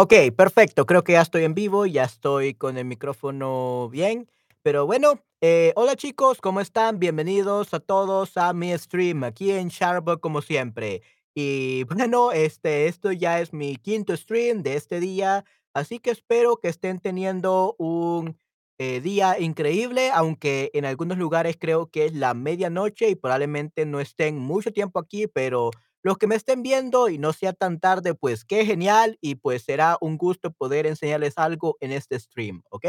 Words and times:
Okey, 0.00 0.30
perfecto. 0.30 0.86
Creo 0.86 1.02
que 1.02 1.14
ya 1.14 1.22
estoy 1.22 1.42
en 1.42 1.54
vivo, 1.54 1.84
ya 1.84 2.04
estoy 2.04 2.54
con 2.54 2.78
el 2.78 2.84
micrófono 2.84 3.88
bien. 3.90 4.30
Pero 4.62 4.86
bueno, 4.86 5.24
eh, 5.40 5.72
hola 5.74 5.96
chicos, 5.96 6.40
¿cómo 6.40 6.60
están? 6.60 7.00
Bienvenidos 7.00 7.74
a 7.74 7.80
todos 7.80 8.36
a 8.36 8.52
mi 8.52 8.72
stream 8.78 9.24
aquí 9.24 9.50
en 9.50 9.70
Charbo 9.70 10.20
como 10.20 10.40
siempre. 10.40 11.02
Y 11.34 11.82
bueno, 11.88 12.30
este, 12.30 12.86
esto 12.86 13.10
ya 13.10 13.40
es 13.40 13.52
mi 13.52 13.74
quinto 13.76 14.16
stream 14.16 14.62
de 14.62 14.76
este 14.76 15.00
día, 15.00 15.44
así 15.74 15.98
que 15.98 16.12
espero 16.12 16.58
que 16.58 16.68
estén 16.68 17.00
teniendo 17.00 17.74
un 17.76 18.38
eh, 18.78 19.00
día 19.00 19.40
increíble, 19.40 20.12
aunque 20.14 20.70
en 20.74 20.84
algunos 20.84 21.18
lugares 21.18 21.56
creo 21.58 21.90
que 21.90 22.04
es 22.06 22.14
la 22.14 22.34
medianoche 22.34 23.08
y 23.08 23.16
probablemente 23.16 23.84
no 23.84 23.98
estén 23.98 24.38
mucho 24.38 24.70
tiempo 24.72 25.00
aquí, 25.00 25.26
pero 25.26 25.72
los 26.02 26.18
que 26.18 26.26
me 26.26 26.36
estén 26.36 26.62
viendo 26.62 27.08
y 27.08 27.18
no 27.18 27.32
sea 27.32 27.52
tan 27.52 27.80
tarde, 27.80 28.14
pues 28.14 28.44
qué 28.44 28.64
genial 28.66 29.18
y 29.20 29.36
pues 29.36 29.62
será 29.64 29.98
un 30.00 30.16
gusto 30.18 30.52
poder 30.52 30.86
enseñarles 30.86 31.34
algo 31.38 31.76
en 31.80 31.92
este 31.92 32.18
stream, 32.18 32.62
¿ok? 32.70 32.86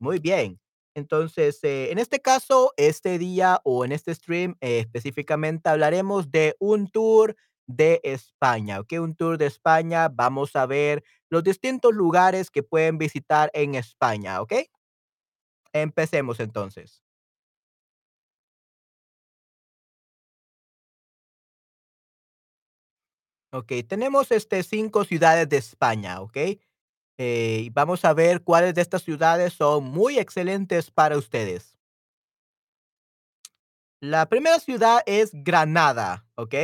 Muy 0.00 0.18
bien. 0.18 0.60
Entonces, 0.94 1.58
eh, 1.64 1.90
en 1.90 1.98
este 1.98 2.20
caso, 2.20 2.72
este 2.76 3.18
día 3.18 3.60
o 3.64 3.84
en 3.84 3.92
este 3.92 4.14
stream 4.14 4.56
eh, 4.60 4.80
específicamente 4.80 5.68
hablaremos 5.68 6.30
de 6.30 6.56
un 6.60 6.88
tour 6.88 7.36
de 7.66 8.00
España, 8.04 8.80
¿ok? 8.80 8.92
Un 9.00 9.16
tour 9.16 9.38
de 9.38 9.46
España. 9.46 10.08
Vamos 10.08 10.54
a 10.56 10.66
ver 10.66 11.02
los 11.30 11.42
distintos 11.44 11.92
lugares 11.94 12.50
que 12.50 12.62
pueden 12.62 12.98
visitar 12.98 13.50
en 13.54 13.74
España, 13.74 14.40
¿ok? 14.42 14.54
Empecemos 15.74 16.40
entonces. 16.40 17.03
Ok, 23.54 23.70
tenemos 23.86 24.32
este 24.32 24.64
cinco 24.64 25.04
ciudades 25.04 25.48
de 25.48 25.58
España, 25.58 26.20
¿ok? 26.20 26.36
Eh, 27.18 27.70
vamos 27.72 28.04
a 28.04 28.12
ver 28.12 28.42
cuáles 28.42 28.74
de 28.74 28.82
estas 28.82 29.04
ciudades 29.04 29.52
son 29.52 29.84
muy 29.84 30.18
excelentes 30.18 30.90
para 30.90 31.16
ustedes. 31.16 31.78
La 34.00 34.28
primera 34.28 34.58
ciudad 34.58 35.02
es 35.06 35.30
Granada, 35.32 36.26
¿ok? 36.34 36.54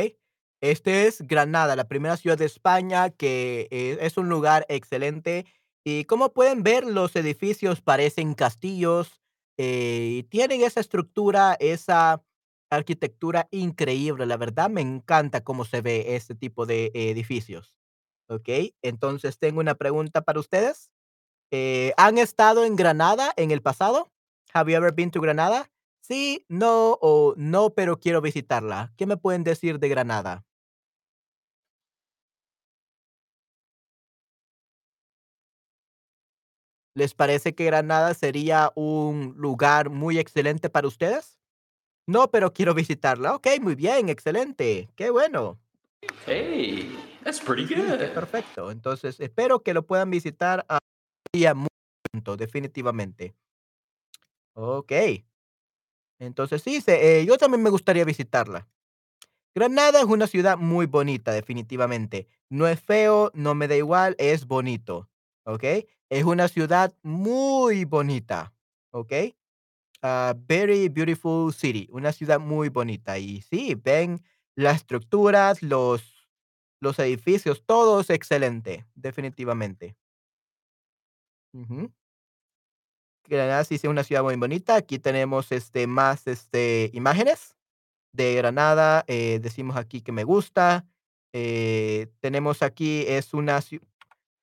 Este 0.59 1.07
es 1.07 1.21
Granada, 1.21 1.77
la 1.77 1.87
primera 1.87 2.17
ciudad 2.17 2.37
de 2.37 2.43
España, 2.43 3.09
que 3.09 3.69
eh, 3.71 3.97
es 4.01 4.17
un 4.17 4.27
lugar 4.27 4.65
excelente. 4.67 5.45
Y 5.85 6.03
como 6.03 6.33
pueden 6.33 6.61
ver, 6.61 6.83
los 6.85 7.15
edificios 7.15 7.79
parecen 7.79 8.33
castillos 8.33 9.21
eh, 9.57 10.17
y 10.17 10.23
tienen 10.23 10.59
esa 10.61 10.81
estructura, 10.81 11.55
esa 11.61 12.21
arquitectura 12.71 13.47
increíble. 13.51 14.25
La 14.27 14.37
verdad, 14.37 14.69
me 14.71 14.81
encanta 14.81 15.43
cómo 15.43 15.65
se 15.65 15.81
ve 15.81 16.15
este 16.15 16.35
tipo 16.35 16.65
de 16.65 16.91
edificios, 16.95 17.75
¿ok? 18.29 18.49
Entonces, 18.83 19.39
tengo 19.39 19.59
una 19.61 19.75
pregunta 19.75 20.21
para 20.21 20.39
ustedes. 20.39 20.91
Eh, 21.51 21.93
¿han 21.97 22.17
estado 22.17 22.65
en 22.65 22.75
Granada 22.75 23.33
en 23.37 23.51
el 23.51 23.61
pasado? 23.61 24.11
Have 24.53 24.71
you 24.71 24.77
ever 24.77 24.93
been 24.93 25.11
to 25.11 25.21
Granada? 25.21 25.71
Sí, 26.01 26.45
no 26.49 26.97
o 27.01 27.33
no, 27.37 27.71
pero 27.75 27.99
quiero 27.99 28.21
visitarla. 28.21 28.93
¿Qué 28.97 29.05
me 29.07 29.17
pueden 29.17 29.43
decir 29.43 29.79
de 29.79 29.89
Granada? 29.89 30.45
¿Les 36.95 37.13
parece 37.13 37.55
que 37.55 37.65
Granada 37.65 38.13
sería 38.13 38.71
un 38.75 39.33
lugar 39.37 39.89
muy 39.89 40.19
excelente 40.19 40.69
para 40.69 40.87
ustedes? 40.87 41.37
No, 42.07 42.29
pero 42.29 42.51
quiero 42.53 42.73
visitarla. 42.73 43.35
Ok, 43.35 43.47
muy 43.61 43.75
bien, 43.75 44.09
excelente. 44.09 44.89
Qué 44.95 45.09
bueno. 45.09 45.59
Hey, 46.25 46.91
that's 47.23 47.39
pretty 47.39 47.67
Sí, 47.67 47.75
good. 47.75 48.13
perfecto. 48.13 48.71
Entonces, 48.71 49.19
espero 49.19 49.61
que 49.61 49.73
lo 49.73 49.85
puedan 49.85 50.09
visitar 50.09 50.65
a 50.67 50.79
día 51.33 51.53
muy 51.53 51.67
pronto, 52.11 52.37
definitivamente. 52.37 53.35
Ok. 54.53 54.91
Entonces, 56.19 56.61
sí, 56.61 56.81
se- 56.81 57.21
eh, 57.21 57.25
yo 57.25 57.37
también 57.37 57.63
me 57.63 57.69
gustaría 57.69 58.05
visitarla. 58.05 58.67
Granada 59.55 59.99
es 59.99 60.05
una 60.05 60.27
ciudad 60.27 60.57
muy 60.57 60.85
bonita, 60.85 61.31
definitivamente. 61.33 62.27
No 62.49 62.67
es 62.67 62.79
feo, 62.79 63.31
no 63.33 63.53
me 63.55 63.67
da 63.67 63.75
igual, 63.75 64.15
es 64.17 64.45
bonito, 64.47 65.09
¿ok? 65.45 65.63
Es 66.09 66.23
una 66.23 66.47
ciudad 66.47 66.93
muy 67.01 67.85
bonita, 67.85 68.53
¿ok? 68.91 69.11
Ah, 70.03 70.33
very 70.35 70.89
beautiful 70.89 71.51
city, 71.53 71.87
una 71.91 72.11
ciudad 72.11 72.39
muy 72.39 72.69
bonita. 72.69 73.17
Y 73.19 73.41
sí, 73.41 73.75
ven 73.75 74.23
las 74.55 74.77
estructuras, 74.77 75.61
los, 75.61 76.27
los 76.81 76.97
edificios, 76.99 77.63
todo 77.65 77.99
es 78.01 78.09
excelente, 78.09 78.85
definitivamente. 78.95 79.95
Ujú. 81.53 81.91
Granada 83.27 83.63
sí 83.63 83.75
es 83.75 83.83
una 83.85 84.03
ciudad 84.03 84.23
muy 84.23 84.35
bonita. 84.35 84.75
Aquí 84.75 84.99
tenemos 84.99 85.51
este, 85.51 85.87
más 85.87 86.27
este, 86.27 86.89
imágenes. 86.93 87.55
de 88.13 88.35
Granada, 88.35 89.05
eh, 89.07 89.39
decimos 89.41 89.77
aquí 89.77 90.01
que 90.01 90.11
me 90.13 90.23
gusta. 90.25 90.85
Eh, 91.33 92.09
tenemos 92.21 92.63
aquí, 92.63 93.05
es 93.07 93.33
una, 93.35 93.59
ciu- 93.61 93.81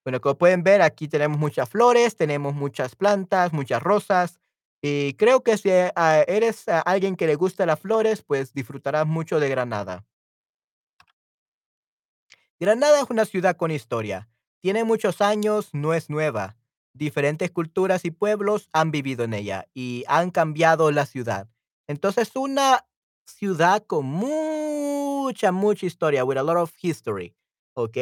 bueno, 0.05 0.21
como 0.21 0.39
pueden 0.39 0.63
ver, 0.65 0.83
aquí 0.83 1.09
tenemos 1.09 1.39
muchas 1.39 1.69
flores, 1.71 2.17
tenemos 2.17 2.55
muchas 2.55 2.97
plantas, 2.97 3.53
muchas 3.55 3.83
rosas. 3.83 4.41
Y 4.81 5.15
creo 5.15 5.43
que 5.43 5.59
si 5.59 5.71
ah, 5.71 6.25
eres 6.27 6.69
alguien 6.69 7.17
que 7.17 7.27
le 7.27 7.35
gusta 7.35 7.67
las 7.67 7.81
flores, 7.81 8.23
pues 8.23 8.53
disfrutarás 8.55 9.07
mucho 9.07 9.41
de 9.41 9.49
Granada. 9.49 10.07
Granada 12.61 13.01
es 13.01 13.11
una 13.11 13.25
ciudad 13.25 13.57
con 13.57 13.71
historia. 13.71 14.29
Tiene 14.61 14.85
muchos 14.85 15.21
años, 15.21 15.71
no 15.73 15.95
es 15.95 16.11
nueva. 16.11 16.57
Diferentes 16.93 17.51
culturas 17.51 18.05
y 18.05 18.11
pueblos 18.11 18.69
han 18.73 18.91
vivido 18.91 19.25
en 19.25 19.35
ella 19.35 19.69
y 19.75 20.05
han 20.09 20.31
cambiado 20.31 20.91
la 20.91 21.07
ciudad. 21.07 21.49
Entonces, 21.87 22.35
una 22.35 22.87
ciudad 23.25 23.85
con 23.87 24.07
mucha, 24.07 25.53
mucha 25.53 25.87
historia, 25.87 26.25
with 26.25 26.39
a 26.39 26.43
lot 26.43 26.57
of 26.57 26.73
history. 26.81 27.37
¿Ok? 27.75 27.97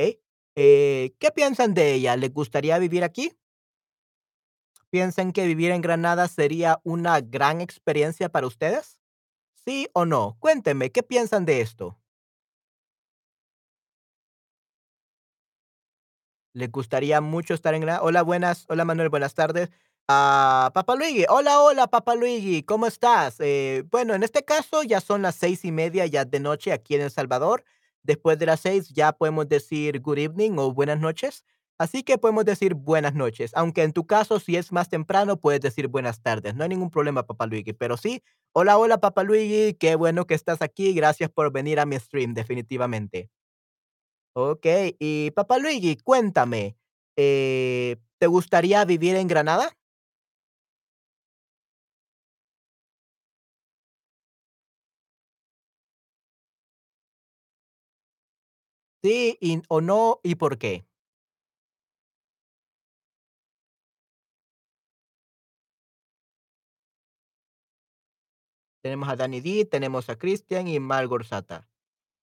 Eh, 0.57 1.15
¿Qué 1.19 1.31
piensan 1.35 1.75
de 1.75 1.93
ella? 1.95 2.17
¿Les 2.17 2.33
gustaría 2.33 2.79
vivir 2.79 3.05
aquí? 3.05 3.33
¿Piensan 4.97 5.33
que 5.33 5.47
vivir 5.47 5.73
en 5.73 5.83
Granada 5.83 6.27
sería 6.27 6.81
una 6.83 7.21
gran 7.21 7.61
experiencia 7.61 8.31
para 8.31 8.47
ustedes? 8.47 8.99
¿Sí 9.55 9.91
o 9.93 10.07
no? 10.07 10.39
Cuéntenme, 10.41 10.91
¿qué 10.91 11.03
piensan 11.03 11.45
de 11.45 11.61
esto? 11.61 11.99
¿Les 16.55 16.73
gustaría 16.73 17.21
mucho 17.21 17.53
estar 17.53 17.75
en 17.75 17.83
Granada? 17.83 18.03
Hola, 18.05 18.23
buenas. 18.23 18.65
Hola, 18.71 18.87
Manuel, 18.87 19.11
buenas 19.11 19.35
tardes. 19.35 19.69
Ah, 20.09 20.73
Luigi. 20.99 21.27
Hola, 21.29 21.61
hola, 21.61 21.89
Papa 21.89 22.15
Luigi. 22.15 22.63
¿Cómo 22.63 22.87
estás? 22.87 23.37
Eh, 23.41 23.85
bueno, 23.91 24.15
en 24.15 24.23
este 24.23 24.47
caso 24.47 24.83
ya 24.83 25.03
son 25.03 25.21
las 25.21 25.35
seis 25.35 25.67
y 25.67 25.73
media 25.73 26.07
ya 26.07 26.25
de 26.25 26.41
noche 26.41 26.73
aquí 26.73 26.95
en 26.95 27.03
El 27.03 27.11
Salvador. 27.11 27.65
Después 28.03 28.39
de 28.39 28.47
las 28.47 28.61
seis 28.61 28.89
ya 28.89 29.13
podemos 29.13 29.47
decir 29.47 30.01
good 30.01 30.17
evening 30.17 30.53
o 30.57 30.73
buenas 30.73 30.99
noches. 30.99 31.45
Así 31.79 32.03
que 32.03 32.17
podemos 32.19 32.45
decir 32.47 32.75
buenas 32.75 33.15
noches. 33.15 33.51
Aunque 33.55 33.83
en 33.83 33.93
tu 33.93 34.07
caso, 34.07 34.41
si 34.41 34.57
es 34.57 34.73
más 34.73 34.89
temprano, 34.89 35.37
puedes 35.39 35.61
decir 35.61 35.89
buenas 35.89 36.23
tardes. 36.23 36.55
No 36.55 36.63
hay 36.65 36.71
ningún 36.71 36.91
problema, 36.91 37.27
Papa 37.27 37.47
Luigi. 37.47 37.73
Pero 37.75 37.97
sí, 37.99 38.23
hola, 38.53 38.79
hola, 38.79 38.99
Papa 38.99 39.23
Luigi. 39.25 39.75
Qué 39.75 39.95
bueno 39.97 40.27
que 40.27 40.35
estás 40.35 40.63
aquí. 40.63 40.95
Gracias 40.95 41.31
por 41.31 41.53
venir 41.53 41.79
a 41.81 41.87
mi 41.87 41.99
stream, 41.99 42.33
definitivamente. 42.35 43.29
Okey, 44.39 44.97
y 44.99 45.31
Papá 45.31 45.57
Luigi, 45.59 45.97
cuéntame, 45.97 46.77
eh, 47.17 47.97
¿te 48.19 48.27
gustaría 48.27 48.85
vivir 48.85 49.17
en 49.17 49.29
Granada? 49.29 49.77
Sí, 59.03 59.39
y 59.41 59.63
o 59.69 59.81
no, 59.81 60.21
¿y 60.23 60.35
por 60.35 60.59
qué? 60.59 60.85
Tenemos 68.87 69.09
a 69.09 69.17
Danny 69.17 69.41
D, 69.41 69.65
tenemos 69.65 70.09
a 70.09 70.17
Christian 70.17 70.69
y 70.69 70.79
Margot 70.81 71.25
Sata. 71.25 71.69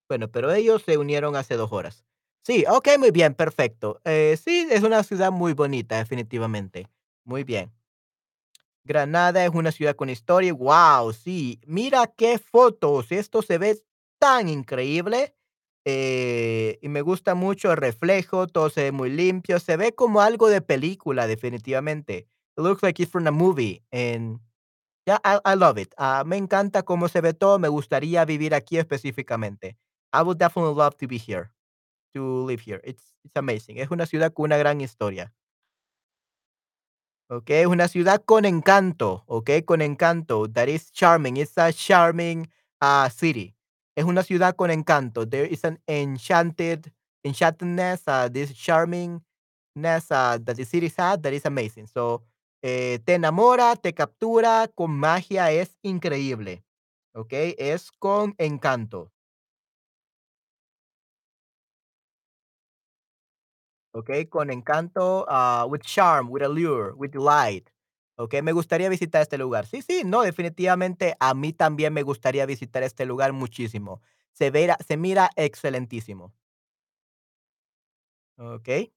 Bueno, 0.08 0.30
pero 0.30 0.52
ellos 0.52 0.82
se 0.84 0.98
unieron 0.98 1.36
hace 1.36 1.56
2 1.56 1.72
horas. 1.72 2.04
Sí, 2.44 2.64
okey, 2.68 2.98
muy 2.98 3.10
bien, 3.12 3.34
perfecto. 3.34 4.00
Eh, 4.04 4.38
sí, 4.42 4.68
es 4.70 4.82
una 4.82 5.02
ciudad 5.04 5.32
muy 5.32 5.54
bonita, 5.54 5.98
definitivamente. 5.98 6.88
Muy 7.24 7.44
bien. 7.44 7.72
Granada 8.84 9.44
es 9.44 9.50
una 9.54 9.72
ciudad 9.72 9.96
con 9.96 10.10
historia. 10.10 10.52
Wow, 10.52 11.12
sí. 11.12 11.60
Mira 11.66 12.06
qué 12.16 12.38
fotos. 12.38 13.10
Esto 13.12 13.42
se 13.42 13.58
ve 13.58 13.82
tan 14.18 14.48
increíble. 14.48 15.34
eh, 15.86 16.78
y 16.80 16.88
me 16.88 17.02
gusta 17.02 17.34
mucho 17.34 17.70
el 17.70 17.76
reflejo. 17.76 18.46
Todo 18.46 18.70
se 18.70 18.84
ve 18.84 18.92
muy 18.92 19.10
limpio. 19.10 19.58
Se 19.60 19.76
ve 19.76 19.94
como 19.94 20.20
algo 20.22 20.48
de 20.48 20.62
película, 20.62 21.26
definitivamente. 21.26 22.26
It 22.56 22.62
looks 22.64 22.82
like 22.82 23.02
it's 23.02 23.10
from 23.12 23.26
a 23.26 23.30
movie. 23.30 23.82
And 23.92 24.40
yeah, 25.06 25.18
I, 25.24 25.38
I 25.44 25.54
love 25.56 25.78
it. 25.78 25.94
Ah, 25.98 26.24
me 26.26 26.36
encanta 26.36 26.82
cómo 26.84 27.08
se 27.08 27.20
ve 27.20 27.34
todo. 27.34 27.58
Me 27.58 27.68
gustaría 27.68 28.24
vivir 28.24 28.54
aquí 28.54 28.78
específicamente. 28.78 29.76
I 30.12 30.22
would 30.22 30.38
definitely 30.38 30.74
love 30.74 30.96
to 30.98 31.06
be 31.08 31.18
here. 31.18 31.50
to 32.14 32.44
live 32.46 32.60
here. 32.60 32.80
It's 32.84 33.04
it's 33.24 33.36
amazing. 33.36 33.78
Es 33.78 33.90
una 33.90 34.06
ciudad 34.06 34.32
con 34.34 34.46
una 34.46 34.56
gran 34.58 34.80
historia. 34.80 35.32
Okey, 37.30 37.62
es 37.62 37.66
una 37.66 37.88
ciudad 37.88 38.22
con 38.24 38.44
encanto, 38.44 39.24
okey, 39.26 39.62
con 39.62 39.80
encanto. 39.80 40.46
That 40.52 40.68
is 40.68 40.92
charming. 40.92 41.36
It's 41.38 41.56
a 41.56 41.72
charming, 41.72 42.50
ah, 42.80 43.08
city. 43.10 43.54
Es 43.96 44.04
una 44.04 44.22
ciudad 44.22 44.54
con 44.56 44.70
encanto. 44.70 45.26
There 45.28 45.46
is 45.50 45.64
an 45.64 45.78
enchanted 45.88 46.92
enchantedness, 47.24 48.02
uh, 48.06 48.28
this 48.30 48.52
charmingness, 48.52 50.10
uh, 50.10 50.38
that 50.44 50.56
the 50.56 50.64
city 50.64 50.92
has 50.98 51.18
that 51.22 51.32
is 51.32 51.46
amazing. 51.46 51.86
So, 51.86 52.22
eh, 52.64 53.00
te 53.06 53.14
enamora, 53.14 53.76
te 53.76 53.94
captura 53.94 54.68
con 54.74 54.92
magia, 54.98 55.52
es 55.52 55.78
increíble, 55.82 56.64
okey, 57.14 57.56
es 57.58 57.92
con 57.92 58.34
encanto. 58.38 59.12
Okey, 63.96 64.26
con 64.26 64.50
encanto, 64.50 65.24
ah, 65.28 65.66
with 65.68 65.82
charm, 65.82 66.28
with 66.28 66.42
allure, 66.42 66.92
with 66.96 67.14
light. 67.14 67.70
Okey, 68.16 68.42
me 68.42 68.52
gustaría 68.52 68.88
visitar 68.88 69.22
este 69.22 69.38
lugar. 69.38 69.66
Sí, 69.66 69.82
sí, 69.82 70.02
no, 70.04 70.22
definitivamente 70.22 71.16
a 71.20 71.32
mí 71.34 71.52
también 71.52 71.92
me 71.92 72.02
gustaría 72.02 72.44
visitar 72.46 72.82
este 72.82 73.06
lugar 73.06 73.32
muchísimo. 73.32 74.00
Se 74.32 74.50
se 74.86 74.96
mira 74.96 75.30
excelentísimo. 75.36 76.32
Okey. 78.38 78.92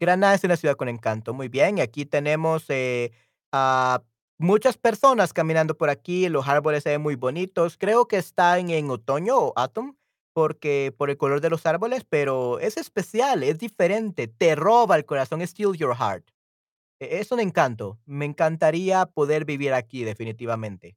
Granada 0.00 0.34
es 0.34 0.44
una 0.44 0.56
ciudad 0.56 0.76
con 0.76 0.88
encanto, 0.88 1.34
muy 1.34 1.48
bien. 1.48 1.78
Y 1.78 1.80
aquí 1.80 2.06
tenemos, 2.06 2.64
eh, 2.68 3.10
a 3.52 4.02
muchas 4.38 4.78
personas 4.78 5.32
caminando 5.32 5.76
por 5.76 5.90
aquí, 5.90 6.28
los 6.28 6.46
árboles 6.48 6.84
se 6.84 6.90
ven 6.90 7.00
muy 7.02 7.16
bonitos. 7.16 7.76
Creo 7.76 8.06
que 8.06 8.16
están 8.18 8.70
en 8.70 8.90
otoño 8.90 9.36
o 9.38 9.52
autumn, 9.56 9.96
porque 10.32 10.94
por 10.96 11.10
el 11.10 11.16
color 11.16 11.40
de 11.40 11.50
los 11.50 11.66
árboles, 11.66 12.04
pero 12.08 12.60
es 12.60 12.76
especial, 12.76 13.42
es 13.42 13.58
diferente, 13.58 14.28
te 14.28 14.54
roba 14.54 14.96
el 14.96 15.04
corazón, 15.04 15.44
steals 15.46 15.78
your 15.78 15.96
heart. 15.96 16.24
E 17.00 17.18
es 17.20 17.32
un 17.32 17.40
encanto. 17.40 17.98
Me 18.06 18.24
encantaría 18.26 19.06
poder 19.06 19.44
vivir 19.44 19.74
aquí 19.74 20.04
definitivamente. 20.04 20.96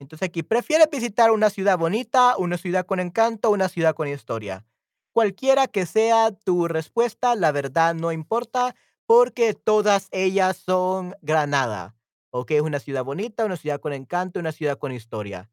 Entonces 0.00 0.28
aquí, 0.28 0.42
¿prefieres 0.42 0.88
visitar 0.90 1.30
una 1.30 1.50
ciudad 1.50 1.78
bonita, 1.78 2.36
una 2.36 2.58
ciudad 2.58 2.86
con 2.86 3.00
encanto, 3.00 3.50
una 3.50 3.68
ciudad 3.68 3.94
con 3.94 4.08
historia? 4.08 4.64
Cualquiera 5.16 5.68
que 5.68 5.86
sea 5.86 6.32
tu 6.32 6.66
respuesta, 6.66 7.36
la 7.36 7.52
verdad 7.52 7.94
no 7.94 8.10
importa, 8.10 8.74
porque 9.06 9.54
todas 9.54 10.08
ellas 10.10 10.56
son 10.56 11.14
Granada. 11.22 11.94
Okey, 12.30 12.56
es 12.56 12.62
una 12.64 12.80
ciudad 12.80 13.04
bonita, 13.04 13.44
una 13.44 13.56
ciudad 13.56 13.78
con 13.80 13.92
encanto, 13.92 14.40
una 14.40 14.50
ciudad 14.50 14.76
con 14.76 14.90
historia. 14.90 15.48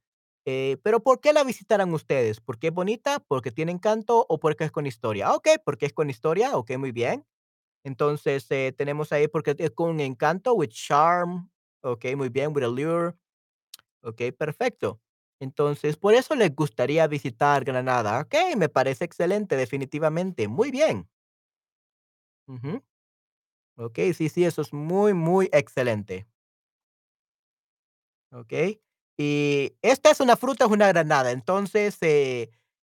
Eh, 0.46 0.78
pero, 0.82 1.04
¿por 1.04 1.22
qué 1.22 1.32
la 1.32 1.44
visitarán 1.44 1.94
ustedes? 1.94 2.42
¿Porque 2.42 2.70
es 2.70 2.74
bonita, 2.74 3.20
porque 3.28 3.52
tiene 3.52 3.72
encanto 3.72 4.26
o 4.28 4.40
porque 4.40 4.64
es 4.64 4.72
con 4.72 4.88
historia? 4.88 5.32
Okey, 5.36 5.58
porque 5.64 5.86
es 5.86 5.94
con 5.94 6.10
historia, 6.10 6.58
okey, 6.58 6.78
muy 6.78 6.92
bien. 6.92 7.24
Entonces, 7.84 8.48
eh, 8.52 8.74
tenemos 8.78 9.12
ahí 9.14 9.28
porque 9.28 9.56
es 9.60 9.72
con 9.72 10.00
encanto, 10.02 10.54
with 10.56 10.70
charm, 10.70 11.52
okey, 11.82 12.16
muy 12.16 12.30
bien, 12.30 12.54
with 12.56 12.64
allure. 12.64 13.16
Okey, 14.04 14.32
perfecto. 14.34 15.00
Entonces, 15.42 15.98
por 15.98 16.14
eso 16.14 16.36
les 16.36 16.56
gustaría 16.56 17.06
visitar 17.08 17.66
Granada. 17.66 18.22
Okey, 18.22 18.56
me 18.56 18.70
parece 18.70 19.04
excelente, 19.06 19.58
definitivamente. 19.58 20.48
Muy 20.48 20.72
bien. 20.72 21.10
Okey, 23.78 24.14
sí, 24.14 24.30
sí, 24.30 24.46
eso 24.46 24.62
es 24.62 24.72
muy, 24.74 25.14
muy 25.14 25.50
excelente. 25.52 26.26
Okey. 28.32 28.82
Y 29.18 29.74
esta 29.82 30.10
es 30.12 30.20
una 30.20 30.36
fruta, 30.38 30.66
es 30.66 30.72
una 30.72 30.88
granada. 30.88 31.32
Entonces, 31.32 31.98
eh, 32.02 32.50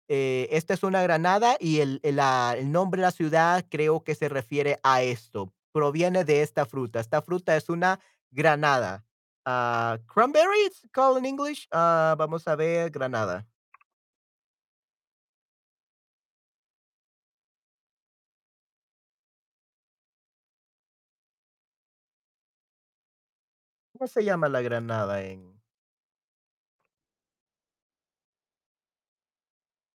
eh, 0.08 0.48
esta 0.52 0.74
es 0.74 0.84
una 0.84 1.02
granada 1.04 1.58
y 1.60 1.82
la 2.04 2.56
el 2.58 2.72
nombre 2.72 3.02
de 3.02 3.08
la 3.08 3.12
ciudad 3.12 3.66
creo 3.70 4.04
que 4.04 4.16
se 4.16 4.30
refiere 4.30 4.80
a 4.84 5.04
esto, 5.04 5.54
proviene 5.74 6.24
de 6.24 6.42
esta 6.42 6.66
fruta. 6.66 7.00
Esta 7.00 7.22
fruta 7.22 7.56
es 7.58 7.70
una 7.70 8.00
granada. 8.32 9.06
Ah, 9.46 9.98
cranberry 10.08 10.58
it's 10.66 10.82
called 10.94 11.18
in 11.18 11.26
English. 11.26 11.68
Ah, 11.72 12.16
vamos 12.18 12.48
a 12.48 12.56
ver, 12.56 12.90
granada. 12.90 13.46
¿Cómo 23.94 24.08
se 24.08 24.24
llama 24.24 24.50
la 24.50 24.62
granada 24.62 25.22
en? 25.24 25.60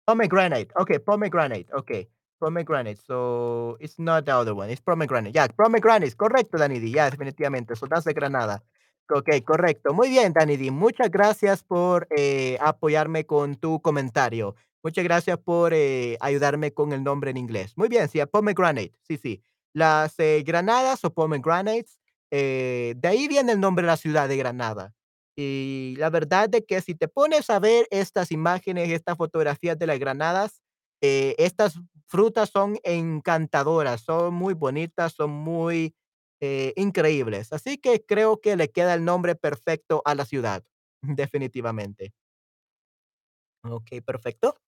Pomegranate. 0.06 0.72
Okay, 0.76 0.98
pomegranate. 0.98 1.66
Okay, 1.72 2.08
pomegranate. 2.40 2.98
So, 3.06 3.76
it's 3.80 3.98
not 3.98 4.24
the 4.26 4.34
other 4.34 4.54
one, 4.54 4.70
it's 4.70 4.80
pomegranate. 4.80 5.34
Yeah, 5.34 5.48
pomegranate. 5.48 6.16
Correcto, 6.16 6.58
Danny 6.58 6.80
D. 6.80 6.90
Ya, 6.92 7.10
definitivamente. 7.10 7.76
So, 7.76 7.86
that's 7.86 8.04
the 8.04 8.14
granada. 8.14 8.62
Okey, 9.10 9.40
correcto. 9.42 9.94
Muy 9.94 10.10
bien, 10.10 10.32
Danny 10.34 10.56
D. 10.58 10.70
Muchas 10.70 11.10
gracias 11.10 11.62
por, 11.62 12.06
eh, 12.16 12.58
apoyarme 12.60 13.24
con 13.24 13.56
tu 13.56 13.80
comentario. 13.80 14.54
Muchas 14.82 15.02
gracias 15.04 15.38
por, 15.38 15.72
eh, 15.74 16.18
ayudarme 16.20 16.72
con 16.74 16.92
el 16.92 17.02
nombre 17.02 17.30
en 17.30 17.38
inglés. 17.38 17.72
Muy 17.76 17.88
bien, 17.88 18.08
sí, 18.08 18.20
pomegranate. 18.30 18.92
Sí, 19.02 19.16
sí. 19.16 19.42
Las, 19.72 20.14
eh, 20.18 20.42
granadas 20.46 21.04
o 21.04 21.10
pomegranates, 21.14 21.98
eh, 22.30 22.94
de 22.98 23.08
ahí 23.08 23.28
viene 23.28 23.52
el 23.52 23.60
nombre 23.60 23.82
de 23.82 23.86
la 23.88 23.96
ciudad 23.96 24.28
de 24.28 24.36
Granada. 24.36 24.92
Y 25.36 25.94
la 25.98 26.10
verdad 26.10 26.48
de 26.50 26.64
que 26.66 26.80
si 26.82 26.94
te 26.94 27.08
pones 27.08 27.48
a 27.48 27.58
ver 27.60 27.86
estas 27.90 28.30
imágenes, 28.30 28.90
estas 28.90 29.16
fotografías 29.16 29.78
de 29.78 29.86
las 29.86 29.98
granadas, 29.98 30.60
eh, 31.00 31.34
estas 31.38 31.74
frutas 32.08 32.50
son 32.50 32.78
encantadoras, 32.82 34.02
son 34.02 34.34
muy 34.34 34.52
bonitas, 34.54 35.12
son 35.14 35.30
muy, 35.30 35.94
eh, 36.40 36.72
increíbles. 36.76 37.52
Así 37.52 37.78
que 37.78 38.04
creo 38.04 38.40
que 38.40 38.56
le 38.56 38.70
queda 38.70 38.94
el 38.94 39.04
nombre 39.04 39.34
perfecto 39.36 40.02
a 40.04 40.14
la 40.14 40.24
ciudad, 40.26 40.64
definitivamente. 41.02 42.12
Okey, 43.64 44.00
perfecto. 44.02 44.58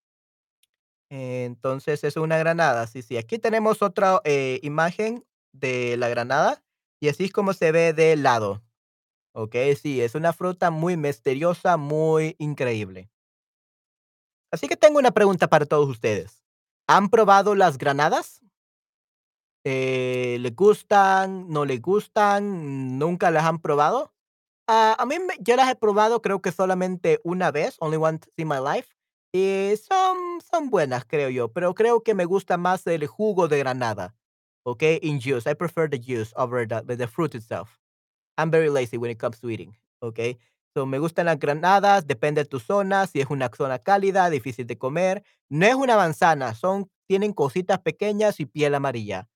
Entonces, 1.10 2.04
es 2.04 2.16
una 2.16 2.38
granada. 2.38 2.86
Sí, 2.86 3.02
sí. 3.02 3.16
Aquí 3.16 3.38
tenemos 3.38 3.82
otra, 3.82 4.20
eh, 4.24 4.60
imagen 4.62 5.24
de 5.52 5.96
la 5.96 6.08
granada, 6.08 6.62
y 7.00 7.08
así 7.08 7.24
es 7.24 7.32
como 7.32 7.52
se 7.52 7.72
ve 7.72 7.92
de 7.92 8.14
lado. 8.16 8.62
Okey, 9.34 9.76
sí, 9.76 10.00
es 10.02 10.14
una 10.16 10.32
fruta 10.34 10.70
muy 10.70 10.96
misteriosa, 10.96 11.76
muy 11.78 12.36
increíble. 12.38 13.10
Así 14.52 14.66
que 14.68 14.76
tengo 14.76 14.98
una 14.98 15.12
pregunta 15.12 15.48
para 15.48 15.66
todos 15.66 15.88
ustedes, 15.88 16.42
¿han 16.88 17.08
probado 17.08 17.54
las 17.54 17.78
granadas? 17.78 18.40
Eh, 19.66 20.38
¿les 20.40 20.54
gustan, 20.56 21.48
no 21.50 21.66
les 21.66 21.82
gustan, 21.82 22.98
nunca 22.98 23.30
las 23.30 23.44
han 23.44 23.58
probado? 23.60 24.14
Ah, 24.68 24.96
a 24.98 25.06
mí 25.06 25.18
me 25.20 25.34
yo 25.40 25.56
las 25.56 25.70
he 25.70 25.76
probado, 25.76 26.22
creo 26.22 26.42
que 26.42 26.52
solamente 26.52 27.20
una 27.24 27.50
vez, 27.52 27.76
only 27.80 27.96
once 27.98 28.28
in 28.38 28.48
my 28.48 28.58
life, 28.58 28.88
y 29.32 29.74
son 29.78 30.40
son 30.50 30.70
buenas, 30.70 31.04
creo 31.06 31.30
yo, 31.30 31.52
pero 31.52 31.74
creo 31.74 32.02
que 32.02 32.14
me 32.14 32.24
gusta 32.26 32.56
más 32.58 32.86
el 32.86 33.06
jugo 33.06 33.48
de 33.48 33.58
granada, 33.60 34.14
okey, 34.64 35.00
in 35.02 35.20
juice. 35.20 35.50
I 35.50 35.54
prefer 35.54 35.90
the 35.90 35.98
juice 36.00 36.32
over 36.36 36.66
the 36.68 36.82
the 36.96 37.08
fruit 37.08 37.34
itself. 37.34 37.78
I'm 38.38 38.50
very 38.50 38.70
lazy 38.70 38.98
when 38.98 39.10
it 39.12 39.18
comes 39.20 39.40
to 39.40 39.50
eating, 39.50 39.76
okey. 40.02 40.38
So, 40.76 40.86
me 40.86 40.98
gustan 40.98 41.26
las 41.26 41.38
granadas, 41.40 42.06
depende 42.06 42.42
de 42.44 42.48
tu 42.50 42.60
zona, 42.60 43.06
si 43.08 43.20
es 43.20 43.28
una 43.30 43.50
zona 43.56 43.78
cálida, 43.80 44.30
difícil 44.30 44.66
de 44.66 44.78
comer. 44.78 45.24
No 45.50 45.66
es 45.66 45.74
una 45.74 45.96
manzana, 45.96 46.54
son 46.54 46.90
tienen 47.08 47.32
cositas 47.34 47.80
pequeñas 47.80 48.40
y 48.40 48.46
piel 48.46 48.74
amarilla. 48.74 49.28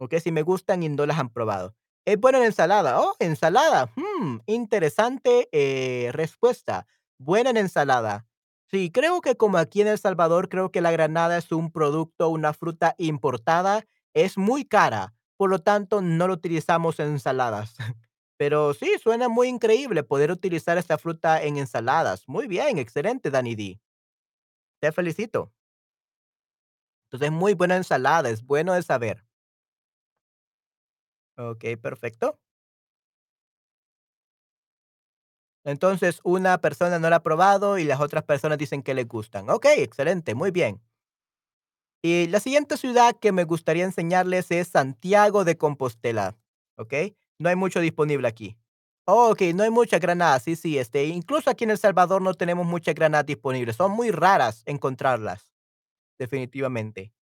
Okey, 0.00 0.20
sí 0.20 0.32
me 0.32 0.42
gustan 0.42 0.82
y 0.82 0.88
no 0.88 1.06
las 1.06 1.18
han 1.18 1.30
probado. 1.30 1.74
¿Es 2.04 2.18
buena 2.18 2.38
en 2.38 2.44
ensalada? 2.44 3.00
Oh, 3.00 3.14
ensalada, 3.20 3.92
mm, 3.96 4.38
interesante, 4.46 5.48
eh, 5.52 6.10
respuesta. 6.12 6.86
Buena 7.18 7.50
en 7.50 7.56
ensalada. 7.58 8.26
Sí, 8.70 8.90
creo 8.90 9.20
que 9.20 9.36
como 9.36 9.58
aquí 9.58 9.82
en 9.82 9.88
El 9.88 9.98
Salvador, 9.98 10.48
creo 10.48 10.70
que 10.72 10.80
la 10.80 10.90
granada 10.90 11.38
es 11.38 11.52
un 11.52 11.70
producto, 11.70 12.28
una 12.30 12.52
fruta 12.54 12.94
importada, 12.98 13.84
es 14.14 14.36
muy 14.38 14.64
cara, 14.64 15.14
por 15.36 15.50
lo 15.50 15.60
tanto, 15.60 16.00
no 16.00 16.26
lo 16.26 16.34
utilizamos 16.34 16.98
en 16.98 17.08
ensaladas. 17.08 17.74
Pero 18.38 18.74
sí, 18.74 18.90
suena 19.00 19.28
muy 19.28 19.48
increíble 19.48 20.02
poder 20.02 20.32
utilizar 20.32 20.76
esta 20.78 20.98
fruta 20.98 21.42
en 21.42 21.58
ensaladas. 21.58 22.24
Muy 22.26 22.48
bien, 22.48 22.78
excelente, 22.78 23.30
Danny 23.30 23.54
D. 23.54 23.78
Te 24.82 24.92
felicito. 24.92 25.52
Entonces, 27.12 27.30
muy 27.30 27.54
buena 27.54 27.76
ensalada, 27.76 28.28
es 28.30 28.42
bueno 28.44 28.72
de 28.72 28.82
saber. 28.82 29.22
Okey, 31.38 31.76
perfecto. 31.76 32.38
Entonces, 35.64 36.20
una 36.24 36.58
persona 36.60 36.98
no 36.98 37.08
la 37.10 37.16
ha 37.16 37.22
probado 37.22 37.78
y 37.78 37.84
las 37.84 38.00
otras 38.00 38.24
personas 38.24 38.58
dicen 38.58 38.82
que 38.82 38.94
les 38.94 39.06
gustan. 39.08 39.48
Okey, 39.50 39.82
excelente, 39.82 40.34
muy 40.34 40.50
bien. 40.50 40.80
Y 42.04 42.26
la 42.28 42.40
siguiente 42.40 42.76
ciudad 42.76 43.16
que 43.20 43.30
me 43.32 43.44
gustaría 43.44 43.84
enseñarles 43.84 44.50
es 44.50 44.68
Santiago 44.68 45.44
de 45.44 45.56
Compostela, 45.56 46.36
¿okey? 46.76 47.16
No 47.38 47.48
hay 47.48 47.54
mucho 47.56 47.80
disponible 47.80 48.26
aquí. 48.26 48.56
Oh, 49.04 49.30
okey, 49.30 49.52
no 49.54 49.62
hay 49.62 49.70
muchas 49.70 50.00
granadas. 50.00 50.42
Sí, 50.42 50.56
sí, 50.56 50.78
este, 50.78 51.04
incluso 51.06 51.48
aquí 51.50 51.64
en 51.64 51.70
El 51.70 51.78
Salvador 51.78 52.20
no 52.22 52.34
tenemos 52.34 52.66
muchas 52.66 52.94
granadas 52.96 53.26
disponibles. 53.26 53.76
Son 53.76 53.92
muy 53.92 54.10
raras 54.10 54.62
encontrarlas, 54.66 55.48
definitivamente. 56.18 57.12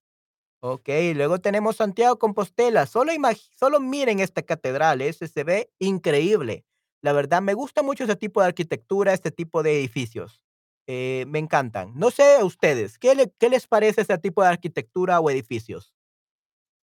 Okey, 0.63 1.15
luego 1.15 1.39
tenemos 1.41 1.77
Santiago 1.77 2.19
Compostela. 2.19 2.85
Solo 2.87 3.13
solo 3.57 3.81
miren 3.81 4.21
esta 4.21 4.43
catedral, 4.43 5.01
ese 5.01 5.27
se 5.27 5.43
ve 5.43 5.71
increíble. 5.79 6.67
La 7.03 7.15
verdad, 7.15 7.41
me 7.41 7.55
gusta 7.55 7.83
mucho 7.83 8.05
ese 8.05 8.15
tipo 8.17 8.43
de 8.43 8.49
arquitectura, 8.49 9.15
este 9.15 9.31
tipo 9.31 9.63
de 9.63 9.79
edificios. 9.79 10.43
Eh, 10.87 11.25
me 11.29 11.39
encantan. 11.39 11.93
No 11.95 12.11
sé 12.11 12.37
a 12.37 12.45
ustedes, 12.45 12.99
¿qué 12.99 13.15
le 13.15 13.33
qué 13.39 13.49
les 13.49 13.67
parece 13.67 14.03
ese 14.03 14.19
tipo 14.19 14.43
de 14.43 14.49
arquitectura 14.49 15.19
o 15.21 15.31
edificios? 15.31 15.95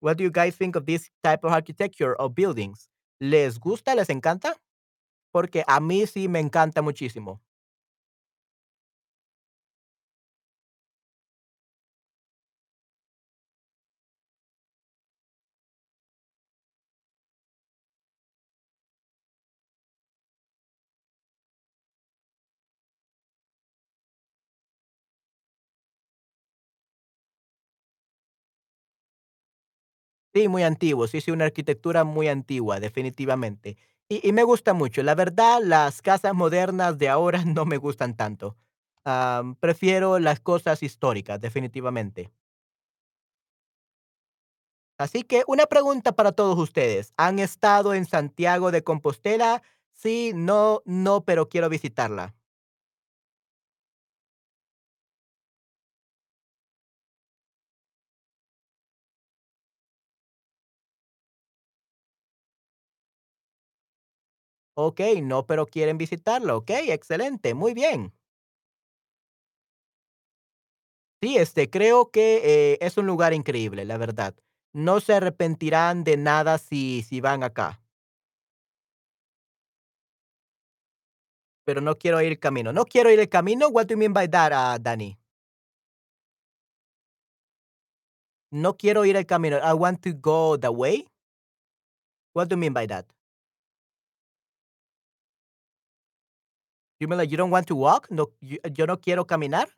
What 0.00 0.16
do 0.16 0.24
you 0.24 0.30
guys 0.30 0.56
think 0.56 0.76
of 0.76 0.86
this 0.86 1.10
type 1.22 1.44
of 1.44 1.52
architecture 1.52 2.14
or 2.20 2.28
buildings? 2.30 2.88
¿Les 3.20 3.58
gusta, 3.58 3.94
les 3.94 4.08
encanta? 4.10 4.54
Porque 5.32 5.64
a 5.66 5.80
mí 5.80 6.06
sí 6.06 6.28
me 6.28 6.40
encanta 6.40 6.82
muchísimo. 6.82 7.40
Sí, 30.38 30.46
muy 30.46 30.62
antiguo. 30.62 31.08
Sí, 31.08 31.20
sí, 31.20 31.32
una 31.32 31.46
arquitectura 31.46 32.04
muy 32.04 32.28
antigua, 32.28 32.78
definitivamente. 32.78 33.76
Y 34.08 34.32
me 34.32 34.44
gusta 34.44 34.72
mucho. 34.72 35.02
La 35.02 35.16
verdad, 35.16 35.58
las 35.62 36.00
casas 36.00 36.32
modernas 36.32 36.96
de 36.96 37.08
ahora 37.08 37.42
no 37.44 37.64
me 37.66 37.76
gustan 37.76 38.16
tanto. 38.16 38.56
Prefiero 39.60 40.18
las 40.20 40.38
cosas 40.40 40.82
históricas, 40.82 41.40
definitivamente. 41.40 42.30
Así 44.98 45.22
que 45.22 45.44
una 45.46 45.66
pregunta 45.66 46.12
para 46.12 46.32
todos 46.32 46.58
ustedes, 46.58 47.12
¿han 47.16 47.38
estado 47.38 47.94
en 47.94 48.04
Santiago 48.04 48.70
de 48.72 48.82
Compostela? 48.82 49.62
Sí, 49.92 50.32
no, 50.34 50.82
no, 50.84 51.24
pero 51.24 51.48
quiero 51.48 51.68
visitarla. 51.68 52.34
Okey, 64.84 65.20
no, 65.22 65.44
pero 65.46 65.66
quieren 65.66 65.98
visitarla. 65.98 66.56
Okey, 66.56 66.90
excelente, 66.90 67.52
muy 67.54 67.74
bien. 67.74 68.14
Sí, 71.22 71.36
este, 71.36 71.68
creo 71.68 72.10
que, 72.10 72.72
eh, 72.74 72.78
es 72.80 72.96
un 72.96 73.06
lugar 73.06 73.32
increíble, 73.34 73.84
la 73.84 73.96
verdad. 73.98 74.34
No 74.72 75.00
se 75.00 75.14
arrepentirán 75.14 76.04
de 76.04 76.16
nada 76.16 76.58
si 76.58 77.02
si 77.02 77.20
van 77.20 77.42
acá, 77.42 77.80
pero 81.64 81.80
no 81.80 81.96
quiero 81.98 82.20
ir 82.22 82.28
el 82.28 82.38
camino. 82.38 82.72
No 82.72 82.84
quiero 82.84 83.10
ir 83.10 83.20
el 83.20 83.28
camino, 83.28 83.68
what 83.68 83.86
do 83.86 83.94
you 83.94 83.98
mean 83.98 84.12
by 84.12 84.28
that, 84.28 84.52
ah, 84.54 84.78
Danny? 84.80 85.18
No 88.50 88.76
quiero 88.76 89.06
ir 89.06 89.16
el 89.16 89.24
camino, 89.24 89.56
I 89.56 89.72
want 89.72 90.02
to 90.02 90.12
go 90.12 90.58
the 90.58 90.70
way? 90.70 91.06
What 92.32 92.48
do 92.48 92.54
you 92.54 92.60
mean 92.60 92.72
by 92.72 92.86
that? 92.86 93.04
You 97.00 97.06
mean 97.08 97.18
like 97.18 97.30
you 97.30 97.36
don't 97.36 97.50
want 97.50 97.66
to 97.68 97.76
walk? 97.76 98.10
No, 98.10 98.32
yo 98.40 98.58
yo 98.74 98.86
no 98.86 98.96
quiero 98.98 99.24
caminar. 99.26 99.68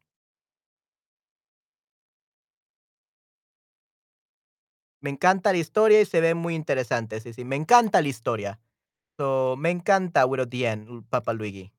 Me 5.03 5.11
encanta 5.11 5.53
la 5.53 5.59
historia 5.59 6.01
y 6.01 6.05
se 6.07 6.21
ve 6.21 6.35
muy 6.35 6.55
interesante. 6.55 7.21
Sí, 7.21 7.33
sí, 7.33 7.45
me 7.45 7.57
encanta 7.57 8.03
la 8.03 8.09
historia. 8.09 8.61
So, 9.19 9.57
me 9.59 9.71
encanta 9.71 10.27
Will 10.27 10.41
of 10.43 10.51
the 10.51 10.67
End, 10.67 11.05
Papa 11.11 11.33
Luigi. 11.35 11.73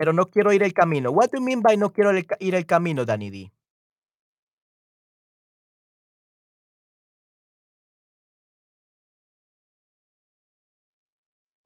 Pero 0.00 0.12
no 0.12 0.26
quiero 0.26 0.52
ir 0.52 0.62
el 0.62 0.72
camino. 0.72 1.10
What 1.10 1.30
do 1.32 1.38
you 1.38 1.44
mean 1.44 1.60
by 1.60 1.76
no 1.76 1.92
quiero 1.92 2.12
ir 2.16 2.54
el 2.54 2.66
camino, 2.66 3.04
Danny 3.04 3.30
D? 3.30 3.52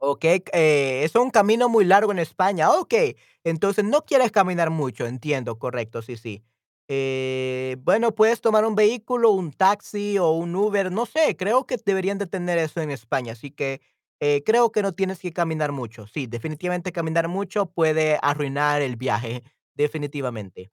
Okey, 0.05 0.43
eh, 0.53 1.03
es 1.05 1.15
un 1.15 1.31
camino 1.31 1.69
muy 1.69 1.85
largo 1.85 2.11
en 2.11 2.19
España. 2.19 2.71
Okey, 2.73 3.17
entonces 3.45 3.85
no 3.85 4.05
quieres 4.05 4.33
caminar 4.33 4.69
mucho, 4.71 5.07
entiendo, 5.07 5.59
correcto, 5.61 6.03
sí, 6.03 6.17
sí. 6.17 6.43
Eh, 6.89 7.77
bueno, 7.83 8.13
puedes 8.13 8.41
tomar 8.41 8.65
un 8.65 8.75
vehículo, 8.75 9.31
un 9.31 9.53
taxi 9.53 10.19
o 10.19 10.33
un 10.33 10.57
Uber, 10.57 10.91
no 10.91 11.07
sé, 11.07 11.37
creo 11.37 11.67
que 11.69 11.77
deberían 11.87 12.19
de 12.19 12.27
tener 12.27 12.59
eso 12.59 12.81
en 12.81 12.91
España, 12.91 13.33
así 13.35 13.53
que, 13.53 13.81
eh, 14.19 14.43
creo 14.45 14.73
que 14.73 14.83
no 14.83 14.93
tienes 14.93 15.21
que 15.21 15.33
caminar 15.33 15.71
mucho. 15.71 16.09
Sí, 16.09 16.27
definitivamente 16.27 16.91
caminar 16.91 17.29
mucho 17.29 17.67
puede 17.67 18.19
arruinar 18.23 18.83
el 18.83 18.97
viaje, 18.97 19.45
definitivamente. 19.75 20.73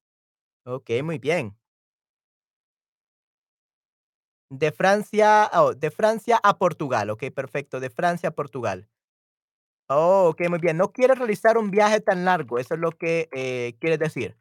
Okey, 0.65 1.03
muy 1.03 1.19
bien. 1.19 1.55
De 4.51 4.71
Francia, 4.71 5.49
oh, 5.53 5.73
de 5.75 5.91
Francia 5.91 6.39
a 6.41 6.57
Portugal, 6.57 7.11
okey, 7.11 7.29
perfecto, 7.29 7.79
de 7.79 7.91
Francia 7.91 8.29
a 8.29 8.31
Portugal. 8.31 8.87
Oh, 9.91 10.27
okey, 10.29 10.49
muy 10.49 10.59
bien. 10.59 10.77
No 10.77 10.91
quieres 10.91 11.17
realizar 11.17 11.57
un 11.57 11.71
viaje 11.71 11.99
tan 11.99 12.23
largo, 12.23 12.59
eso 12.59 12.75
es 12.75 12.79
lo 12.79 12.91
que, 12.91 13.27
eh, 13.31 13.75
quieres 13.79 13.97
decir. 13.97 14.37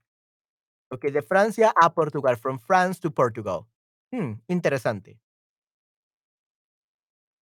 Okey, 0.90 1.10
de 1.12 1.22
Francia 1.22 1.72
a 1.80 1.94
Portugal, 1.94 2.36
from 2.38 2.60
France 2.60 3.00
to 3.00 3.10
Portugal. 3.12 3.66
Mm, 4.12 4.34
interesante. 4.48 5.18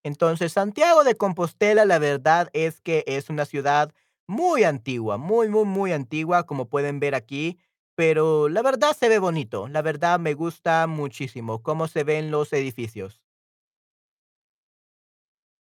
Entonces, 0.05 0.53
Santiago 0.53 1.05
de 1.05 1.17
Compostela, 1.17 1.85
la 1.85 1.99
verdad 1.99 2.49
es 2.53 2.81
que 2.81 3.05
es 3.07 3.29
una 3.31 3.45
ciudad 3.45 3.93
muy 4.29 4.65
antigua, 4.65 5.17
muy, 5.19 5.49
muy, 5.49 5.65
muy 5.65 5.93
antigua, 5.93 6.45
como 6.47 6.69
pueden 6.69 7.01
ver 7.01 7.15
aquí, 7.15 7.59
pero 7.97 8.49
la 8.49 8.63
verdad 8.63 8.97
se 8.99 9.09
ve 9.09 9.19
bonito. 9.19 9.69
La 9.69 9.83
verdad 9.83 10.19
me 10.21 10.35
gusta 10.35 10.87
muchísimo 10.87 11.63
cómo 11.63 11.89
se 11.89 12.05
ven 12.05 12.31
los 12.31 12.53
edificios. 12.53 13.21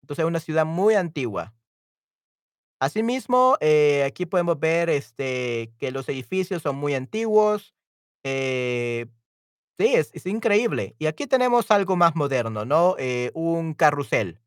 Entonces, 0.03 0.23
es 0.23 0.27
una 0.27 0.39
ciudad 0.41 0.65
muy 0.65 0.95
antigua. 0.95 1.53
Asimismo, 2.83 3.57
eh, 3.61 4.03
aquí 4.03 4.25
podemos 4.25 4.59
ver, 4.59 4.89
este, 4.89 5.71
que 5.79 5.91
los 5.91 6.09
edificios 6.09 6.61
son 6.61 6.75
muy 6.75 6.95
antiguos. 6.95 7.73
Eh, 8.25 9.05
sí, 9.79 9.93
es, 9.95 10.25
increíble. 10.25 10.93
Y 10.99 11.05
aquí 11.05 11.25
tenemos 11.25 11.71
algo 11.71 11.95
más 11.95 12.13
moderno, 12.17 12.65
¿no? 12.65 12.95
Eh, 12.99 13.31
un 13.35 13.73
carrusel. 13.73 14.41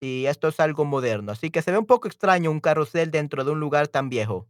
Y 0.00 0.26
esto 0.26 0.48
es 0.48 0.58
algo 0.58 0.84
moderno. 0.84 1.30
Así 1.30 1.50
que 1.50 1.62
se 1.62 1.70
ve 1.70 1.78
un 1.78 1.86
poco 1.86 2.08
extraño 2.08 2.50
un 2.50 2.58
carrusel 2.58 3.12
dentro 3.12 3.44
de 3.44 3.52
un 3.52 3.60
lugar 3.60 3.86
tan 3.86 4.08
viejo. 4.08 4.48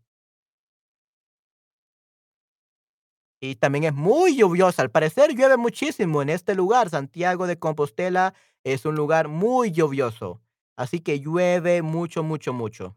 Y 3.43 3.57
también 3.57 3.85
es 3.85 3.93
muy 3.93 4.37
lluviosa. 4.37 4.81
Al 4.81 4.91
parecer 4.91 5.35
llueve 5.35 5.59
muchísimo 5.59 6.23
en 6.23 6.31
este 6.31 6.55
lugar. 6.55 6.89
Santiago 6.89 7.47
de 7.47 7.59
Compostela 7.59 8.33
es 8.65 8.87
un 8.87 8.95
lugar 8.95 9.29
muy 9.29 9.71
lluvioso. 9.71 10.41
Así 10.77 11.01
que 11.01 11.21
llueve 11.21 11.83
mucho, 11.83 12.23
mucho, 12.23 12.55
mucho. 12.55 12.97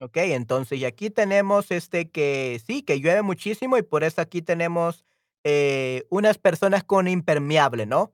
Okey, 0.00 0.32
entonces, 0.32 0.78
y 0.80 0.84
aquí 0.84 1.08
tenemos, 1.10 1.70
este, 1.70 2.10
que 2.10 2.60
sí, 2.66 2.82
que 2.82 2.98
llueve 3.00 3.22
muchísimo 3.22 3.78
y 3.78 3.82
por 3.82 4.02
eso 4.02 4.20
aquí 4.20 4.42
tenemos, 4.42 5.04
eh, 5.44 6.04
unas 6.10 6.36
personas 6.38 6.82
con 6.84 7.06
impermeable, 7.06 7.86
¿no? 7.86 8.12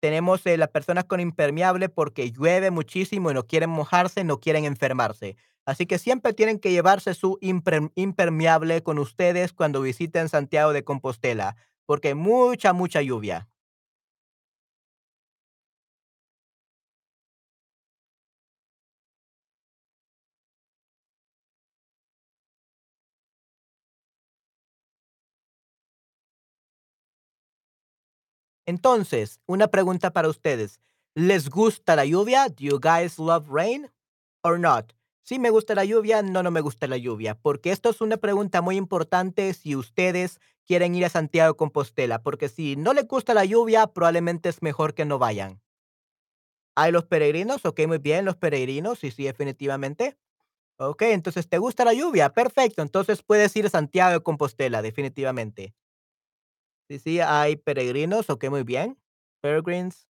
Tenemos, 0.00 0.46
eh, 0.46 0.56
las 0.58 0.68
personas 0.70 1.04
con 1.04 1.20
impermeable 1.20 1.88
porque 1.90 2.32
llueve 2.32 2.70
muchísimo 2.70 3.30
y 3.30 3.34
no 3.34 3.46
quieren 3.46 3.70
mojarse, 3.70 4.24
no 4.24 4.40
quieren 4.40 4.64
enfermarse. 4.66 5.36
Así 5.66 5.86
que 5.86 5.98
siempre 5.98 6.34
tienen 6.34 6.58
que 6.60 6.72
llevarse 6.72 7.14
su 7.14 7.38
imprem 7.42 7.90
impermeable 7.96 8.82
con 8.82 8.98
ustedes 8.98 9.52
cuando 9.52 9.82
visiten 9.82 10.28
Santiago 10.30 10.72
de 10.74 10.84
Compostela, 10.84 11.56
porque 11.86 12.14
mucha, 12.16 12.72
mucha 12.74 13.02
lluvia. 13.02 13.48
Entonces, 28.72 29.38
una 29.44 29.68
pregunta 29.68 30.14
para 30.14 30.30
ustedes. 30.30 30.80
¿Les 31.14 31.50
gusta 31.50 31.94
la 31.94 32.06
lluvia? 32.06 32.48
Do 32.48 32.64
you 32.64 32.80
guys 32.80 33.18
love 33.18 33.46
rain 33.50 33.90
or 34.42 34.58
not? 34.58 34.94
Sí 35.22 35.38
me 35.38 35.50
gusta 35.50 35.74
la 35.74 35.84
lluvia, 35.84 36.22
no, 36.22 36.42
no 36.42 36.50
me 36.50 36.62
gusta 36.62 36.86
la 36.86 36.96
lluvia, 36.96 37.34
porque 37.34 37.70
esto 37.70 37.90
es 37.90 38.00
una 38.00 38.16
pregunta 38.16 38.62
muy 38.62 38.76
importante 38.76 39.52
si 39.52 39.76
ustedes 39.76 40.40
quieren 40.66 40.94
ir 40.94 41.04
a 41.04 41.10
Santiago 41.10 41.54
Compostela, 41.54 42.22
porque 42.22 42.48
si 42.48 42.76
no 42.76 42.94
les 42.94 43.06
gusta 43.06 43.34
la 43.34 43.44
lluvia, 43.44 43.88
probablemente 43.88 44.48
es 44.48 44.62
mejor 44.62 44.94
que 44.94 45.04
no 45.04 45.18
vayan. 45.18 45.60
¿Hay 46.74 46.92
los 46.92 47.04
peregrinos? 47.04 47.66
Ok, 47.66 47.86
muy 47.86 47.98
bien, 47.98 48.24
los 48.24 48.36
peregrinos, 48.36 49.00
sí, 49.00 49.10
sí, 49.10 49.24
definitivamente. 49.24 50.16
Ok, 50.78 51.02
entonces, 51.02 51.46
¿te 51.46 51.58
gusta 51.58 51.84
la 51.84 51.92
lluvia? 51.92 52.30
Perfecto, 52.30 52.80
entonces 52.80 53.22
puedes 53.22 53.54
ir 53.54 53.66
a 53.66 53.68
Santiago 53.68 54.12
de 54.12 54.22
Compostela, 54.22 54.80
definitivamente. 54.80 55.74
Sí, 56.88 56.98
sí, 56.98 57.20
hay 57.20 57.56
peregrinos, 57.56 58.28
ok, 58.30 58.44
muy 58.50 58.62
bien. 58.64 58.98
Peregrines. 59.40 60.06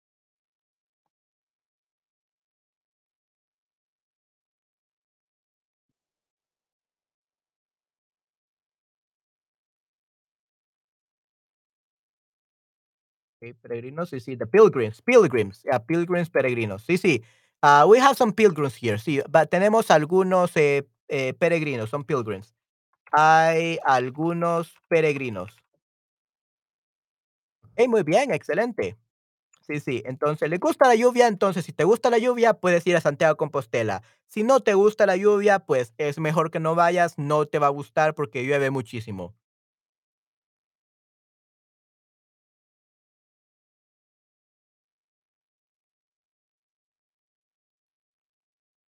Okay, 13.41 13.55
peregrinos, 13.55 14.11
sí, 14.11 14.21
sí, 14.21 14.37
the 14.37 14.47
pilgrims, 14.47 15.02
pilgrims, 15.02 15.62
yeah, 15.64 15.79
pilgrims, 15.81 16.31
peregrinos. 16.31 16.83
Sí, 16.85 16.97
sí. 16.97 17.23
Ah, 17.61 17.87
we 17.87 17.99
have 17.99 18.17
some 18.17 18.33
pilgrims 18.33 18.76
here. 18.76 18.99
Sí, 18.99 19.21
ba- 19.29 19.47
tenemos 19.47 19.91
algunos 19.91 20.57
eh, 20.57 20.87
eh, 21.09 21.33
peregrinos, 21.35 21.91
son 21.91 22.05
pilgrims. 22.05 22.55
Hay 23.12 23.79
algunos 23.85 24.75
peregrinos. 24.88 25.57
Muy 27.89 28.03
bien, 28.03 28.33
excelente. 28.33 28.97
Sí, 29.67 29.81
sí. 29.81 30.03
Entonces, 30.07 30.51
¿le 30.51 30.59
gusta 30.59 30.89
la 30.89 30.97
lluvia? 30.97 31.29
Entonces, 31.29 31.65
si 31.67 31.73
te 31.73 31.85
gusta 31.85 32.11
la 32.11 32.19
lluvia, 32.19 32.55
puedes 32.55 32.87
ir 32.87 32.97
a 32.97 33.03
Santiago 33.03 33.37
Compostela. 33.37 34.03
Si 34.29 34.45
no 34.45 34.61
te 34.61 34.75
gusta 34.75 35.07
la 35.07 35.17
lluvia, 35.17 35.61
pues 35.61 35.95
es 35.99 36.19
mejor 36.19 36.51
que 36.51 36.61
no 36.61 36.75
vayas, 36.77 37.19
no 37.19 37.47
te 37.47 37.59
va 37.61 37.69
a 37.69 37.71
gustar 37.71 38.15
porque 38.15 38.45
llueve 38.45 38.71
muchísimo. 38.71 39.35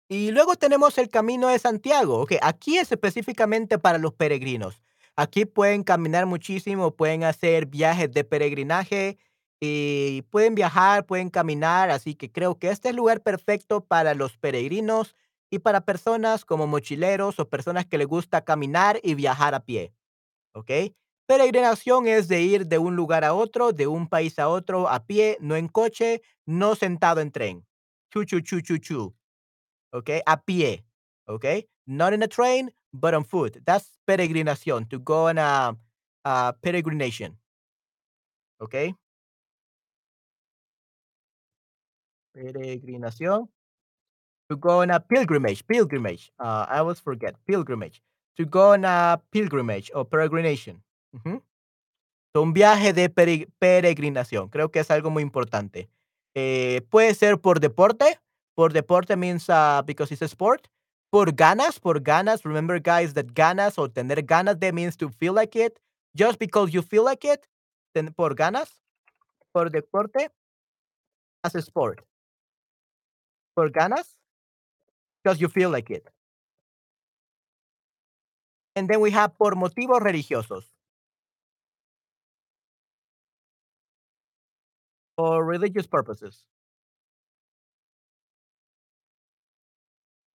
Y 0.09 0.31
luego 0.31 0.55
tenemos 0.55 0.97
el 0.97 1.09
Camino 1.09 1.47
de 1.47 1.57
Santiago, 1.57 2.19
okey, 2.21 2.37
aquí 2.41 2.77
es 2.77 2.91
específicamente 2.91 3.79
para 3.79 3.97
los 3.97 4.13
peregrinos. 4.13 4.81
Aquí 5.21 5.45
pueden 5.45 5.83
caminar 5.83 6.25
muchísimo, 6.25 6.95
pueden 6.95 7.23
hacer 7.23 7.67
viajes 7.67 8.11
de 8.11 8.23
peregrinaje 8.23 9.19
y 9.59 10.23
pueden 10.31 10.55
viajar, 10.55 11.05
pueden 11.05 11.29
caminar, 11.29 11.91
así 11.91 12.15
que 12.15 12.31
creo 12.31 12.57
que 12.57 12.71
este 12.71 12.87
es 12.87 12.93
el 12.93 12.95
lugar 12.95 13.21
perfecto 13.21 13.85
para 13.85 14.15
los 14.15 14.35
peregrinos 14.37 15.15
y 15.51 15.59
para 15.59 15.81
personas 15.81 16.43
como 16.43 16.65
mochileros 16.65 17.39
o 17.39 17.47
personas 17.47 17.85
que 17.85 17.99
les 17.99 18.07
gusta 18.07 18.43
caminar 18.43 18.99
y 19.03 19.13
viajar 19.13 19.53
a 19.53 19.63
pie, 19.63 19.93
¿ok? 20.55 20.71
Peregrinación 21.27 22.07
es 22.07 22.27
de 22.27 22.41
ir 22.41 22.65
de 22.65 22.79
un 22.79 22.95
lugar 22.95 23.23
a 23.23 23.35
otro, 23.35 23.73
de 23.73 23.85
un 23.85 24.07
país 24.07 24.39
a 24.39 24.49
otro 24.49 24.89
a 24.89 25.05
pie, 25.05 25.37
no 25.39 25.55
en 25.55 25.67
coche, 25.67 26.23
no 26.47 26.73
sentado 26.73 27.21
en 27.21 27.31
tren. 27.31 27.67
Chu, 28.11 28.23
chu, 28.23 28.41
chu, 28.41 28.61
chu, 28.61 28.79
chu. 28.79 29.13
Okay, 29.93 30.23
a 30.25 30.41
pie, 30.41 30.83
okay? 31.27 31.67
Not 31.85 32.13
in 32.13 32.23
a 32.23 32.27
train, 32.27 32.71
but 32.93 33.13
on 33.13 33.23
foot. 33.23 33.57
That's 33.65 33.97
peregrinación, 34.07 34.87
to 34.89 34.99
go 34.99 35.27
on 35.29 35.37
a, 35.37 35.77
peregrination, 36.61 37.37
okay? 38.59 38.93
Peregrinación, 42.33 43.49
to 44.49 44.55
go 44.57 44.81
on 44.81 44.91
a 44.91 44.99
pilgrimage, 44.99 45.65
pilgrimage. 45.65 46.31
Uh, 46.39 46.65
I 46.69 46.79
always 46.79 46.99
forget, 46.99 47.35
pilgrimage. 47.45 48.01
To 48.37 48.45
go 48.45 48.73
on 48.73 48.85
a 48.85 49.21
pilgrimage 49.31 49.91
or 49.93 50.05
peregrination. 50.05 50.81
Ujú. 51.13 51.41
Un 52.33 52.53
viaje 52.53 52.93
de 52.93 53.09
pere- 53.09 53.49
peregrinación. 53.59 54.49
Creo 54.49 54.71
que 54.71 54.79
es 54.79 54.89
algo 54.89 55.09
muy 55.09 55.21
importante. 55.21 55.89
Eh, 56.33 56.81
puede 56.89 57.13
ser 57.13 57.39
por 57.39 57.59
deporte. 57.59 58.19
Por 58.55 58.71
deporte 58.71 59.17
means 59.17 59.49
uh, 59.49 59.81
because 59.85 60.13
it's 60.13 60.21
a 60.21 60.27
sport. 60.27 60.69
Por 61.11 61.33
ganas, 61.33 61.77
por 61.79 61.99
ganas. 61.99 62.43
Remember, 62.45 62.79
guys, 62.79 63.13
that 63.13 63.33
ganas 63.33 63.77
o 63.77 63.89
tener 63.89 64.21
ganas 64.23 64.59
that 64.59 64.73
means 64.73 64.95
to 64.97 65.09
feel 65.09 65.33
like 65.33 65.55
it. 65.57 65.77
Just 66.15 66.39
because 66.39 66.73
you 66.73 66.81
feel 66.81 67.03
like 67.03 67.25
it. 67.25 67.45
ten- 67.93 68.13
por 68.13 68.33
ganas. 68.33 68.69
Por 69.53 69.69
deporte, 69.69 70.29
as 71.43 71.55
a 71.55 71.61
sport. 71.61 72.03
Por 73.55 73.69
ganas, 73.71 74.17
because 75.23 75.39
you 75.41 75.47
feel 75.47 75.69
like 75.69 75.89
it. 75.89 76.07
And 78.75 78.89
then 78.89 78.99
we 78.99 79.11
have 79.11 79.37
por 79.37 79.55
motivos 79.55 80.01
religiosos 80.01 80.65
or 85.17 85.43
religious 85.45 85.87
purposes. 85.87 86.43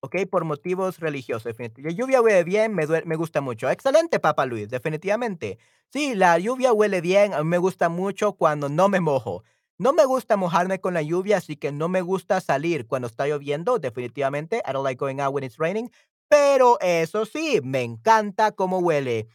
Okey, 0.04 0.26
por 0.26 0.46
motivos 0.46 1.00
religiosos, 1.00 1.44
definiti 1.44 1.84
la 1.84 1.92
lluvia 1.92 2.22
huele 2.22 2.44
bien, 2.44 2.74
me 2.74 2.88
me 3.06 3.16
gusta 3.16 3.40
mucho. 3.40 3.70
Excelente, 3.70 4.20
Papa 4.20 4.48
Luis, 4.48 4.68
definitivamente. 4.68 5.60
Sí, 5.94 6.16
la 6.16 6.40
lluvia 6.40 6.74
huele 6.74 7.02
bien, 7.02 7.36
a 7.36 7.44
mí 7.44 7.50
me 7.50 7.60
gusta 7.60 7.88
mucho 7.88 8.34
cuando 8.34 8.68
no 8.68 8.90
me 8.90 9.00
mojo. 9.00 9.44
No 9.78 9.94
me 9.94 10.06
gusta 10.06 10.38
mojarme 10.38 10.80
con 10.82 10.96
la 10.96 11.04
lluvia, 11.04 11.38
así 11.38 11.56
que 11.56 11.72
no 11.72 11.88
me 11.88 12.02
gusta 12.02 12.42
salir 12.42 12.88
cuando 12.88 13.08
está 13.08 13.28
lloviendo, 13.28 13.78
definitivamente. 13.78 14.64
I 14.68 14.72
don't 14.74 14.84
like 14.84 14.98
going 15.00 15.20
out 15.20 15.36
when 15.36 15.44
it's 15.44 15.58
raining, 15.60 15.92
pero 16.28 16.80
eso 16.82 17.26
sí, 17.26 17.60
me 17.64 17.84
encanta 17.84 18.52
cómo 18.54 18.80
huele. 18.80 19.28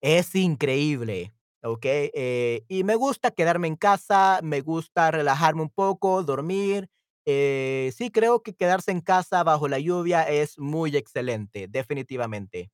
Es 0.00 0.34
increíble, 0.34 1.32
¿ok? 1.62 1.84
Eh, 1.84 2.64
y 2.68 2.84
me 2.84 2.96
gusta 2.96 3.30
quedarme 3.30 3.68
en 3.68 3.76
casa, 3.76 4.40
me 4.42 4.60
gusta 4.60 5.10
relajarme 5.12 5.62
un 5.62 5.70
poco, 5.70 6.22
dormir. 6.24 6.88
Eh, 7.26 7.92
sí, 7.96 8.10
creo 8.10 8.42
que 8.42 8.54
quedarse 8.54 8.90
en 8.90 9.00
casa 9.00 9.44
bajo 9.44 9.68
la 9.68 9.78
lluvia 9.78 10.22
es 10.28 10.58
muy 10.58 10.96
excelente, 10.96 11.68
definitivamente. 11.68 12.70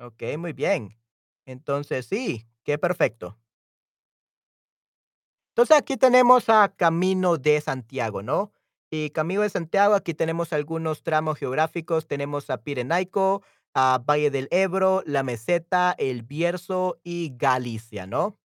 Ok, 0.00 0.22
muy 0.38 0.52
bien. 0.52 0.98
Entonces, 1.46 2.06
sí, 2.06 2.46
qué 2.64 2.78
perfecto. 2.78 3.38
Entonces, 5.56 5.76
aquí 5.76 5.96
tenemos 5.98 6.48
a 6.48 6.72
Camino 6.74 7.36
de 7.36 7.60
Santiago, 7.60 8.22
¿no? 8.22 8.52
Y 8.90 9.10
Camino 9.10 9.42
de 9.42 9.50
Santiago, 9.50 9.94
aquí 9.94 10.14
tenemos 10.14 10.52
algunos 10.52 11.02
tramos 11.02 11.38
geográficos. 11.38 12.06
Tenemos 12.06 12.48
a 12.50 12.58
Pirenaico, 12.62 13.42
a 13.74 13.98
Valle 14.06 14.30
del 14.30 14.48
Ebro, 14.50 15.02
la 15.06 15.22
Meseta, 15.22 15.94
el 15.98 16.22
Bierzo 16.22 16.98
y 17.04 17.34
Galicia, 17.36 18.06
¿no? 18.06 18.38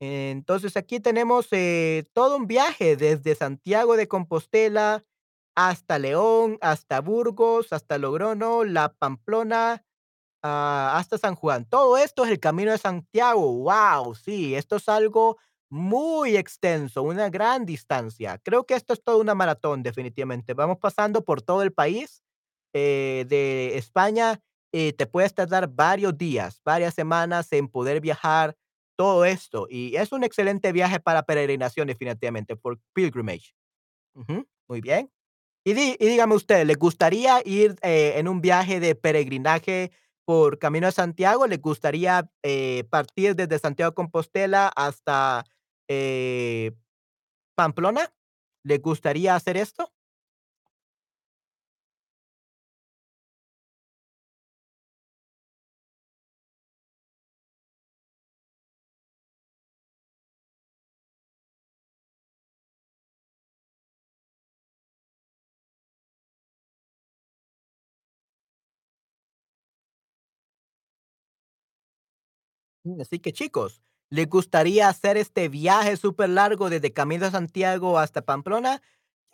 Entonces, 0.00 0.76
aquí 0.76 1.00
tenemos 1.00 1.48
eh, 1.52 2.04
todo 2.12 2.36
un 2.36 2.46
viaje 2.46 2.96
desde 2.96 3.34
Santiago 3.34 3.96
de 3.96 4.08
Compostela 4.08 5.04
hasta 5.56 5.98
León, 5.98 6.58
hasta 6.60 7.00
Burgos, 7.00 7.72
hasta 7.72 7.98
Logroño, 7.98 8.64
La 8.64 8.92
Pamplona, 8.94 9.84
Ah, 10.42 10.94
hasta 10.96 11.18
San 11.18 11.34
Juan. 11.34 11.64
Todo 11.64 11.98
esto 11.98 12.24
es 12.24 12.30
el 12.30 12.38
Camino 12.40 12.70
de 12.70 12.78
Santiago. 12.78 13.52
Wow, 13.64 14.14
sí, 14.14 14.54
esto 14.54 14.76
es 14.76 14.88
algo 14.88 15.36
muy 15.70 16.36
extenso, 16.36 17.02
una 17.02 17.28
gran 17.28 17.66
distancia. 17.66 18.38
Creo 18.44 18.64
que 18.64 18.74
esto 18.74 18.92
es 18.92 19.02
toda 19.02 19.18
una 19.18 19.34
maratón, 19.34 19.82
definitivamente. 19.82 20.54
Vamos 20.54 20.78
pasando 20.78 21.24
por 21.24 21.42
todo 21.42 21.62
el 21.62 21.72
país 21.72 22.22
eh, 22.72 23.26
de 23.28 23.76
España 23.76 24.40
y 24.72 24.92
te 24.92 25.06
puedes 25.06 25.34
tardar 25.34 25.68
varios 25.68 26.16
días, 26.16 26.60
varias 26.64 26.94
semanas 26.94 27.52
en 27.52 27.68
poder 27.68 28.00
viajar 28.00 28.56
todo 28.98 29.24
esto. 29.26 29.68
Y 29.70 29.96
es 29.96 30.12
un 30.12 30.24
excelente 30.24 30.72
viaje 30.72 31.00
para 31.00 31.24
peregrinación, 31.24 31.88
definitivamente, 31.88 32.56
por 32.56 32.80
pilgrimage. 32.94 33.54
Muy 34.68 34.80
bien. 34.82 35.10
Y 35.64 35.74
di 35.74 35.96
y 36.00 36.06
dígame 36.08 36.34
usted, 36.36 36.66
¿le 36.66 36.74
gustaría 36.74 37.42
ir, 37.44 37.76
eh, 37.82 38.14
en 38.16 38.28
un 38.28 38.40
viaje 38.40 38.80
de 38.80 38.94
peregrinaje 38.96 39.92
por 40.26 40.58
Camino 40.58 40.86
de 40.88 40.92
Santiago? 40.92 41.46
¿Le 41.46 41.58
gustaría, 41.58 42.30
eh, 42.42 42.84
partir 42.90 43.36
desde 43.36 43.58
Santiago 43.60 43.92
de 43.92 43.94
Compostela 43.96 44.68
hasta, 44.76 45.44
eh, 45.88 46.72
Pamplona? 47.56 48.12
¿Le 48.64 48.78
gustaría 48.78 49.34
hacer 49.36 49.56
esto? 49.58 49.92
Así 73.00 73.18
que 73.18 73.32
chicos, 73.32 73.82
¿les 74.10 74.28
gustaría 74.28 74.88
hacer 74.88 75.16
este 75.16 75.48
viaje 75.48 75.96
súper 75.96 76.30
largo 76.30 76.70
desde 76.70 76.92
Camino 76.92 77.24
de 77.26 77.30
Santiago 77.32 77.98
hasta 77.98 78.22
Pamplona? 78.22 78.82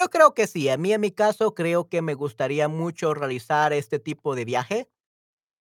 Yo 0.00 0.10
creo 0.10 0.34
que 0.34 0.46
sí. 0.46 0.68
A 0.68 0.76
mí, 0.76 0.92
en 0.92 1.00
mi 1.00 1.10
caso, 1.12 1.54
creo 1.54 1.88
que 1.88 2.02
me 2.02 2.14
gustaría 2.14 2.68
mucho 2.68 3.14
realizar 3.14 3.72
este 3.72 3.98
tipo 4.00 4.34
de 4.34 4.44
viaje. 4.44 4.88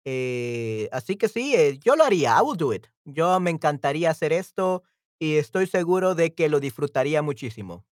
Eh, 0.05 0.89
así 0.91 1.17
que 1.17 1.29
sí, 1.29 1.55
eh, 1.55 1.79
yo 1.79 1.95
lo 1.95 2.03
haría. 2.05 2.37
I 2.39 2.43
will 2.43 2.57
do 2.57 2.73
it. 2.73 2.87
Yo 3.05 3.39
me 3.39 3.51
encantaría 3.51 4.11
hacer 4.11 4.33
esto 4.33 4.83
y 5.19 5.37
estoy 5.37 5.67
seguro 5.67 6.15
de 6.15 6.33
que 6.35 6.49
lo 6.49 6.59
disfrutaría 6.59 7.21
muchísimo. 7.21 7.85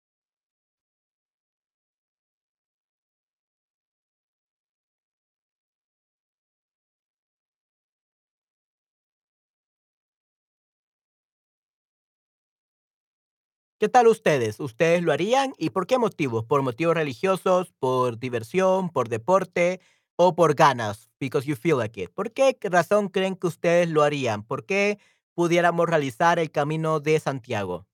¿Qué 13.80 13.88
tal 13.88 14.06
ustedes? 14.06 14.60
¿Ustedes 14.60 15.02
lo 15.02 15.12
harían? 15.12 15.52
¿Y 15.58 15.70
por 15.70 15.86
qué 15.86 15.98
motivos? 15.98 16.44
¿Por 16.44 16.62
motivos 16.62 16.94
religiosos, 16.94 17.72
por 17.78 18.18
diversión, 18.18 18.88
por 18.90 19.08
deporte 19.08 19.80
o 20.16 20.34
por 20.34 20.54
ganas? 20.54 21.10
Because 21.20 21.46
you 21.46 21.56
feel 21.56 21.78
like 21.78 22.00
it. 22.02 22.10
¿Por 22.14 22.32
qué 22.32 22.56
razón 22.62 23.08
creen 23.08 23.36
que 23.36 23.46
ustedes 23.48 23.88
lo 23.90 24.02
harían? 24.02 24.42
¿Por 24.44 24.64
qué 24.64 24.98
pudiéramos 25.34 25.86
realizar 25.88 26.38
el 26.38 26.50
camino 26.50 27.00
de 27.00 27.18
Santiago? 27.20 27.86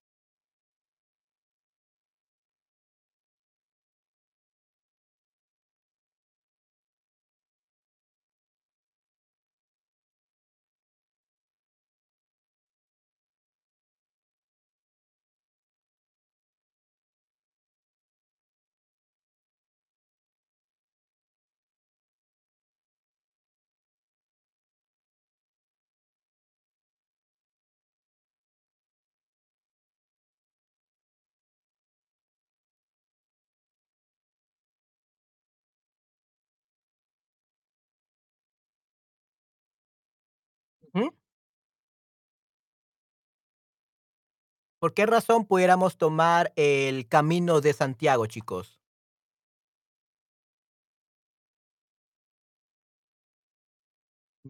¿Por 44.80 44.94
qué 44.94 45.04
razón 45.04 45.44
pudiéramos 45.44 45.98
tomar 45.98 46.54
el 46.56 47.06
camino 47.06 47.60
de 47.60 47.74
Santiago, 47.74 48.24
chicos? 48.24 48.80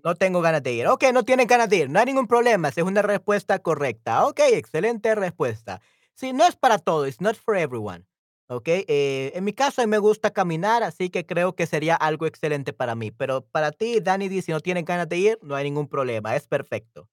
No 0.04 0.14
tengo 0.14 0.40
ganas 0.40 0.62
de 0.62 0.72
ir. 0.72 0.86
Okey, 0.86 1.12
no 1.12 1.24
tienen 1.24 1.46
ganas 1.48 1.68
de 1.68 1.76
ir, 1.78 1.90
no 1.90 1.98
hay 1.98 2.06
ningún 2.06 2.26
problema, 2.28 2.68
esa 2.68 2.80
es 2.80 2.86
una 2.86 3.02
respuesta 3.02 3.58
correcta. 3.58 4.24
Okey, 4.26 4.54
excelente 4.54 5.14
respuesta. 5.14 5.80
Sí, 6.14 6.32
no 6.32 6.46
es 6.46 6.54
para 6.56 6.78
todos, 6.78 7.08
it's 7.08 7.20
not 7.20 7.34
for 7.36 7.56
everyone, 7.56 8.04
okey. 8.48 8.84
Eh, 8.88 9.32
en 9.34 9.42
mi 9.44 9.52
caso, 9.52 9.82
a 9.82 9.86
mí 9.86 9.90
me 9.90 9.98
gusta 9.98 10.30
caminar, 10.32 10.82
así 10.84 11.10
que 11.10 11.26
creo 11.26 11.54
que 11.56 11.66
sería 11.66 11.96
algo 11.96 12.26
excelente 12.26 12.72
para 12.72 12.94
mí, 12.94 13.10
pero 13.10 13.42
para 13.46 13.72
ti, 13.72 14.00
Danny 14.00 14.28
si 14.42 14.52
no 14.52 14.60
tienes 14.60 14.84
ganas 14.84 15.08
de 15.08 15.16
ir, 15.18 15.38
no 15.42 15.56
hay 15.56 15.64
ningún 15.64 15.88
problema, 15.88 16.36
es 16.36 16.46
perfecto. 16.46 17.08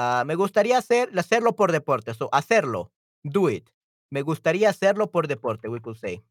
Ah, 0.00 0.22
me 0.24 0.36
gustaría 0.36 0.78
hacer 0.78 1.10
hacerlo 1.18 1.56
por 1.56 1.72
deporte, 1.72 2.14
so, 2.14 2.28
hacerlo, 2.32 2.92
do 3.24 3.50
it. 3.50 3.68
Me 4.10 4.22
gustaría 4.22 4.68
hacerlo 4.70 5.10
por 5.10 5.26
deporte, 5.26 5.68
we 5.68 5.80
could 5.80 5.96
say. 5.96 6.22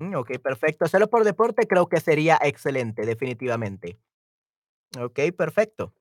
Ujú, 0.00 0.18
okey, 0.18 0.38
perfecto. 0.38 0.84
Hacerlo 0.84 1.08
por 1.10 1.24
deporte 1.24 1.66
creo 1.66 1.88
que 1.88 2.00
sería 2.00 2.38
excelente, 2.42 3.06
definitivamente. 3.06 3.98
Okey, 4.98 5.32
perfecto. 5.32 5.92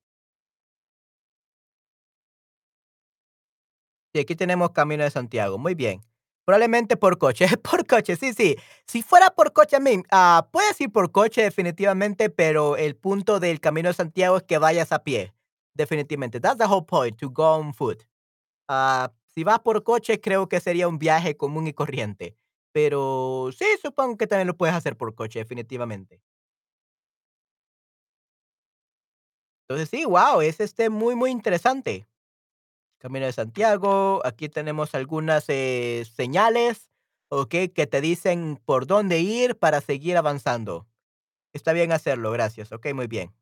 Sí, 4.13 4.19
aquí 4.19 4.35
tenemos 4.35 4.71
Camino 4.71 5.03
de 5.05 5.09
Santiago, 5.11 5.57
muy 5.57 5.73
bien. 5.73 6.01
Probablemente 6.45 6.97
por 6.97 7.17
coche, 7.17 7.45
por 7.61 7.85
coche, 7.85 8.15
sí, 8.15 8.33
sí. 8.33 8.55
Si 8.87 9.03
fuera 9.03 9.29
por 9.31 9.53
coche, 9.53 9.75
a 9.77 9.79
mí, 9.79 10.01
ah, 10.11 10.47
puedes 10.51 10.79
ir 10.81 10.91
por 10.91 11.11
coche 11.11 11.41
definitivamente, 11.43 12.29
pero 12.29 12.77
el 12.77 12.95
punto 12.95 13.39
del 13.39 13.59
Camino 13.59 13.89
de 13.89 13.93
Santiago 13.93 14.37
es 14.37 14.43
que 14.43 14.57
vayas 14.57 14.91
a 14.91 15.03
pie, 15.03 15.33
definitivamente. 15.75 16.39
That's 16.39 16.57
the 16.57 16.65
whole 16.65 16.85
point, 16.85 17.17
to 17.19 17.29
go 17.29 17.55
on 17.55 17.73
foot. 17.73 18.03
Ah, 18.69 19.11
si 19.35 19.43
vas 19.43 19.59
por 19.59 19.83
coche, 19.83 20.21
creo 20.21 20.49
que 20.49 20.59
sería 20.61 20.87
un 20.87 20.99
viaje 20.99 21.37
común 21.37 21.67
y 21.67 21.73
corriente, 21.73 22.35
pero 22.73 23.49
sí, 23.57 23.65
supongo 23.81 24.17
que 24.17 24.27
también 24.27 24.47
lo 24.47 24.57
puedes 24.57 24.75
hacer 24.75 24.97
por 24.97 25.15
coche, 25.15 25.39
definitivamente. 25.39 26.21
Entonces 29.69 29.89
sí, 29.89 30.03
guau, 30.03 30.41
es, 30.41 30.59
este, 30.59 30.89
muy, 30.89 31.15
muy 31.15 31.31
interesante. 31.31 32.05
Camino 33.01 33.25
de 33.25 33.33
Santiago, 33.33 34.21
aquí 34.23 34.47
tenemos 34.47 34.93
algunas, 34.93 35.45
eh, 35.47 36.05
señales, 36.15 36.87
okey, 37.29 37.69
que 37.69 37.87
te 37.87 37.99
dicen 37.99 38.61
por 38.63 38.85
dónde 38.85 39.21
ir 39.21 39.57
para 39.57 39.81
seguir 39.81 40.17
avanzando. 40.17 40.87
Está 41.53 41.73
bien 41.73 41.91
hacerlo, 41.93 42.31
gracias. 42.31 42.71
Okey, 42.71 42.93
muy 42.93 43.07
bien. 43.07 43.33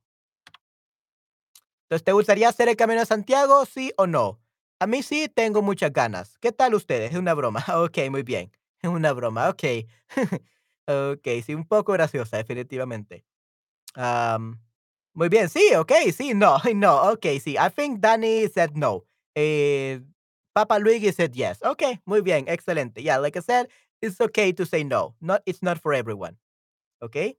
Entonces, 1.84 2.04
¿te 2.06 2.12
gustaría 2.14 2.50
hacer 2.50 2.70
el 2.70 2.76
Camino 2.76 3.00
de 3.00 3.06
Santiago, 3.06 3.66
sí 3.66 3.92
o 3.98 4.08
no? 4.08 4.40
A 4.80 4.88
mí 4.88 5.04
sí, 5.04 5.28
tengo 5.28 5.62
muchas 5.62 5.92
ganas. 5.92 6.38
¿Qué 6.40 6.52
tal 6.52 6.74
ustedes? 6.76 7.12
Es 7.12 7.18
una 7.18 7.34
broma. 7.34 7.64
Okey, 7.76 8.10
muy 8.10 8.24
bien. 8.24 8.52
Es 8.82 8.90
una 8.90 9.12
broma, 9.14 9.50
okey. 9.50 9.88
Okey, 10.88 11.42
sí, 11.44 11.54
un 11.54 11.66
poco 11.68 11.94
graciosa, 11.94 12.38
definitivamente. 12.38 13.24
Am, 13.96 14.62
muy 15.14 15.30
bien, 15.30 15.50
sí, 15.50 15.76
okey, 15.76 16.12
sí, 16.14 16.34
no, 16.36 16.60
no, 16.76 17.12
okey, 17.14 17.40
sí. 17.42 17.58
I 17.58 17.70
think 17.76 18.00
Danny 18.02 18.48
said 18.50 18.72
no. 18.76 19.06
Eh, 19.42 20.02
Papa 20.54 20.80
Luigi 20.80 21.14
said 21.14 21.34
yes. 21.34 21.62
Okay, 21.64 22.02
muy 22.06 22.22
bien, 22.22 22.46
excelente. 22.50 23.02
Yeah, 23.02 23.20
like 23.20 23.38
I 23.38 23.42
said, 23.42 23.70
it's 24.02 24.20
okay 24.20 24.52
to 24.52 24.66
say 24.66 24.84
no. 24.84 25.16
Not, 25.22 25.42
it's 25.46 25.64
not 25.64 25.80
for 25.80 25.94
everyone. 25.94 26.38
Okay. 27.02 27.38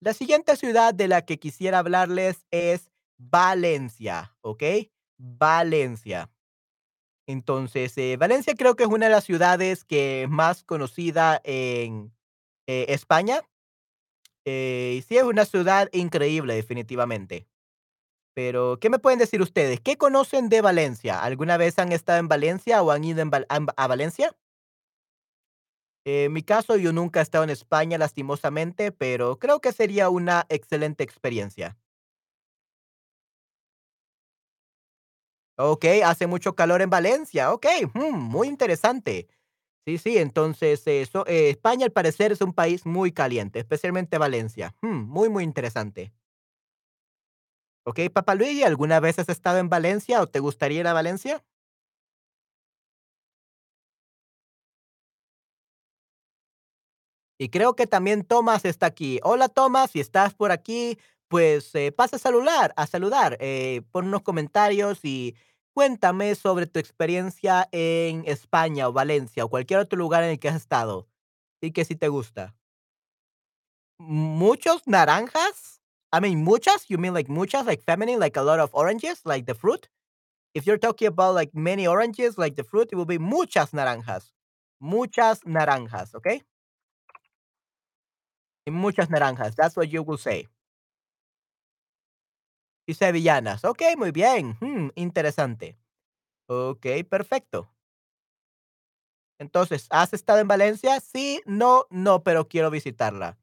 La 0.00 0.14
siguiente 0.14 0.56
ciudad 0.56 0.94
de 0.94 1.08
la 1.08 1.20
que 1.22 1.38
quisiera 1.38 1.80
hablarles 1.80 2.46
es 2.50 2.90
Valencia. 3.18 4.34
Okay. 4.40 4.90
Valencia. 5.18 6.30
Entonces, 7.26 7.96
eh, 7.98 8.16
Valencia 8.16 8.54
creo 8.54 8.74
que 8.74 8.84
es 8.84 8.88
una 8.88 9.06
de 9.06 9.12
las 9.12 9.24
ciudades 9.24 9.84
que 9.84 10.26
más 10.30 10.64
conocida 10.64 11.40
en 11.44 12.12
eh, 12.66 12.86
España. 12.88 13.42
Eh, 14.46 15.04
sí, 15.06 15.18
es 15.18 15.24
una 15.24 15.44
ciudad 15.44 15.88
increíble, 15.92 16.54
definitivamente. 16.54 17.46
Pero, 18.36 18.78
¿qué 18.80 18.88
me 18.88 18.98
pueden 18.98 19.18
decir 19.18 19.42
ustedes? 19.42 19.80
¿Qué 19.80 19.96
conocen 19.98 20.48
de 20.48 20.62
Valencia? 20.62 21.22
¿Alguna 21.22 21.58
vez 21.58 21.78
han 21.78 21.92
estado 21.92 22.18
en 22.18 22.28
Valencia 22.28 22.82
o 22.82 22.90
han 22.90 23.04
ido 23.04 23.22
a 23.76 23.86
Valencia? 23.86 24.34
En 26.04 26.32
mi 26.32 26.42
caso, 26.42 26.76
yo 26.76 26.92
nunca 26.92 27.20
he 27.20 27.22
estado 27.22 27.44
en 27.44 27.50
España, 27.50 27.96
lastimosamente, 27.98 28.90
pero 28.92 29.38
creo 29.38 29.60
que 29.60 29.72
sería 29.72 30.10
una 30.10 30.46
excelente 30.48 31.04
experiencia. 31.04 31.76
Okey, 35.58 36.00
hace 36.02 36.26
mucho 36.26 36.54
calor 36.54 36.80
en 36.82 36.90
Valencia. 36.90 37.52
Okey, 37.52 37.86
mm, 37.92 38.14
muy 38.18 38.48
interesante. 38.48 39.28
Sí, 39.86 39.98
sí, 39.98 40.18
entonces, 40.18 40.82
eso, 40.86 41.26
eh, 41.26 41.50
España, 41.50 41.86
al 41.86 41.92
parecer, 41.92 42.32
es 42.32 42.40
un 42.42 42.52
país 42.54 42.86
muy 42.86 43.12
caliente, 43.12 43.58
especialmente 43.60 44.18
Valencia. 44.18 44.74
Mm, 44.82 45.04
muy, 45.08 45.28
muy 45.30 45.44
interesante. 45.44 46.12
Okey, 47.86 48.08
Papa 48.10 48.34
Luigi, 48.36 48.62
¿alguna 48.62 49.00
vez 49.00 49.18
has 49.18 49.28
estado 49.28 49.58
en 49.58 49.68
Valencia 49.68 50.20
o 50.22 50.28
te 50.28 50.38
gustaría 50.40 50.80
ir 50.80 50.86
a 50.86 50.92
Valencia? 50.92 51.42
Y 57.38 57.48
creo 57.48 57.74
que 57.74 57.86
también 57.86 58.24
Tomás 58.24 58.64
está 58.64 58.86
aquí. 58.86 59.18
Hola 59.24 59.48
Tomás, 59.48 59.90
si 59.92 60.00
estás 60.00 60.34
por 60.34 60.52
aquí, 60.52 60.98
pues 61.28 61.74
eh, 61.74 61.92
pasa 61.92 62.16
a 62.16 62.18
saludar, 62.18 62.72
a 62.76 62.86
saludar, 62.86 63.36
eh, 63.40 63.82
pon 63.90 64.06
unos 64.06 64.22
comentarios 64.22 65.00
y 65.04 65.34
cuéntame 65.74 66.34
sobre 66.34 66.66
tu 66.66 66.78
experiencia 66.78 67.68
en 67.72 68.22
España 68.26 68.88
o 68.88 68.92
Valencia 68.92 69.44
o 69.44 69.48
cualquier 69.48 69.80
otro 69.80 69.98
lugar 69.98 70.22
en 70.24 70.30
el 70.30 70.38
que 70.38 70.48
has 70.48 70.56
estado 70.56 71.08
y 71.60 71.72
que 71.72 71.84
si 71.84 71.96
te 71.96 72.08
gusta. 72.08 72.54
Muchos 73.98 74.86
naranjas? 74.86 75.81
I 76.12 76.20
mean, 76.20 76.44
muchas? 76.44 76.86
You 76.88 76.98
mean 76.98 77.14
like 77.14 77.28
muchas, 77.28 77.66
like 77.66 77.82
feminine, 77.82 78.18
like 78.20 78.36
a 78.36 78.42
lot 78.42 78.60
of 78.60 78.70
oranges, 78.74 79.22
like 79.24 79.46
the 79.46 79.54
fruit? 79.54 79.88
If 80.54 80.66
you're 80.66 80.78
talking 80.78 81.08
about 81.08 81.34
like 81.34 81.54
many 81.54 81.86
oranges, 81.86 82.38
like 82.38 82.56
the 82.56 82.64
fruit, 82.64 82.90
it 82.92 82.96
will 82.96 83.06
be 83.06 83.18
muchas 83.18 83.72
naranjas. 83.72 84.32
Muchas 84.80 85.40
naranjas, 85.46 86.14
okay? 86.16 86.42
Muchas 88.66 89.08
naranjas. 89.08 89.54
That's 89.54 89.76
what 89.76 89.88
you 89.90 90.02
will 90.02 90.18
say. 90.18 90.48
y 92.86 92.94
sevillanas. 92.94 93.64
Okey, 93.64 93.96
muy 93.96 94.10
bien, 94.12 94.56
mm, 94.60 94.90
interesante. 94.96 95.78
Okey, 96.48 97.04
perfecto. 97.04 97.70
Entonces, 99.38 99.86
¿has 99.90 100.12
estado 100.14 100.38
en 100.40 100.48
Valencia? 100.48 101.00
Sí, 101.00 101.42
no, 101.46 101.86
no, 101.90 102.22
pero 102.22 102.48
quiero 102.48 102.70
visitarla. 102.70 103.38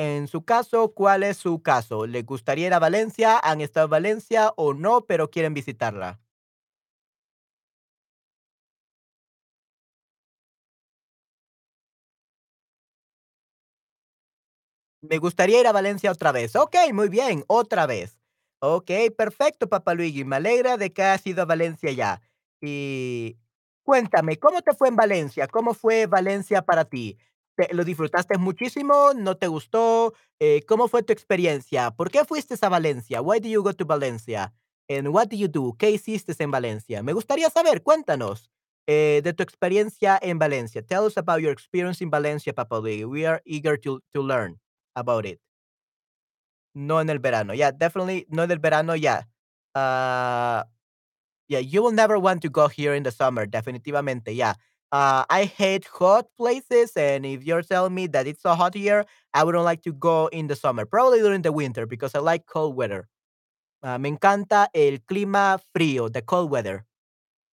En 0.00 0.28
su 0.28 0.44
caso, 0.44 0.92
¿cuál 0.94 1.22
es 1.24 1.36
su 1.38 1.60
caso? 1.62 2.06
¿Les 2.06 2.24
gustaría 2.24 2.68
ir 2.68 2.74
a 2.74 2.78
Valencia? 2.78 3.38
¿Han 3.42 3.60
estado 3.60 3.86
en 3.86 3.90
Valencia 3.90 4.52
o 4.56 4.72
no, 4.72 5.02
pero 5.06 5.28
quieren 5.30 5.54
visitarla? 5.54 6.20
Me 15.00 15.18
gustaría 15.18 15.60
ir 15.60 15.66
a 15.66 15.72
Valencia 15.72 16.10
otra 16.10 16.32
vez. 16.32 16.56
Okey, 16.56 16.92
muy 16.92 17.08
bien, 17.08 17.44
otra 17.46 17.86
vez. 17.86 18.18
Okey, 18.60 19.10
perfecto, 19.10 19.68
Papá 19.68 19.94
Luigi, 19.94 20.24
me 20.24 20.36
alegra 20.36 20.76
de 20.76 20.92
que 20.92 21.02
hayas 21.02 21.24
ido 21.26 21.42
a 21.42 21.44
Valencia 21.46 21.92
ya. 21.92 22.20
Y 22.60 23.36
cuéntame, 23.84 24.38
¿cómo 24.38 24.60
te 24.62 24.74
fue 24.74 24.88
en 24.88 24.96
Valencia? 24.96 25.46
¿Cómo 25.46 25.74
fue 25.74 26.06
Valencia 26.06 26.62
para 26.62 26.84
ti? 26.84 27.16
¿Te 27.58 27.74
lo 27.74 27.82
disfrutaste 27.82 28.38
muchísimo? 28.38 29.14
¿No 29.16 29.36
te 29.36 29.48
gustó? 29.48 30.14
Eh, 30.38 30.62
¿cómo 30.68 30.86
fue 30.86 31.02
tu 31.02 31.12
experiencia? 31.12 31.90
¿Por 31.90 32.08
qué 32.08 32.24
fuiste 32.24 32.54
a 32.60 32.68
Valencia? 32.68 33.20
Why 33.20 33.40
did 33.40 33.50
you 33.50 33.64
go 33.64 33.72
to 33.72 33.84
Valencia? 33.84 34.54
And 34.88 35.08
what 35.08 35.26
did 35.26 35.40
you 35.40 35.48
do? 35.48 35.74
¿Qué 35.76 35.90
hiciste 35.90 36.32
en 36.38 36.52
Valencia? 36.52 37.02
Me 37.02 37.12
gustaría 37.12 37.50
saber, 37.50 37.82
cuéntanos, 37.82 38.48
eh, 38.86 39.22
de 39.24 39.32
tu 39.32 39.42
experiencia 39.42 40.16
en 40.22 40.38
Valencia. 40.38 40.82
Tell 40.82 41.00
us 41.00 41.18
about 41.18 41.40
your 41.40 41.50
experience 41.50 42.00
in 42.00 42.10
Valencia, 42.10 42.54
Papa 42.54 42.78
Luigi. 42.78 43.04
We 43.04 43.26
are 43.26 43.42
eager 43.44 43.76
to 43.80 44.02
to 44.12 44.22
learn 44.22 44.60
about 44.94 45.26
it. 45.26 45.40
No 46.74 47.00
en 47.00 47.10
el 47.10 47.18
verano. 47.18 47.54
Yeah, 47.54 47.72
definitely 47.72 48.24
no 48.30 48.44
en 48.44 48.52
el 48.52 48.58
verano, 48.60 48.94
yeah. 48.94 49.24
Ah, 49.74 50.64
yeah, 51.48 51.58
you 51.60 51.82
will 51.82 51.92
never 51.92 52.18
want 52.18 52.40
to 52.42 52.50
go 52.50 52.68
here 52.68 52.94
in 52.94 53.02
the 53.02 53.10
summer, 53.10 53.46
definitivamente, 53.46 54.34
yeah. 54.34 54.54
Uh, 54.90 55.24
I 55.28 55.44
hate 55.44 55.84
hot 55.86 56.26
places, 56.36 56.96
and 56.96 57.26
if 57.26 57.44
you're 57.44 57.62
telling 57.62 57.94
me 57.94 58.06
that 58.08 58.26
it's 58.26 58.42
so 58.42 58.54
hot 58.54 58.74
here, 58.74 59.04
I 59.34 59.44
wouldn't 59.44 59.64
like 59.64 59.82
to 59.82 59.92
go 59.92 60.28
in 60.28 60.46
the 60.46 60.56
summer, 60.56 60.86
probably 60.86 61.20
during 61.20 61.42
the 61.42 61.52
winter 61.52 61.86
because 61.86 62.14
I 62.14 62.20
like 62.20 62.46
cold 62.46 62.74
weather. 62.74 63.06
Ah, 63.82 63.98
me 63.98 64.10
encanta 64.10 64.68
el 64.74 64.98
clima 65.00 65.60
frío, 65.74 66.12
the 66.12 66.22
cold 66.22 66.50
weather. 66.50 66.86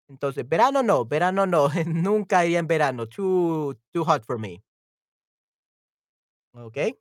Entonces, 0.09 0.47
verano 0.49 0.81
no, 0.83 1.05
verano 1.05 1.45
no, 1.45 1.69
nunca 1.87 2.45
iría 2.45 2.59
en 2.59 2.67
verano, 2.67 3.05
too 3.07 3.75
too 3.93 4.03
hot 4.05 4.25
for 4.25 4.37
me. 4.39 4.61
Okey. 6.53 6.95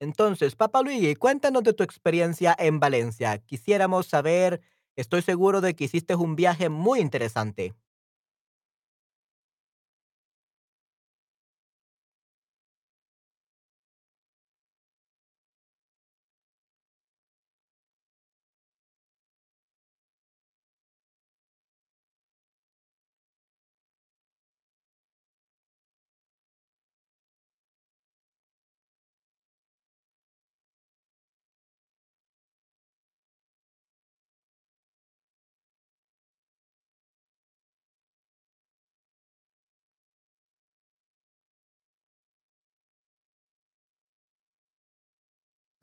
Entonces, 0.00 0.56
Papa 0.56 0.82
Luigi, 0.82 1.14
cuéntanos 1.14 1.62
de 1.62 1.72
tu 1.72 1.82
experiencia 1.82 2.54
en 2.58 2.80
Valencia. 2.80 3.38
Quisiéramos 3.38 4.06
saber, 4.06 4.60
estoy 4.96 5.22
seguro 5.22 5.60
de 5.60 5.74
que 5.74 5.84
hiciste 5.84 6.14
un 6.14 6.36
viaje 6.36 6.68
muy 6.68 7.00
interesante. 7.00 7.74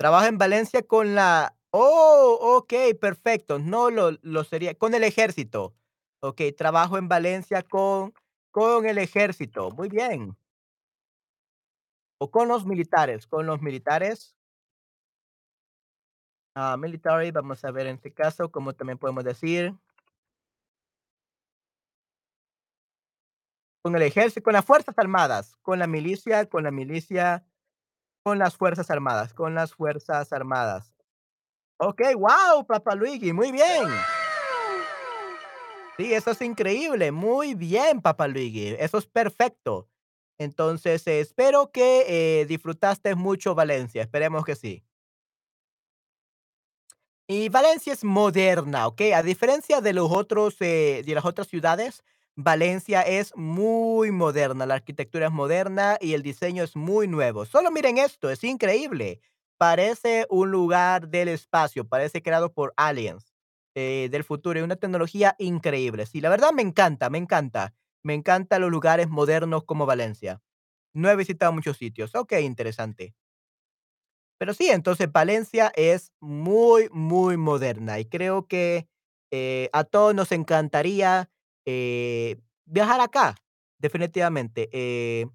Trabaja 0.03 0.27
en 0.27 0.37
Valencia 0.37 0.81
con 0.85 1.15
la 1.15 1.55
oh, 1.71 2.57
okey, 2.57 2.93
perfecto. 2.93 3.57
No 3.57 3.89
lo 3.89 4.11
lo 4.21 4.43
sería 4.43 4.73
con 4.77 4.93
el 4.95 5.05
ejército. 5.05 5.75
Okey, 6.19 6.51
trabajo 6.51 6.97
en 6.97 7.07
Valencia 7.07 7.61
con 7.61 8.13
con 8.51 8.85
el 8.85 8.97
ejército. 8.97 9.71
Muy 9.71 9.87
bien. 9.87 10.35
O 12.19 12.29
con 12.29 12.49
los 12.49 12.65
militares, 12.65 13.27
con 13.27 13.45
los 13.45 13.61
militares. 13.61 14.35
Ah, 16.53 16.75
military, 16.77 17.31
vamos 17.31 17.63
a 17.63 17.71
ver 17.71 17.87
en 17.87 17.95
este 17.95 18.11
caso, 18.13 18.51
¿cómo 18.51 18.73
también 18.73 18.97
podemos 18.97 19.23
decir? 19.23 19.73
Con 23.81 23.95
el 23.95 24.01
ejército, 24.01 24.43
con 24.43 24.53
las 24.53 24.65
fuerzas 24.65 24.97
armadas, 24.97 25.55
con 25.61 25.79
la 25.79 25.87
milicia, 25.87 26.45
con 26.45 26.65
la 26.65 26.71
milicia, 26.71 27.45
con 28.23 28.39
las 28.39 28.55
fuerzas 28.55 28.89
armadas, 28.89 29.33
con 29.33 29.53
las 29.53 29.73
fuerzas 29.73 30.31
armadas. 30.33 30.93
Okey, 31.79 32.13
guau, 32.15 32.65
Papa 32.65 32.95
Luigi, 32.95 33.33
muy 33.33 33.51
bien. 33.51 33.89
Sí, 35.97 36.13
eso 36.13 36.31
es 36.31 36.41
increíble. 36.41 37.12
Muy 37.12 37.53
bien, 37.53 38.01
Papa 38.01 38.27
Luigi, 38.27 38.75
eso 38.79 38.97
es 38.97 39.05
perfecto. 39.05 39.88
Entonces, 40.39 41.05
espero 41.07 41.71
que, 41.71 42.41
eh, 42.41 42.45
disfrutaste 42.47 43.13
mucho 43.15 43.53
Valencia, 43.53 44.01
esperemos 44.01 44.43
que 44.43 44.55
sí. 44.55 44.83
Y 47.27 47.49
Valencia 47.49 47.93
es 47.93 48.03
moderna, 48.03 48.88
¿okey? 48.88 49.13
A 49.13 49.23
diferencia 49.23 49.79
de 49.81 49.93
los 49.93 50.12
otros, 50.12 50.55
eh, 50.59 51.03
de 51.05 51.15
las 51.15 51.23
otras 51.25 51.47
ciudades, 51.47 52.03
Valencia 52.38 53.02
es 53.04 53.36
muy 53.36 54.12
moderna, 54.12 54.65
la 54.65 54.74
arquitectura 54.76 55.28
es 55.28 55.32
moderna 55.32 55.98
y 56.02 56.13
el 56.13 56.24
diseño 56.24 56.63
es 56.63 56.76
muy 56.76 57.08
nuevo. 57.08 57.46
Solo 57.46 57.69
miren 57.69 58.00
esto, 58.00 58.30
es 58.32 58.43
increíble. 58.43 59.22
Parece 59.60 60.26
un 60.30 60.50
lugar 60.50 61.10
del 61.10 61.28
espacio, 61.28 61.88
parece 61.88 62.24
creado 62.24 62.52
por 62.52 62.74
aliens, 62.76 63.34
eh, 63.76 64.10
del 64.12 64.24
futuro, 64.24 64.60
y 64.60 64.63
una 64.63 64.76
tecnología 64.78 65.36
increíble. 65.38 66.08
Sí, 66.08 66.22
la 66.22 66.30
verdad 66.30 66.52
me 66.54 66.63
encanta, 66.63 67.10
me 67.12 67.19
encanta. 67.19 67.74
Me 68.04 68.15
encantan 68.15 68.62
los 68.62 68.72
lugares 68.72 69.10
modernos 69.10 69.63
como 69.63 69.86
Valencia. 69.86 70.41
No 70.93 71.10
he 71.12 71.15
visitado 71.17 71.54
muchos 71.54 71.78
sitios. 71.78 72.15
Okey, 72.15 72.46
interesante. 72.46 73.13
Pero 74.41 74.54
sí, 74.54 74.67
entonces 74.69 75.12
Valencia 75.12 75.72
es 75.76 76.12
muy, 76.19 76.89
muy 76.91 77.38
moderna 77.38 78.00
y 78.00 78.06
creo 78.06 78.48
que, 78.48 78.88
eh, 79.32 79.69
a 79.74 79.84
todos 79.84 80.13
nos 80.15 80.32
encantaría, 80.32 81.30
eh, 81.65 82.38
viajar 82.65 83.02
acá, 83.02 83.36
definitivamente, 83.80 84.69
eh, 84.73 85.28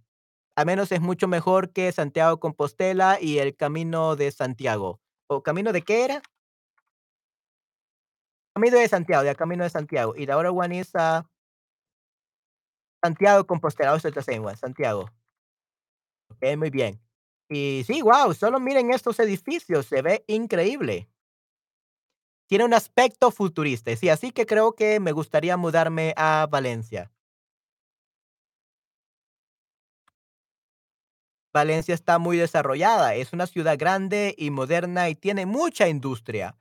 al 0.57 0.67
menos 0.67 0.93
es 0.93 1.01
mucho 1.01 1.29
mejor 1.29 1.73
que 1.73 1.93
Santiago 1.93 2.41
Compostela 2.41 3.19
y 3.21 3.38
el 3.38 3.57
Camino 3.57 4.17
de 4.17 4.31
Santiago, 4.33 5.01
¿o 5.29 5.43
Camino 5.43 5.73
de 5.73 5.83
qué 5.83 6.05
era? 6.05 6.23
Camino 8.55 8.79
de 8.79 8.88
Santiago, 8.88 9.23
yeah, 9.25 9.35
Camino 9.35 9.64
de 9.64 9.71
Santiago, 9.71 10.14
y 10.17 10.27
the 10.27 10.33
other 10.35 10.51
one 10.51 10.77
is, 10.77 10.93
Santiago 13.03 13.47
Compostela, 13.47 13.93
also 13.93 14.11
the 14.11 14.23
Santiago. 14.57 15.09
Okey, 16.31 16.57
muy 16.57 16.71
bien. 16.71 17.01
Y 17.49 17.83
sí, 17.87 18.01
guau, 18.01 18.35
solo 18.35 18.61
miren 18.61 18.93
estos 18.93 19.19
edificios, 19.21 19.87
se 19.87 20.03
ve 20.03 20.25
increíble. 20.27 21.09
Tiene 22.49 22.65
un 22.65 22.73
aspecto 22.73 23.31
futurista, 23.31 23.95
sí, 23.95 24.09
así 24.09 24.33
que 24.33 24.47
creo 24.47 24.73
que 24.75 25.01
me 25.01 25.13
gustaría 25.13 25.59
mudarme 25.59 26.15
a 26.17 26.47
Valencia. 26.51 27.11
Valencia 31.53 31.95
está 31.95 32.19
muy 32.19 32.37
desarrollada, 32.39 33.15
es 33.15 33.33
una 33.35 33.47
ciudad 33.47 33.77
grande 33.79 34.35
y 34.39 34.51
moderna 34.51 35.09
y 35.11 35.15
tiene 35.15 35.45
mucha 35.47 35.89
industria. 35.89 36.57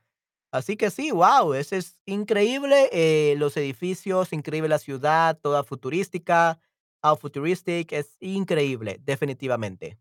Así 0.52 0.76
que 0.76 0.90
sí, 0.90 1.12
ese 1.56 1.78
es 1.78 1.98
increíble, 2.06 2.88
eh, 2.92 3.34
los 3.38 3.56
edificios, 3.56 4.32
increíble 4.32 4.68
la 4.68 4.78
ciudad, 4.78 5.38
toda 5.40 5.64
futurística, 5.64 6.60
how 7.02 7.16
futuristic, 7.16 7.92
es 7.92 8.16
increíble, 8.20 8.98
definitivamente. 9.04 9.98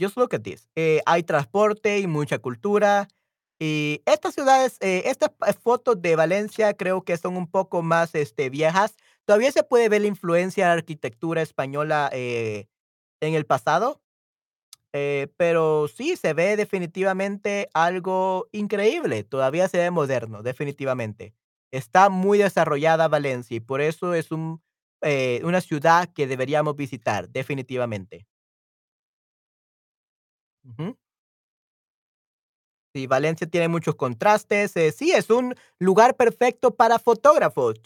Just 0.00 0.16
look 0.16 0.34
at 0.34 0.42
this, 0.42 0.68
eh, 0.76 1.00
hay 1.06 1.22
transporte 1.24 1.98
y 2.00 2.06
mucha 2.06 2.38
cultura, 2.38 3.08
y 3.60 4.02
estas 4.06 4.34
ciudades, 4.34 4.78
eh, 4.80 5.02
estas 5.06 5.30
p 5.30 5.52
fotos 5.54 6.00
de 6.02 6.16
Valencia 6.16 6.74
creo 6.74 7.04
que 7.04 7.16
son 7.18 7.36
un 7.36 7.46
poco 7.50 7.82
más, 7.82 8.14
este, 8.14 8.48
viejas. 8.50 8.94
Todavía 9.26 9.52
se 9.52 9.62
puede 9.64 9.88
ver 9.90 10.00
la 10.02 10.06
influencia 10.08 10.64
de 10.64 10.68
la 10.70 10.74
arquitectura 10.78 11.42
española, 11.42 12.10
eh, 12.12 12.66
en 13.22 13.34
el 13.34 13.46
pasado, 13.46 14.02
eh, 14.94 15.28
pero 15.36 15.88
sí, 15.88 16.16
se 16.16 16.34
ve 16.34 16.56
definitivamente 16.56 17.68
algo 17.74 18.48
increíble, 18.52 19.24
todavía 19.24 19.68
se 19.68 19.78
ve 19.78 19.90
moderno, 19.92 20.42
definitivamente. 20.42 21.34
Está 21.72 22.08
muy 22.10 22.38
desarrollada 22.38 23.08
Valencia 23.08 23.56
y 23.56 23.60
por 23.60 23.80
eso 23.82 24.14
es 24.14 24.32
un 24.32 24.62
eh, 25.02 25.40
una 25.44 25.60
ciudad 25.62 26.10
que 26.14 26.26
deberíamos 26.26 26.76
visitar, 26.76 27.28
definitivamente. 27.30 28.26
Sí, 32.94 33.06
Valencia 33.06 33.46
tiene 33.46 33.68
muchos 33.68 33.94
contrastes. 33.94 34.76
eh, 34.76 34.92
sí, 34.92 35.12
es 35.12 35.30
un 35.30 35.54
lugar 35.78 36.16
perfecto 36.16 36.74
para 36.74 36.98
fotógrafos, 36.98 37.76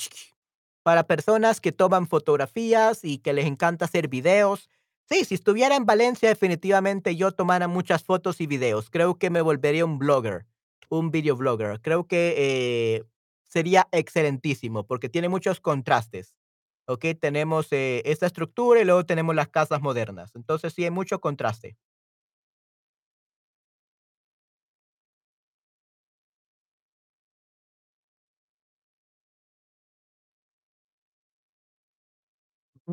para 0.83 1.07
personas 1.07 1.61
que 1.61 1.73
toman 1.73 2.07
fotografías 2.09 3.05
y 3.05 3.19
que 3.19 3.33
les 3.35 3.47
encanta 3.47 3.85
hacer 3.87 4.09
videos. 4.09 4.71
Sí, 5.09 5.25
si 5.25 5.35
estuviera 5.35 5.77
en 5.77 5.85
Valencia, 5.87 6.29
definitivamente 6.31 7.17
yo 7.17 7.33
tomara 7.33 7.69
muchas 7.69 8.03
fotos 8.05 8.41
y 8.41 8.47
videos. 8.47 8.89
Creo 8.91 9.19
que 9.19 9.29
me 9.31 9.43
volvería 9.43 9.85
un 9.85 9.99
blogger, 9.99 10.47
un 10.89 11.11
videoblogger. 11.11 11.81
Creo 11.83 12.07
que 12.07 12.35
eh, 12.39 13.05
sería 13.45 13.87
excelentísimo 13.93 14.87
porque 14.87 15.11
tiene 15.11 15.29
muchos 15.29 15.61
contrastes. 15.61 16.35
Ok, 16.87 17.07
tenemos 17.21 17.69
eh, 17.73 18.03
esta 18.07 18.27
estructura 18.27 18.81
y 18.81 18.85
luego 18.87 19.05
tenemos 19.07 19.35
las 19.35 19.49
casas 19.49 19.83
modernas. 19.83 20.33
Entonces 20.35 20.73
sí 20.75 20.85
hay 20.85 20.91
mucho 20.91 21.21
contraste. 21.21 21.77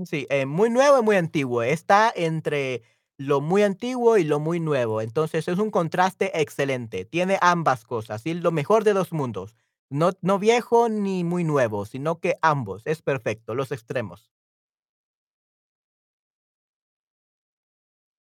Sí, 0.06 0.26
eh, 0.30 0.46
muy 0.46 0.70
nuevo 0.70 1.00
y 1.00 1.02
muy 1.04 1.16
antiguo. 1.18 1.64
Está 1.64 2.12
entre 2.16 2.82
lo 3.18 3.42
muy 3.42 3.64
antiguo 3.64 4.18
y 4.18 4.24
lo 4.24 4.40
muy 4.40 4.60
nuevo. 4.60 5.02
Entonces 5.02 5.48
es 5.48 5.58
un 5.60 5.70
contraste 5.70 6.32
excelente. 6.42 7.04
Tiene 7.06 7.38
ambas 7.42 7.84
cosas, 7.84 8.26
y 8.26 8.34
lo 8.34 8.52
mejor 8.52 8.84
de 8.86 8.94
los 8.94 9.12
mundos. 9.12 9.56
No, 9.90 10.12
no 10.22 10.40
viejo 10.40 10.88
ni 10.88 11.24
muy 11.26 11.44
nuevo, 11.44 11.86
sino 11.86 12.20
que 12.20 12.38
ambos. 12.42 12.84
Es 12.86 13.02
perfecto, 13.02 13.54
los 13.54 13.72
extremos. 13.74 14.30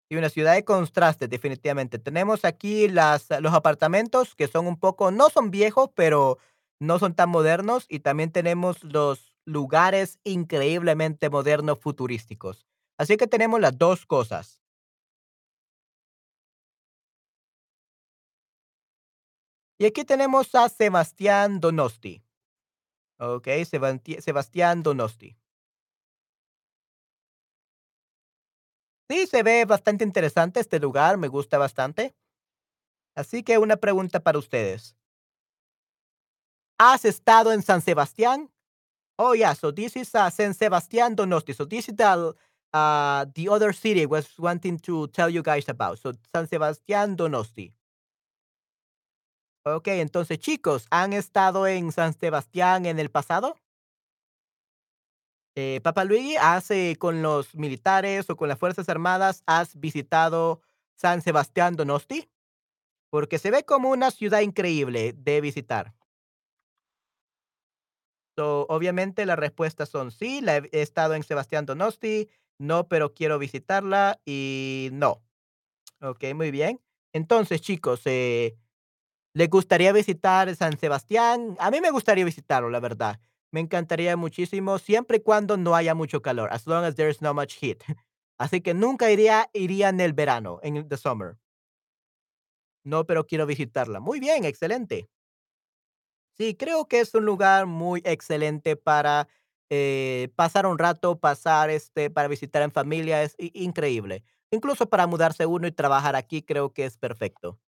Y 0.09 0.17
una 0.17 0.29
ciudad 0.29 0.55
de 0.55 0.65
contrastes, 0.65 1.29
definitivamente. 1.29 1.97
Tenemos 1.97 2.43
aquí 2.43 2.89
las, 2.89 3.27
los 3.39 3.53
apartamentos 3.53 4.35
que 4.35 4.47
son 4.49 4.67
un 4.67 4.77
poco, 4.77 5.09
no 5.11 5.29
son 5.29 5.51
viejos, 5.51 5.89
pero 5.95 6.37
no 6.79 6.99
son 6.99 7.13
tan 7.15 7.29
modernos. 7.29 7.85
Y 7.87 7.99
también 7.99 8.31
tenemos 8.31 8.83
los 8.83 9.30
lugares 9.51 10.19
increíblemente 10.23 11.29
modernos, 11.29 11.79
futurísticos. 11.79 12.65
Así 12.97 13.17
que 13.17 13.27
tenemos 13.27 13.59
las 13.59 13.77
dos 13.77 14.05
cosas. 14.05 14.61
Y 19.79 19.85
aquí 19.85 20.05
tenemos 20.05 20.53
a 20.53 20.69
Sebastián 20.69 21.59
Donosti. 21.59 22.23
Ok, 23.19 23.47
Sebastián 24.19 24.83
Donosti. 24.83 25.37
Sí, 29.09 29.27
se 29.27 29.43
ve 29.43 29.65
bastante 29.65 30.03
interesante 30.03 30.59
este 30.59 30.79
lugar, 30.79 31.17
me 31.17 31.27
gusta 31.27 31.57
bastante. 31.57 32.15
Así 33.15 33.43
que 33.43 33.57
una 33.57 33.77
pregunta 33.77 34.21
para 34.21 34.39
ustedes. 34.39 34.95
¿Has 36.77 37.05
estado 37.05 37.51
en 37.51 37.61
San 37.61 37.81
Sebastián? 37.81 38.49
Oh, 39.23 39.33
yeah. 39.33 39.53
So 39.53 39.69
this 39.69 39.95
is 39.95 40.15
uh, 40.15 40.31
San 40.31 40.55
Sebastián 40.55 41.15
Donosti. 41.15 41.53
So 41.53 41.65
this 41.65 41.87
is 41.89 41.95
the 41.95 42.33
uh, 42.73 43.25
the 43.35 43.49
other 43.49 43.71
city 43.71 44.07
was 44.07 44.27
wanting 44.39 44.79
to 44.79 45.07
tell 45.09 45.29
you 45.29 45.43
guys 45.43 45.69
about. 45.69 45.99
So 45.99 46.13
San 46.33 46.47
Sebastián 46.47 47.15
Donosti. 47.15 47.71
Ok, 49.63 49.89
entonces 49.89 50.39
chicos, 50.39 50.87
¿han 50.89 51.13
estado 51.13 51.67
en 51.67 51.91
San 51.91 52.13
Sebastián 52.13 52.87
en 52.87 52.97
el 52.97 53.11
pasado? 53.11 53.57
Eh, 55.55 55.81
Papa 55.83 56.03
Luigi, 56.03 56.35
¿has 56.37 56.71
eh, 56.71 56.95
con 56.97 57.21
los 57.21 57.53
militares 57.53 58.27
o 58.27 58.35
con 58.35 58.49
las 58.49 58.57
Fuerzas 58.57 58.89
Armadas, 58.89 59.43
has 59.45 59.79
visitado 59.79 60.61
San 60.95 61.21
Sebastián 61.21 61.75
Donosti? 61.75 62.27
Porque 63.11 63.37
se 63.37 63.51
ve 63.51 63.63
como 63.65 63.91
una 63.91 64.09
ciudad 64.09 64.39
increíble 64.39 65.13
de 65.13 65.41
visitar. 65.41 65.93
So, 68.37 68.65
obviamente 68.69 69.25
las 69.25 69.37
respuestas 69.37 69.89
son 69.89 70.11
sí, 70.11 70.41
la 70.41 70.57
he 70.57 70.81
estado 70.81 71.15
en 71.15 71.23
Sebastián 71.23 71.65
Donosti, 71.65 72.29
no, 72.59 72.87
pero 72.87 73.13
quiero 73.13 73.37
visitarla 73.39 74.19
y 74.25 74.89
no. 74.93 75.21
Okey, 76.01 76.33
muy 76.35 76.51
bien. 76.51 76.81
Entonces, 77.13 77.61
chicos, 77.61 78.01
eh, 78.05 78.57
¿les 79.33 79.49
gustaría 79.49 79.93
visitar 79.93 80.55
San 80.55 80.77
Sebastián? 80.79 81.55
A 81.59 81.71
mí 81.71 81.81
me 81.81 81.91
gustaría 81.91 82.25
visitarlo, 82.25 82.69
la 82.69 82.79
verdad. 82.81 83.19
Me 83.51 83.61
encantaría 83.61 84.17
muchísimo, 84.17 84.79
siempre 84.79 85.17
y 85.17 85.21
cuando 85.21 85.57
no 85.57 85.75
haya 85.75 85.95
mucho 85.95 86.21
calor, 86.21 86.49
as 86.53 86.67
long 86.67 86.85
as 86.85 86.95
there's 86.95 87.21
not 87.21 87.35
much 87.35 87.55
heat. 87.61 87.83
Así 88.39 88.61
que 88.61 88.73
nunca 88.73 89.11
iría 89.11 89.49
iría 89.53 89.89
en 89.89 90.01
el 90.01 90.13
verano, 90.13 90.59
en 90.63 90.87
the 90.89 90.97
summer. 90.97 91.37
No, 92.83 93.05
pero 93.05 93.25
quiero 93.27 93.45
visitarla. 93.45 93.99
Muy 93.99 94.19
bien, 94.19 94.45
excelente. 94.45 95.07
Sí, 96.41 96.55
creo 96.55 96.87
que 96.87 97.01
es 97.01 97.13
un 97.13 97.23
lugar 97.25 97.67
muy 97.67 98.01
excelente 98.03 98.75
para, 98.75 99.27
eh, 99.69 100.29
pasar 100.35 100.65
un 100.65 100.79
rato, 100.79 101.19
pasar, 101.19 101.69
este, 101.69 102.09
para 102.09 102.27
visitar 102.27 102.63
en 102.63 102.71
familia, 102.71 103.21
es 103.21 103.35
increíble. 103.37 104.23
Incluso 104.49 104.89
para 104.89 105.05
mudarse 105.05 105.45
uno 105.45 105.67
y 105.67 105.71
trabajar 105.71 106.15
aquí, 106.15 106.41
creo 106.41 106.73
que 106.73 106.85
es 106.85 106.97
perfecto. 106.97 107.59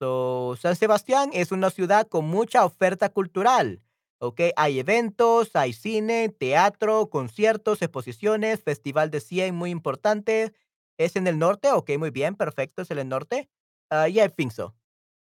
So, 0.00 0.56
San 0.60 0.76
Sebastián 0.76 1.30
es 1.32 1.50
una 1.52 1.70
ciudad 1.70 2.06
con 2.06 2.24
mucha 2.26 2.64
oferta 2.64 3.08
cultural, 3.08 3.82
¿ok? 4.20 4.40
Hay 4.56 4.78
eventos, 4.78 5.50
hay 5.54 5.72
cine, 5.72 6.28
teatro, 6.28 7.10
conciertos, 7.10 7.82
exposiciones, 7.82 8.62
festival 8.62 9.10
de 9.10 9.20
cien 9.20 9.54
muy 9.56 9.70
importante. 9.70 10.54
¿Es 10.98 11.16
en 11.16 11.26
el 11.26 11.38
norte? 11.38 11.72
Ok, 11.72 11.90
muy 11.98 12.10
bien, 12.10 12.36
perfecto, 12.36 12.82
es 12.82 12.90
en 12.92 12.98
el 12.98 13.08
norte. 13.08 13.50
Ah, 13.90 14.08
yeah, 14.08 14.26
I 14.26 14.28
think 14.30 14.52
so. 14.52 14.77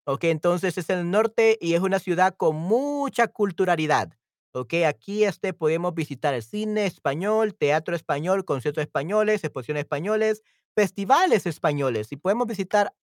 Ok, 0.10 0.24
entonces 0.26 0.78
es 0.78 0.90
el 0.90 1.12
norte 1.12 1.58
y 1.60 1.74
es 1.74 1.82
una 1.82 2.00
ciudad 2.00 2.34
con 2.38 2.56
mucha 2.56 3.28
culturalidad. 3.28 4.14
Ok, 4.54 4.76
aquí 4.88 5.26
este, 5.26 5.52
podemos 5.54 5.94
visitar 5.94 6.34
el 6.34 6.44
cine 6.44 6.86
español, 6.86 7.54
teatro 7.56 7.94
español, 7.94 8.46
conciertos 8.46 8.84
españoles, 8.84 9.44
exposiciones 9.44 9.82
españoles, 9.82 10.44
festivales 10.76 11.46
españoles 11.46 12.12
y 12.14 12.16
podemos 12.16 12.48
visitar 12.48 12.94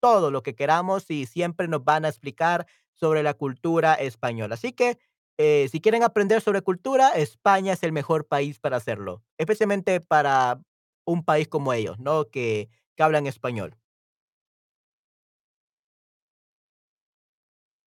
todo 0.00 0.30
lo 0.30 0.42
que 0.42 0.54
queramos 0.54 1.10
y 1.10 1.26
siempre 1.26 1.68
nos 1.68 1.84
van 1.84 2.04
a 2.04 2.08
explicar 2.08 2.66
sobre 2.94 3.22
la 3.22 3.34
cultura 3.34 3.94
española. 3.94 4.54
Así 4.54 4.72
que 4.72 4.98
eh, 5.38 5.68
si 5.70 5.80
quieren 5.80 6.02
aprender 6.02 6.42
sobre 6.42 6.62
cultura, 6.62 7.10
España 7.10 7.72
es 7.74 7.82
el 7.84 7.92
mejor 7.92 8.26
país 8.26 8.60
para 8.60 8.76
hacerlo, 8.78 9.22
especialmente 9.38 10.00
para 10.00 10.60
un 11.06 11.24
país 11.24 11.48
como 11.48 11.72
ellos, 11.72 11.98
¿no? 12.00 12.26
Que, 12.26 12.68
que 12.96 13.02
hablan 13.02 13.26
español. 13.26 13.76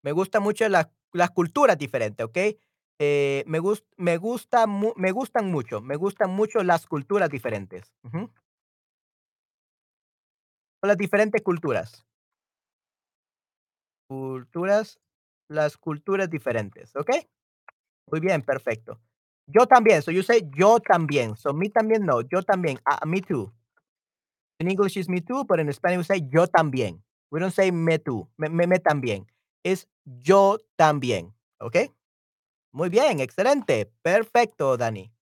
Me 0.04 0.12
gusta 0.12 0.40
mucho 0.40 0.68
las 0.68 0.88
las 1.12 1.30
culturas 1.30 1.78
diferentes, 1.78 2.24
¿ok? 2.24 2.38
Eh, 2.98 3.44
me 3.46 3.58
gus 3.60 3.84
me 3.96 4.16
gusta 4.16 4.66
me 4.66 5.12
gustan 5.12 5.50
mucho, 5.50 5.80
me 5.80 5.96
gustan 5.96 6.30
mucho 6.30 6.62
las 6.64 6.86
culturas 6.86 7.30
diferentes. 7.30 7.92
Ujú. 8.02 8.30
Las 10.84 10.96
diferentes 10.98 11.42
culturas. 11.42 12.04
Culturas, 14.10 14.98
las 15.48 15.76
culturas 15.76 16.28
diferentes, 16.30 16.94
¿ok? 16.96 17.10
Muy 18.10 18.20
bien, 18.20 18.42
perfecto. 18.42 19.00
Yo 19.46 19.66
también, 19.66 20.02
so 20.02 20.10
you 20.12 20.22
say 20.22 20.42
yo 20.56 20.80
también. 20.80 21.36
So 21.36 21.52
me 21.54 21.70
también 21.70 22.04
no, 22.06 22.22
yo 22.22 22.42
también. 22.42 22.78
Ah, 22.86 23.00
me 23.06 23.20
too. 23.22 23.52
In 24.60 24.68
English 24.70 24.96
is 24.96 25.08
me 25.08 25.20
too, 25.20 25.44
but 25.44 25.60
in 25.60 25.72
Spanish 25.72 25.98
we 25.98 26.04
say 26.04 26.20
yo 26.32 26.46
también. 26.46 27.02
We 27.30 27.40
don't 27.40 27.52
say 27.54 27.70
me 27.70 27.98
too, 27.98 28.28
me 28.38 28.48
me 28.48 28.78
también. 28.78 29.26
Es 29.64 29.88
yo 30.04 30.58
también, 30.76 31.34
¿ok? 31.60 31.76
Muy 32.72 32.88
bien, 32.90 33.20
excelente. 33.20 33.92
Perfecto, 34.02 34.76
Dani. 34.76 35.12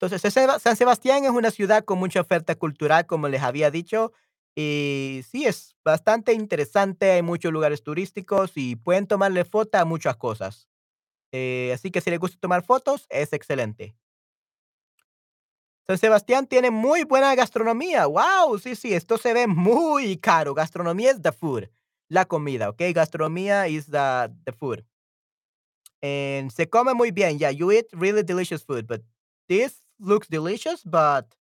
Entonces, 0.00 0.20
San 0.22 0.30
Seba 0.30 0.58
San 0.58 0.76
Sebastián 0.76 1.24
es 1.24 1.30
una 1.30 1.50
ciudad 1.50 1.84
con 1.84 1.98
mucha 1.98 2.20
oferta 2.20 2.54
cultural, 2.56 3.06
como 3.06 3.28
les 3.28 3.42
había 3.42 3.70
dicho, 3.70 4.12
y 4.56 5.22
sí, 5.28 5.46
es 5.46 5.74
bastante 5.84 6.32
interesante, 6.32 7.10
hay 7.12 7.22
muchos 7.22 7.52
lugares 7.52 7.82
turísticos 7.82 8.52
y 8.56 8.76
pueden 8.76 9.06
tomarle 9.06 9.44
foto 9.44 9.78
a 9.78 9.84
muchas 9.84 10.16
cosas. 10.16 10.68
Eh, 11.32 11.72
así 11.74 11.90
que 11.90 12.00
si 12.00 12.10
les 12.10 12.20
gusta 12.20 12.38
tomar 12.40 12.64
fotos, 12.64 13.06
es 13.10 13.32
excelente. 13.32 13.96
San 15.86 15.98
Sebastián 15.98 16.46
tiene 16.46 16.70
muy 16.70 17.04
buena 17.04 17.34
gastronomía. 17.34 18.06
Wow, 18.06 18.58
sí, 18.58 18.74
sí, 18.74 18.94
esto 18.94 19.18
se 19.18 19.34
ve 19.34 19.46
muy 19.46 20.16
caro. 20.16 20.54
Gastronomía 20.54 21.10
es 21.10 21.20
the 21.22 21.32
food, 21.32 21.68
la 22.08 22.24
comida, 22.24 22.68
¿ok? 22.68 22.80
Gastronomía 22.94 23.68
is 23.68 23.86
the, 23.86 24.30
the 24.44 24.52
food. 24.52 24.84
And 26.02 26.52
se 26.52 26.66
come 26.66 26.92
muy 26.94 27.10
bien. 27.10 27.38
Yeah, 27.38 27.50
you 27.50 27.70
eat 27.72 27.86
really 27.92 28.22
delicious 28.22 28.62
food, 28.62 28.86
but 28.86 29.02
this 29.48 29.82
looks 29.98 30.28
delicious, 30.28 30.82
but 30.84 31.34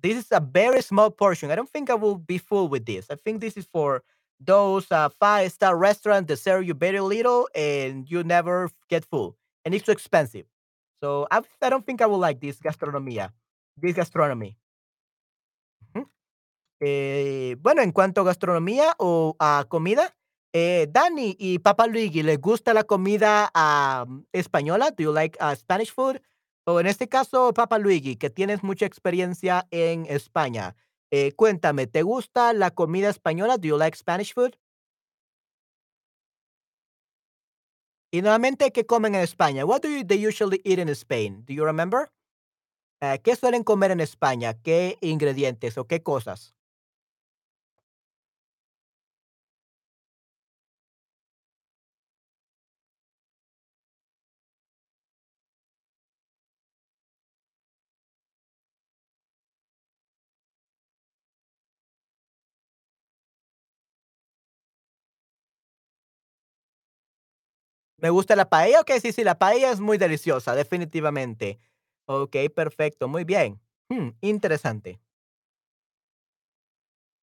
this 0.00 0.16
is 0.16 0.26
a 0.32 0.40
very 0.40 0.82
small 0.82 1.10
portion. 1.10 1.50
I 1.50 1.54
don't 1.54 1.70
think 1.70 1.90
I 1.90 1.94
will 1.94 2.16
be 2.16 2.38
full 2.38 2.68
with 2.68 2.84
this. 2.84 3.06
I 3.10 3.14
think 3.14 3.40
this 3.40 3.56
is 3.56 3.66
for 3.66 4.02
those 4.40 4.90
uh, 4.90 5.08
five 5.20 5.52
star 5.52 5.76
restaurants 5.76 6.28
that 6.28 6.38
serve 6.38 6.64
you 6.64 6.74
very 6.74 7.00
little 7.00 7.48
and 7.54 8.08
you 8.10 8.22
never 8.22 8.70
get 8.88 9.04
full, 9.04 9.36
and 9.64 9.74
it's 9.74 9.84
too 9.84 9.92
expensive. 9.92 10.46
So 11.00 11.26
I, 11.30 11.42
I 11.62 11.70
don't 11.70 11.86
think 11.86 12.00
I 12.00 12.06
will 12.06 12.18
like 12.18 12.40
this 12.40 12.58
gastronomia, 12.58 13.30
this 13.76 13.94
gastronomy. 13.94 14.56
Eh, 16.80 17.56
bueno, 17.60 17.82
en 17.82 17.92
cuanto 17.92 18.20
a 18.20 18.24
gastronomía 18.24 18.94
o 18.98 19.36
a 19.40 19.66
comida, 19.68 20.16
eh, 20.52 20.86
Dani 20.90 21.36
y 21.38 21.58
Papa 21.58 21.86
Luigi, 21.86 22.22
¿les 22.22 22.40
gusta 22.40 22.72
la 22.72 22.84
comida, 22.84 23.50
am, 23.54 24.26
española? 24.32 24.90
Do 24.92 25.02
you 25.04 25.12
like, 25.12 25.36
ah, 25.40 25.54
Spanish 25.56 25.92
food? 25.92 26.18
O 26.66 26.80
en 26.80 26.86
este 26.86 27.08
caso, 27.08 27.52
Papa 27.54 27.78
Luigi, 27.78 28.16
que 28.16 28.30
tienes 28.30 28.62
mucha 28.62 28.86
experiencia 28.86 29.66
en 29.70 30.06
España, 30.06 30.76
eh, 31.10 31.32
cuéntame, 31.32 31.86
¿te 31.86 32.02
gusta 32.02 32.52
la 32.52 32.70
comida 32.70 33.08
española? 33.08 33.56
Do 33.58 33.68
you 33.68 33.78
like 33.78 33.96
Spanish 33.96 34.34
food? 34.34 34.52
Y 38.10 38.22
nuevamente, 38.22 38.70
¿qué 38.72 38.86
comen 38.86 39.14
en 39.14 39.20
España? 39.22 39.64
What 39.66 39.82
do 39.82 39.88
they 40.06 40.26
usually 40.26 40.60
eat 40.64 40.78
in 40.78 40.88
Spain? 40.90 41.44
Do 41.44 41.52
you 41.52 41.64
remember? 41.64 42.10
¿qué 43.22 43.36
suelen 43.36 43.62
comer 43.64 43.92
en 43.92 44.00
España? 44.00 44.54
¿Qué 44.54 44.98
ingredientes 45.00 45.78
o 45.78 45.86
qué 45.86 46.02
cosas? 46.02 46.57
¿Me 68.00 68.10
gusta 68.10 68.36
la 68.36 68.48
paella? 68.48 68.80
Okey, 68.80 69.00
sí, 69.00 69.12
sí, 69.12 69.24
la 69.24 69.38
paella 69.38 69.72
es 69.72 69.80
muy 69.80 69.98
deliciosa, 69.98 70.54
definitivamente. 70.54 71.58
Okey, 72.06 72.48
perfecto, 72.48 73.08
muy 73.08 73.24
bien. 73.24 73.60
Mm, 73.88 74.10
interesante. 74.20 75.00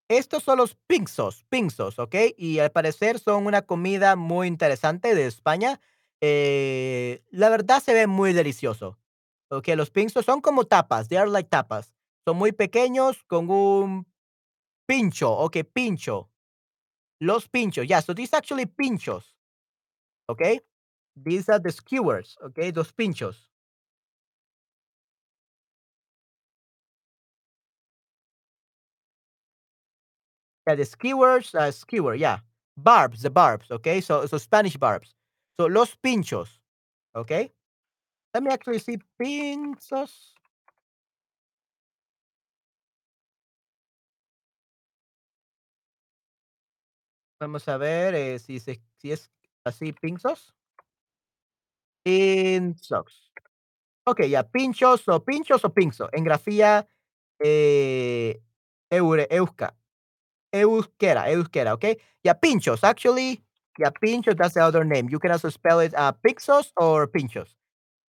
Estos 0.09 0.43
son 0.43 0.59
los 0.59 0.75
pinzos, 0.87 1.45
pinzos, 1.49 1.97
¿okey? 1.97 2.35
Y 2.37 2.59
al 2.59 2.71
parecer 2.71 3.17
son 3.19 3.47
una 3.47 3.63
comida 3.63 4.15
muy 4.15 4.47
interesante 4.47 5.15
de 5.15 5.25
España. 5.25 5.79
Eh, 6.21 7.23
la 7.31 7.49
verdad 7.49 7.81
se 7.81 7.93
ve 7.93 8.05
muy 8.05 8.31
delicioso. 8.33 8.99
Okey, 9.49 9.75
los 9.75 9.89
pinzos 9.89 10.25
son 10.25 10.41
como 10.41 10.65
tapas, 10.65 11.07
they 11.07 11.17
are 11.17 11.29
like 11.29 11.49
tapas. 11.49 11.93
Son 12.23 12.37
muy 12.37 12.51
pequeños 12.51 13.23
con 13.23 13.49
un 13.49 14.05
pincho, 14.87 15.31
okey, 15.31 15.63
pincho. 15.65 16.31
Los 17.19 17.49
pinchos, 17.49 17.87
yeah, 17.87 18.01
so 18.01 18.15
these 18.15 18.33
actually 18.35 18.65
pinchos, 18.67 19.34
okey? 20.29 20.59
These 21.15 21.49
are 21.49 21.59
the 21.59 21.71
skewers, 21.71 22.37
okey, 22.43 22.71
los 22.73 22.91
pinchos. 22.93 23.47
Yeah, 30.67 30.75
the 30.75 30.85
skewers, 30.85 31.53
uh, 31.53 31.71
skewer, 31.71 32.15
yeah. 32.15 32.39
Barbs, 32.77 33.21
the 33.21 33.29
barbs, 33.29 33.71
okay? 33.71 34.01
So 34.01 34.25
so 34.25 34.37
Spanish 34.37 34.77
barbs. 34.77 35.13
So 35.59 35.67
los 35.67 35.95
pinchos, 36.03 36.49
okay? 37.15 37.51
Let 38.33 38.43
me 38.43 38.51
actually 38.51 38.79
see 38.79 38.99
pinzos. 39.21 40.33
Vamos 47.41 47.67
a 47.67 47.77
ver, 47.77 48.15
eh, 48.15 48.39
si 48.39 48.59
se 48.59 48.81
si 48.97 49.11
es 49.11 49.29
así, 49.65 49.93
pinzos. 49.93 50.53
Pinzos. 52.03 53.31
Okay, 54.05 54.29
yeah, 54.29 54.43
pinchos 54.43 55.07
o 55.07 55.23
pinchos 55.23 55.65
o 55.65 55.73
pinzo. 55.73 56.09
En 56.13 56.23
grafía, 56.23 56.87
eh, 57.39 58.41
eure 58.89 59.27
euska 59.31 59.75
euskera, 60.55 61.29
euskera, 61.31 61.73
okay? 61.73 61.97
Yeah, 62.23 62.39
pinchos. 62.39 62.83
Actually, 62.83 63.43
yeah, 63.77 63.91
pinchos, 63.91 64.35
that's 64.35 64.53
the 64.53 64.61
other 64.61 64.85
name. 64.85 65.09
You 65.09 65.19
can 65.19 65.31
also 65.31 65.49
spell 65.49 65.81
it, 65.81 65.93
uh, 65.97 66.13
pixos 66.13 66.71
or 66.77 67.11
pinchos. 67.11 67.57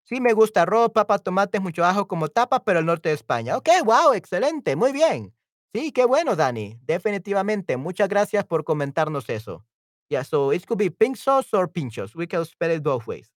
Sí, 0.03 0.21
me 0.21 0.33
gusta 0.33 0.63
arroz, 0.63 0.91
papa, 0.91 1.17
tomates, 1.19 1.61
mucho 1.61 1.83
ajo 1.83 2.07
como 2.07 2.27
tapa, 2.29 2.63
pero 2.63 2.79
el 2.79 2.85
norte 2.85 3.09
de 3.09 3.15
España. 3.15 3.57
Okey, 3.57 3.81
guau, 3.81 4.13
excelente, 4.13 4.75
muy 4.75 4.91
bien. 4.91 5.33
Sí, 5.73 5.91
qué 5.91 6.05
bueno, 6.05 6.35
Dani, 6.35 6.77
definitivamente. 6.83 7.75
Muchas 7.77 8.07
gracias 8.07 8.45
por 8.45 8.63
comentarnos 8.63 9.29
eso. 9.29 9.65
Yeah, 10.09 10.23
so 10.23 10.51
it 10.51 10.65
could 10.67 10.77
be 10.77 10.89
pink 10.89 11.17
sauce 11.17 11.53
or 11.53 11.67
pinchos. 11.67 12.15
We 12.15 12.27
can 12.27 12.45
spell 12.45 12.71
it 12.71 12.83
both 12.83 13.07
ways. 13.07 13.31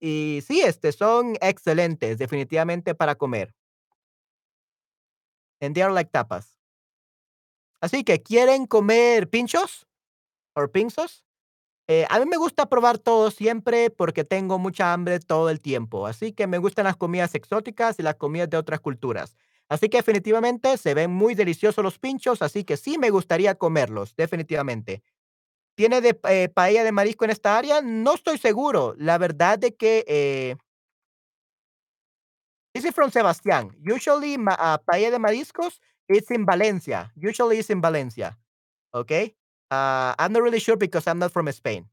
Y 0.00 0.40
sí, 0.46 0.62
este, 0.62 0.92
son 0.92 1.36
excelentes, 1.40 2.18
definitivamente 2.18 2.94
para 2.94 3.14
comer. 3.16 3.52
And 5.60 5.74
they 5.74 5.82
are 5.82 5.92
like 5.92 6.10
tapas. 6.12 6.54
Así 7.80 8.04
que, 8.04 8.22
¿quieren 8.22 8.66
comer 8.66 9.28
pinchos 9.30 9.86
or 10.54 10.70
pinzos? 10.70 11.24
Eh, 11.88 12.06
a 12.10 12.18
mí 12.20 12.26
me 12.26 12.36
gusta 12.38 12.66
probar 12.68 12.98
todo 12.98 13.30
siempre 13.30 13.90
porque 13.90 14.24
tengo 14.24 14.58
mucha 14.58 14.92
hambre 14.92 15.20
todo 15.20 15.50
el 15.50 15.60
tiempo, 15.60 16.06
así 16.06 16.32
que 16.32 16.46
me 16.46 16.58
gustan 16.58 16.84
las 16.86 16.96
comidas 16.96 17.34
exóticas 17.34 17.98
y 17.98 18.02
las 18.02 18.16
comidas 18.16 18.50
de 18.50 18.58
otras 18.58 18.80
culturas. 18.80 19.36
Así 19.68 19.88
que 19.88 19.98
definitivamente 19.98 20.76
se 20.78 20.94
ven 20.94 21.10
muy 21.12 21.34
deliciosos 21.34 21.84
los 21.84 21.98
pinchos, 21.98 22.42
así 22.42 22.64
que 22.64 22.76
sí 22.76 22.98
me 22.98 23.10
gustaría 23.10 23.56
comerlos, 23.56 24.16
definitivamente. 24.16 25.02
¿Tiene 25.78 26.00
de 26.00 26.18
eh, 26.28 26.48
paella 26.48 26.84
de 26.84 26.92
marisco 26.92 27.24
en 27.24 27.30
esta 27.30 27.56
área? 27.56 27.80
No 27.82 28.14
estoy 28.14 28.38
seguro. 28.38 28.94
La 28.98 29.18
verdad 29.18 29.58
de 29.58 29.74
que, 29.74 30.04
eh 30.08 30.56
This 32.74 32.84
is 32.84 32.94
from 32.94 33.10
Sebastián. 33.10 33.74
Usually, 33.82 34.38
ma 34.38 34.54
ah, 34.58 34.78
paella 34.78 35.10
de 35.10 35.18
mariscos, 35.18 35.80
it's 36.08 36.30
in 36.30 36.46
Valencia. 36.46 37.10
Usually, 37.16 37.58
it's 37.58 37.70
in 37.70 37.80
Valencia, 37.82 38.38
okey? 38.94 39.34
Ah, 39.70 40.14
I'm 40.18 40.32
not 40.32 40.42
really 40.42 40.60
sure 40.60 40.76
because 40.76 41.06
I'm 41.08 41.18
not 41.20 41.32
from 41.32 41.50
Spain. 41.52 41.88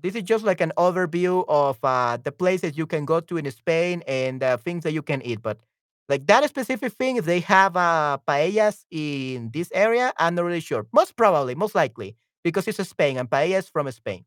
This 0.00 0.14
is 0.14 0.22
just 0.22 0.44
like 0.44 0.60
an 0.60 0.72
overview 0.76 1.44
of, 1.48 1.78
uh, 1.82 2.18
the 2.22 2.30
places 2.32 2.76
you 2.78 2.86
can 2.86 3.04
go 3.04 3.20
to 3.20 3.36
in 3.36 3.50
Spain 3.50 4.02
and 4.06 4.40
the 4.40 4.58
things 4.64 4.84
that 4.84 4.92
you 4.92 5.02
can 5.02 5.22
eat, 5.22 5.42
but, 5.42 5.58
like, 6.08 6.26
that 6.26 6.48
specific 6.48 6.92
thing, 6.92 7.16
if 7.16 7.24
they 7.24 7.40
have, 7.40 7.76
uh, 7.76 8.18
paellas 8.26 8.84
in 8.90 9.50
this 9.52 9.70
area, 9.74 10.12
I'm 10.18 10.34
not 10.34 10.44
really 10.44 10.60
sure. 10.60 10.86
Most 10.92 11.16
probably, 11.16 11.54
most 11.54 11.74
likely, 11.74 12.16
because 12.44 12.68
it's 12.68 12.82
Spain 12.88 13.18
and 13.18 13.28
paellas 13.30 13.70
from 13.70 13.90
Spain. 13.92 14.24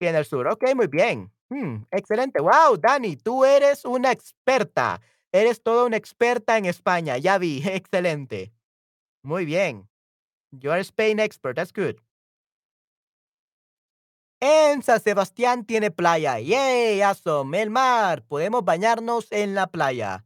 Sí, 0.00 0.06
en 0.06 0.16
el 0.16 0.24
sur. 0.24 0.48
Okey, 0.48 0.74
muy 0.74 0.86
bien. 0.88 1.30
Mm, 1.50 1.84
excelente. 1.90 2.40
Guau, 2.40 2.76
Dani, 2.76 3.16
tú 3.16 3.44
eres 3.44 3.84
una 3.84 4.10
experta. 4.10 5.00
Eres 5.32 5.62
toda 5.62 5.84
una 5.86 5.96
experta 5.96 6.58
en 6.58 6.66
España, 6.66 7.18
ya 7.18 7.38
vi. 7.38 7.62
Excelente. 7.66 8.52
Muy 9.22 9.44
bien. 9.46 9.88
You 10.52 10.70
are 10.72 10.80
a 10.80 10.84
Spain 10.84 11.20
expert, 11.20 11.56
that's 11.56 11.72
good. 11.72 12.00
En 14.44 14.82
San 14.82 15.00
Sebastián 15.00 15.64
tiene 15.64 15.92
playa. 15.92 16.40
Yay, 16.40 17.00
awesome. 17.00 17.62
El 17.62 17.70
mar. 17.70 18.24
Podemos 18.24 18.64
bañarnos 18.64 19.28
en 19.30 19.54
la 19.54 19.68
playa. 19.68 20.24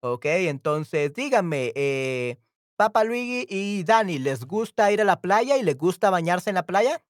Okey, 0.00 0.48
entonces 0.48 1.12
díganme, 1.12 1.70
eh, 1.74 2.38
Papa 2.76 3.04
Luigi 3.04 3.46
y 3.50 3.84
Dani, 3.84 4.18
¿les 4.18 4.46
gusta 4.46 4.90
ir 4.90 5.02
a 5.02 5.04
la 5.04 5.20
playa 5.20 5.58
y 5.58 5.62
les 5.62 5.76
gusta 5.76 6.08
bañarse 6.08 6.48
en 6.48 6.54
la 6.54 6.64
playa? 6.64 7.02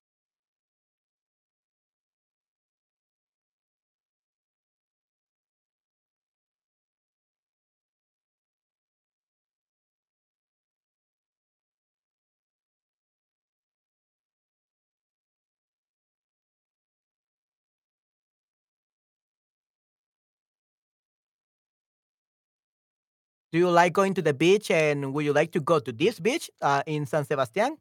Do 23.53 23.59
you 23.59 23.71
like 23.71 23.93
going 23.93 24.15
to 24.15 24.23
the 24.23 24.33
beach 24.33 24.71
and 24.71 25.13
would 25.13 25.25
you 25.25 25.33
like 25.33 25.51
to 25.53 25.61
go 25.61 25.81
to 25.81 25.93
this 25.93 26.21
beach, 26.21 26.51
ah, 26.63 26.83
in 26.87 27.07
San 27.07 27.25
Sebastián? 27.25 27.79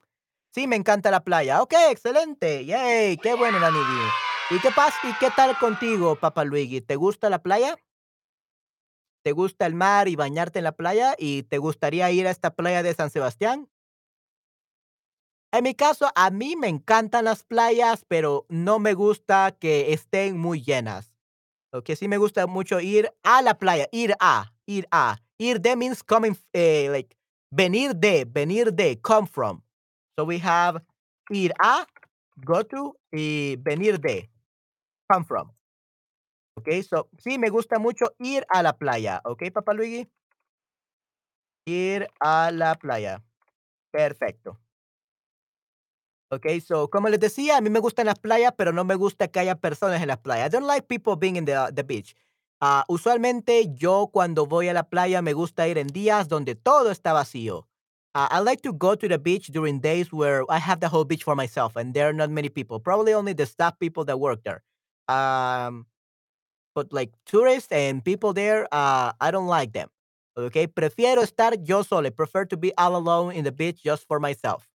Sí, 0.56 0.66
me 0.68 0.76
encanta 0.76 1.12
la 1.12 1.20
playa. 1.20 1.62
Okey, 1.62 1.92
excelente. 1.92 2.66
Yay, 2.66 3.18
qué 3.18 3.36
bueno, 3.36 3.60
Dani. 3.60 3.78
¿Y 4.50 4.60
qué 4.62 4.72
pas 4.72 4.94
y 5.04 5.14
qué 5.20 5.30
tal 5.36 5.56
contigo, 5.60 6.16
Papa 6.16 6.44
Luigi? 6.44 6.82
¿Te 6.82 6.96
gusta 6.96 7.30
la 7.30 7.44
playa? 7.44 7.78
¿Te 9.24 9.32
gusta 9.32 9.68
el 9.68 9.76
mar 9.76 10.08
y 10.08 10.16
bañarte 10.16 10.58
en 10.58 10.64
la 10.64 10.72
playa 10.72 11.14
y 11.20 11.44
te 11.44 11.60
gustaría 11.60 12.10
ir 12.10 12.26
a 12.26 12.32
esta 12.32 12.56
playa 12.56 12.82
de 12.82 12.96
San 12.96 13.12
Sebastián? 13.12 13.70
En 15.52 15.64
mi 15.64 15.76
caso, 15.76 16.10
a 16.16 16.32
mí 16.32 16.56
me 16.56 16.68
encantan 16.68 17.26
las 17.26 17.44
playas, 17.44 18.06
pero 18.08 18.48
no 18.50 18.80
me 18.80 18.94
gusta 18.94 19.52
que 19.52 19.94
estén 19.94 20.38
muy 20.38 20.64
llenas. 20.64 21.14
Lo 21.72 21.84
que 21.84 21.96
sí 21.96 22.08
me 22.08 22.18
gusta 22.18 22.48
mucho 22.48 22.80
ir 22.80 23.12
a 23.22 23.44
la 23.44 23.60
playa, 23.60 23.88
ir 23.92 24.16
a, 24.20 24.54
ir 24.66 24.88
a. 24.90 25.20
Ir 25.40 25.58
de 25.62 25.76
means 25.78 26.04
coming, 26.04 26.36
eh, 26.54 26.90
like 26.92 27.16
venir 27.50 27.94
de, 27.94 28.26
venir 28.26 28.72
de, 28.76 28.98
come 29.02 29.26
from. 29.26 29.64
So 30.18 30.26
we 30.26 30.38
have 30.40 30.82
ir 31.32 31.52
a, 31.62 31.86
go 32.46 32.62
to, 32.64 32.96
y 33.14 33.56
venir 33.64 34.00
de, 34.00 34.30
come 35.12 35.26
from. 35.26 35.52
Okey, 36.58 36.84
so 36.84 37.10
sí 37.18 37.38
me 37.38 37.50
gusta 37.50 37.80
mucho 37.80 38.14
ir 38.20 38.46
a 38.50 38.64
la 38.64 38.74
playa, 38.78 39.22
¿okey, 39.24 39.52
Papa 39.52 39.74
Luigi? 39.74 40.10
Ir 41.68 42.08
a 42.20 42.52
la 42.52 42.76
playa. 42.76 43.24
Perfecto. 43.92 44.60
Okey, 46.32 46.62
so, 46.62 46.90
como 46.92 47.10
les 47.10 47.20
decía, 47.20 47.58
a 47.58 47.62
mí 47.62 47.72
me 47.72 47.80
gustan 47.80 48.06
las 48.06 48.20
playas, 48.20 48.54
pero 48.56 48.72
no 48.72 48.84
me 48.86 48.94
gusta 48.94 49.30
que 49.30 49.40
haya 49.40 49.56
personas 49.56 50.00
en 50.00 50.08
las 50.10 50.20
playas. 50.20 50.48
I 50.48 50.50
don't 50.52 50.68
like 50.68 50.86
people 50.88 51.16
being 51.16 51.38
in 51.38 51.46
the 51.46 51.72
the 51.74 51.82
beach. 51.84 52.16
Ah, 52.62 52.84
usualmente, 52.90 53.74
yo 53.76 54.10
cuando 54.12 54.46
voy 54.46 54.68
a 54.68 54.74
la 54.74 54.84
playa 54.84 55.22
me 55.22 55.32
gusta 55.34 55.68
ir 55.68 55.78
en 55.78 55.88
días 55.88 56.28
donde 56.28 56.56
todo 56.56 56.92
está 56.92 57.14
vacío. 57.14 57.68
Ah, 58.14 58.28
I 58.32 58.42
like 58.44 58.62
to 58.64 58.74
go 58.74 58.96
to 58.98 59.08
the 59.08 59.18
beach 59.18 59.48
during 59.52 59.80
days 59.80 60.12
where 60.12 60.44
I 60.50 60.58
have 60.60 60.80
the 60.82 60.90
whole 60.90 61.06
beach 61.06 61.24
for 61.24 61.36
myself 61.36 61.78
and 61.78 61.94
there 61.94 62.08
are 62.10 62.14
not 62.14 62.30
many 62.30 62.50
people, 62.50 62.80
probably 62.80 63.14
only 63.14 63.34
the 63.34 63.46
staff 63.46 63.80
people 63.80 64.04
that 64.06 64.20
work 64.20 64.44
there. 64.44 64.62
Um, 65.08 65.86
but 66.76 66.94
like 66.94 67.12
tourists 67.26 67.72
and 67.72 68.04
people 68.04 68.34
there, 68.34 68.68
uh, 68.74 69.14
I 69.22 69.32
don't 69.32 69.48
like 69.48 69.74
them. 69.74 69.90
Okey, 70.38 70.68
prefiero 70.68 71.24
estar 71.24 71.56
yo 71.68 71.84
solo. 71.84 72.12
Prefer 72.12 72.46
to 72.46 72.58
be 72.58 72.74
all 72.78 72.96
alone 72.96 73.34
in 73.34 73.44
the 73.46 73.52
beach 73.52 73.84
just 73.84 74.08
for 74.08 74.20
myself. 74.20 74.68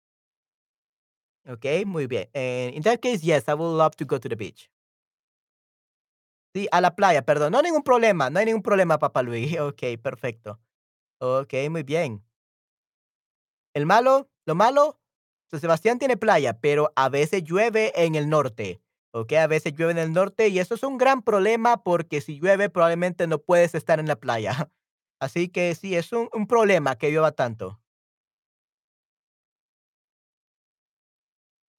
Okey, 1.47 1.85
muy 1.85 2.07
bien. 2.07 2.29
Eh, 2.33 2.71
in 2.75 2.83
that 2.83 3.01
case, 3.03 3.23
yes, 3.23 3.45
I 3.49 3.55
would 3.55 3.67
love 3.77 3.97
to 3.97 4.05
go 4.05 4.19
to 4.19 4.29
the 4.29 4.37
beach. 4.37 4.71
Sí, 6.55 6.69
a 6.71 6.81
la 6.81 6.95
playa, 6.95 7.23
perdón. 7.25 7.51
No 7.51 7.59
hay 7.59 7.65
ningún 7.65 7.83
problema, 7.83 8.31
no 8.31 8.39
hay 8.39 8.47
ningún 8.47 8.63
problema, 8.63 8.99
papá 8.99 9.23
Luis. 9.23 9.59
Okey, 9.61 9.97
perfecto. 9.97 10.61
Okey, 11.21 11.71
muy 11.71 11.83
bien. 11.85 12.23
El 13.75 13.87
malo 13.87 14.29
lo 14.47 14.55
malo, 14.55 15.01
San 15.51 15.61
Sebastián 15.61 15.99
tiene 15.99 16.17
playa, 16.17 16.59
pero 16.61 16.93
a 16.97 17.09
veces 17.09 17.43
llueve 17.45 17.93
en 18.05 18.15
el 18.15 18.29
norte, 18.29 18.83
¿okey? 19.13 19.39
A 19.39 19.47
veces 19.47 19.73
llueve 19.75 19.93
en 19.93 19.99
el 19.99 20.13
norte 20.13 20.49
y 20.49 20.59
eso 20.59 20.75
es 20.75 20.83
un 20.83 20.99
gran 20.99 21.23
problema, 21.23 21.83
porque 21.83 22.21
si 22.21 22.39
llueve 22.39 22.69
probablemente 22.69 23.27
no 23.27 23.39
puedes 23.39 23.75
estar 23.75 24.01
en 24.01 24.07
la 24.09 24.17
playa. 24.17 24.71
Así 25.21 25.49
que 25.49 25.75
sí, 25.75 25.97
es 25.97 26.13
un 26.13 26.47
problema 26.47 26.97
que 26.97 27.11
llueva 27.11 27.33
tanto. 27.33 27.81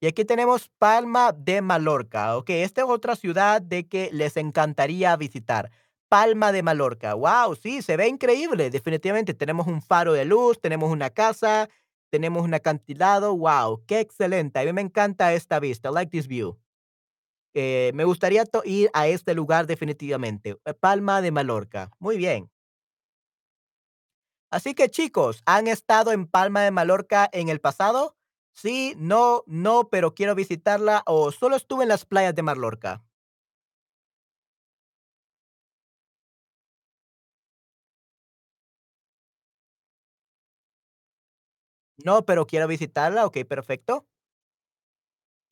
Y 0.05 0.07
aquí 0.07 0.23
tenemos 0.23 0.69
Palma 0.77 1.31
de 1.31 1.63
Mallorca, 1.63 2.37
okey, 2.37 2.61
esta 2.61 2.81
es 2.81 2.87
otra 2.87 3.15
ciudad 3.15 3.59
de 3.59 3.87
que 3.87 4.11
les 4.13 4.37
encantaría 4.37 5.15
visitar. 5.15 5.71
Palma 6.09 6.51
de 6.51 6.61
Mallorca, 6.61 7.13
guau, 7.13 7.55
sí, 7.55 7.81
se 7.81 7.97
ve 7.97 8.07
increíble, 8.07 8.69
definitivamente. 8.69 9.33
Tenemos 9.33 9.65
un 9.65 9.81
faro 9.81 10.13
de 10.13 10.23
luz, 10.23 10.61
tenemos 10.61 10.91
una 10.91 11.09
casa, 11.09 11.69
tenemos 12.11 12.43
un 12.43 12.53
acantilado, 12.53 13.33
guau, 13.33 13.83
qué 13.87 13.99
excelente. 13.99 14.59
A 14.59 14.65
mí 14.65 14.73
me 14.73 14.81
encanta 14.81 15.33
esta 15.33 15.59
vista, 15.59 15.89
I 15.89 15.93
like 15.93 16.11
this 16.11 16.27
view. 16.27 16.55
Eh, 17.55 17.89
me 17.95 18.03
gustaría 18.03 18.43
ir 18.63 18.91
a 18.93 19.07
este 19.07 19.33
lugar 19.33 19.65
definitivamente, 19.65 20.55
eh, 20.65 20.73
Palma 20.75 21.23
de 21.23 21.31
Mallorca. 21.31 21.89
Muy 21.97 22.17
bien. 22.17 22.51
Así 24.51 24.75
que, 24.75 24.87
chicos, 24.87 25.41
¿han 25.47 25.65
estado 25.65 26.11
en 26.11 26.27
Palma 26.27 26.61
de 26.61 26.69
Mallorca 26.69 27.27
en 27.33 27.49
el 27.49 27.59
pasado? 27.59 28.15
Sí, 28.57 28.93
no, 28.97 29.43
no, 29.47 29.89
pero 29.89 30.13
quiero 30.15 30.33
visitarla, 30.33 31.03
o 31.07 31.31
solo 31.33 31.57
estuve 31.57 31.83
en 31.83 31.89
las 31.89 32.05
playas 32.05 32.33
de 32.35 32.41
Mallorca. 32.41 33.01
No, 41.97 42.25
pero 42.25 42.45
quiero 42.45 42.67
visitarla, 42.67 43.25
okey, 43.25 43.43
perfecto. 43.45 44.05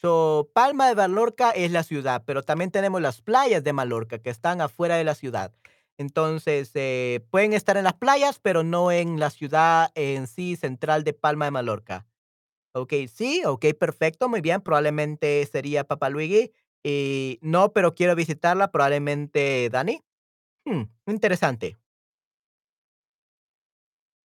So, 0.01 0.49
Palma 0.53 0.87
de 0.89 0.95
Mallorca 0.95 1.51
es 1.51 1.71
la 1.71 1.83
ciudad, 1.83 2.23
pero 2.25 2.43
también 2.43 2.71
tenemos 2.71 3.01
las 3.01 3.21
playas 3.21 3.63
de 3.63 3.73
Mallorca, 3.73 4.19
que 4.19 4.29
están 4.29 4.59
afuera 4.61 4.95
de 4.97 5.03
la 5.05 5.15
ciudad. 5.15 5.53
Entonces, 5.97 6.71
eh, 6.73 7.25
pueden 7.31 7.53
estar 7.53 7.77
en 7.77 7.85
las 7.85 7.93
playas, 7.93 8.39
pero 8.39 8.63
no 8.63 8.91
en 8.91 9.19
la 9.19 9.29
ciudad 9.29 9.91
en 9.95 10.27
sí 10.27 10.55
central 10.57 11.03
de 11.03 11.13
Palma 11.13 11.45
de 11.45 11.51
Mallorca. 11.51 12.05
Okey, 12.75 13.07
sí, 13.07 13.43
okey, 13.45 13.73
perfecto, 13.73 14.27
muy 14.29 14.41
bien, 14.41 14.59
probablemente 14.61 15.45
sería 15.45 15.83
papá 15.83 16.09
Luigi, 16.09 16.51
y 16.83 17.37
no, 17.43 17.71
pero 17.71 17.93
quiero 17.93 18.15
visitarla, 18.15 18.71
probablemente 18.71 19.69
Dani. 19.71 20.01
Mm, 20.65 20.83
interesante. 21.07 21.77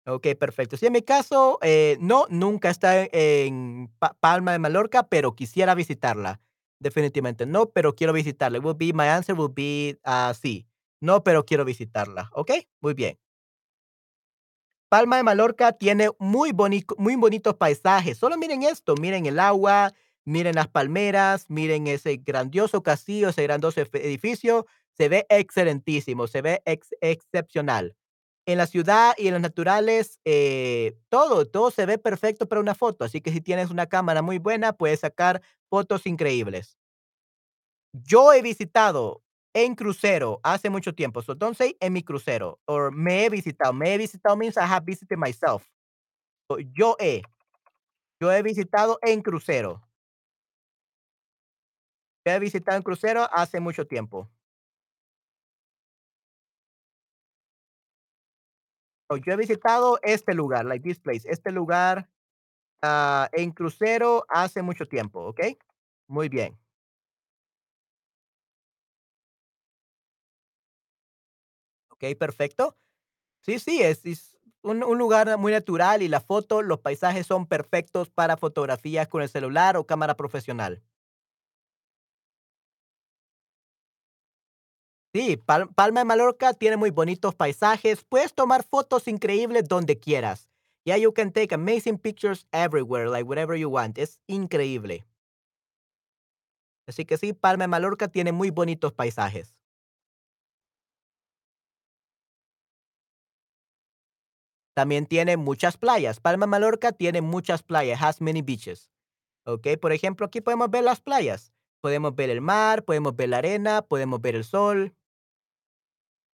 Okey, 0.06 0.34
perfecto. 0.34 0.76
Sí, 0.76 0.84
en 0.86 0.92
mi 0.92 1.00
caso, 1.02 1.58
eh, 1.62 1.96
no, 1.98 2.26
nunca 2.28 2.68
he 2.68 2.70
estado 2.72 3.06
en 3.12 3.90
Pa 3.98 4.14
Palma 4.20 4.52
de 4.52 4.58
Mallorca, 4.58 5.08
pero 5.08 5.34
quisiera 5.34 5.74
visitarla. 5.74 6.40
Definitivamente 6.78 7.46
no, 7.46 7.70
pero 7.70 7.94
quiero 7.94 8.12
visitarla. 8.12 8.58
Will 8.58 8.76
be 8.76 8.92
my 8.92 9.06
answer 9.08 9.34
will 9.34 9.50
be, 9.54 9.98
ah, 10.04 10.34
sí. 10.38 10.66
No, 11.00 11.24
pero 11.24 11.46
quiero 11.46 11.64
visitarla, 11.64 12.28
¿okey? 12.34 12.68
Muy 12.80 12.92
bien. 12.92 13.16
Palma 14.94 15.16
de 15.16 15.24
Mallorca 15.24 15.72
tiene 15.72 16.10
muy 16.20 16.52
bonico 16.52 16.94
muy 16.98 17.16
bonitos 17.16 17.56
paisajes. 17.56 18.16
Solo 18.16 18.36
miren 18.36 18.62
esto, 18.62 18.94
miren 18.94 19.26
el 19.26 19.40
agua, 19.40 19.92
miren 20.24 20.54
las 20.54 20.68
palmeras, 20.68 21.46
miren 21.48 21.88
ese 21.88 22.18
grandioso 22.18 22.80
castillo, 22.84 23.30
ese 23.30 23.42
grandioso 23.42 23.80
edificio. 23.80 24.66
Se 24.96 25.08
ve 25.08 25.26
excelentísimo, 25.30 26.28
se 26.28 26.42
ve 26.42 26.62
ex 26.64 26.94
excepcional. 27.00 27.96
En 28.46 28.56
la 28.56 28.68
ciudad 28.68 29.14
y 29.18 29.26
en 29.26 29.32
los 29.32 29.42
naturales, 29.42 30.20
eh, 30.24 30.96
todo, 31.08 31.44
todo 31.44 31.72
se 31.72 31.86
ve 31.86 31.98
perfecto 31.98 32.46
para 32.46 32.60
una 32.60 32.76
foto, 32.76 33.04
así 33.04 33.20
que 33.20 33.32
si 33.32 33.40
tienes 33.40 33.70
una 33.70 33.86
cámara 33.86 34.22
muy 34.22 34.38
buena, 34.38 34.74
puedes 34.74 35.00
sacar 35.00 35.42
fotos 35.68 36.06
increíbles. 36.06 36.78
Yo 37.92 38.32
he 38.32 38.42
visitado 38.42 39.23
en 39.54 39.74
crucero 39.76 40.40
hace 40.44 40.70
mucho 40.70 40.94
tiempo, 40.94 41.22
so 41.22 41.34
don't 41.34 41.56
say 41.56 41.76
en 41.80 41.92
mi 41.94 42.02
crucero, 42.02 42.60
or 42.66 42.92
me 42.92 43.24
he 43.24 43.30
visitado. 43.30 43.72
Me 43.74 43.94
he 43.94 43.98
visitado 43.98 44.36
means 44.36 44.56
I 44.58 44.66
have 44.66 44.84
visited 44.84 45.18
myself. 45.18 45.64
So, 46.50 46.58
yo 46.74 46.96
he, 47.00 47.22
yo 48.20 48.30
he 48.32 48.42
visitado 48.42 48.98
en 49.02 49.22
crucero. 49.22 49.82
He 52.26 52.38
visitado 52.38 52.76
en 52.78 52.82
crucero 52.82 53.28
hace 53.32 53.60
mucho 53.60 53.86
tiempo. 53.86 54.30
Oh, 59.10 59.16
yo 59.18 59.32
he 59.34 59.36
visitado 59.36 59.98
este 60.02 60.34
lugar, 60.34 60.64
like 60.64 60.82
this 60.82 60.98
place, 60.98 61.26
este 61.30 61.52
lugar, 61.52 62.08
ah, 62.82 63.28
en 63.32 63.52
crucero 63.52 64.26
hace 64.28 64.62
mucho 64.62 64.86
tiempo, 64.86 65.20
¿okey? 65.26 65.58
Muy 66.08 66.28
bien. 66.28 66.58
Perfecto. 72.18 72.76
Sí, 73.42 73.58
sí, 73.58 73.82
es 73.82 74.02
un 74.62 74.80
lugar 74.98 75.38
muy 75.38 75.52
natural 75.52 76.02
y 76.02 76.08
la 76.08 76.20
foto, 76.20 76.62
los 76.62 76.80
paisajes 76.80 77.26
son 77.26 77.46
perfectos 77.46 78.10
para 78.10 78.36
fotografías 78.36 79.08
con 79.08 79.22
el 79.22 79.28
celular 79.28 79.76
o 79.76 79.86
cámara 79.86 80.16
profesional. 80.16 80.82
Sí, 85.14 85.36
Pal 85.36 85.68
Palma 85.74 86.00
de 86.00 86.04
Mallorca 86.06 86.54
tiene 86.54 86.76
muy 86.76 86.90
bonitos 86.90 87.34
paisajes, 87.36 88.04
puedes 88.04 88.34
tomar 88.34 88.64
fotos 88.64 89.06
increíbles 89.06 89.68
donde 89.68 89.98
quieras. 89.98 90.48
Yeah, 90.84 90.96
you 90.98 91.12
can 91.14 91.32
take 91.32 91.54
amazing 91.54 91.98
pictures 91.98 92.46
everywhere, 92.52 93.08
like 93.08 93.24
wherever 93.26 93.56
you 93.56 93.70
want. 93.70 93.96
Es 93.96 94.18
increíble. 94.26 95.04
Así 96.86 97.04
que 97.04 97.18
sí, 97.18 97.32
Palma 97.34 97.64
de 97.64 97.68
Mallorca 97.68 98.08
tiene 98.08 98.32
muy 98.32 98.50
bonitos 98.50 98.92
paisajes. 98.92 99.53
También 104.74 105.06
tiene 105.06 105.36
muchas 105.36 105.76
playas. 105.76 106.20
Palma 106.20 106.46
Mallorca 106.46 106.92
tiene 106.92 107.20
muchas 107.22 107.62
playas, 107.62 108.02
has 108.02 108.20
many 108.20 108.42
beaches. 108.42 108.90
Okey, 109.46 109.76
por 109.76 109.92
ejemplo, 109.92 110.26
aquí 110.26 110.40
podemos 110.40 110.70
ver 110.70 110.84
las 110.84 111.00
playas. 111.00 111.52
Podemos 111.80 112.14
ver 112.14 112.30
el 112.30 112.40
mar, 112.40 112.84
podemos 112.84 113.14
ver 113.14 113.28
la 113.30 113.38
arena, 113.38 113.82
podemos 113.82 114.20
ver 114.20 114.36
el 114.36 114.44
sol. 114.44 114.94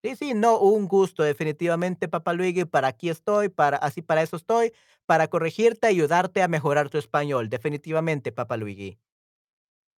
Sí, 0.03 0.17
sí, 0.17 0.33
no, 0.35 0.59
un 0.59 0.89
gusto, 0.89 1.23
definitivamente, 1.23 2.09
papá 2.09 2.33
Luigi, 2.33 2.65
para 2.65 2.89
aquí 2.89 3.11
estoy, 3.11 3.51
para 3.51 3.77
así 3.77 4.01
para 4.01 4.23
eso 4.23 4.37
estoy, 4.37 4.73
para 5.05 5.29
corregirte, 5.29 5.87
ayudarte 5.89 6.43
a 6.43 6.49
mejorar 6.49 6.89
tu 6.89 6.97
español, 6.97 7.51
definitivamente, 7.51 8.33
papá 8.33 8.57
Luigi. 8.57 8.99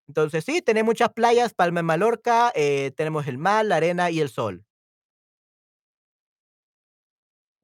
Entonces, 0.09 0.45
sí, 0.45 0.63
tiene 0.63 0.83
muchas 0.83 1.11
playas, 1.13 1.55
Palma 1.55 1.81
de 1.81 1.85
Mallorca, 1.85 2.53
eh, 2.55 2.93
tenemos 2.97 3.27
el 3.27 3.39
mar, 3.39 3.65
la 3.65 3.77
arena 3.77 4.11
y 4.11 4.21
el 4.21 4.29
sol. 4.29 4.65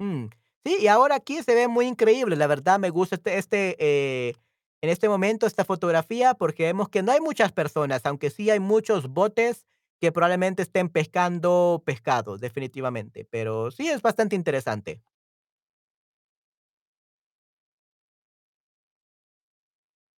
Mm, 0.01 0.29
sí, 0.65 0.77
y 0.81 0.87
ahora 0.89 1.17
aquí 1.17 1.43
se 1.43 1.55
ve 1.55 1.69
muy 1.69 1.87
increíble, 1.87 2.37
la 2.37 2.47
verdad 2.47 2.79
me 2.79 2.91
gusta 2.91 3.17
este 3.17 3.39
este, 3.39 3.77
eh, 3.79 4.35
en 4.83 4.91
este 4.91 5.09
momento, 5.09 5.47
esta 5.47 5.65
fotografía, 5.65 6.35
porque 6.35 6.65
vemos 6.65 6.89
que 6.89 7.03
no 7.03 7.13
hay 7.13 7.21
muchas 7.21 7.53
personas, 7.53 8.03
aunque 8.07 8.31
sí 8.31 8.51
hay 8.51 8.61
muchos 8.61 9.09
botes 9.09 9.67
que 10.01 10.13
probablemente 10.13 10.63
estén 10.63 10.89
pescando 10.89 11.83
pescado, 11.85 12.39
definitivamente, 12.39 13.27
pero 13.31 13.71
sí 13.73 13.89
es 13.89 14.03
bastante 14.03 14.37
interesante. 14.37 15.01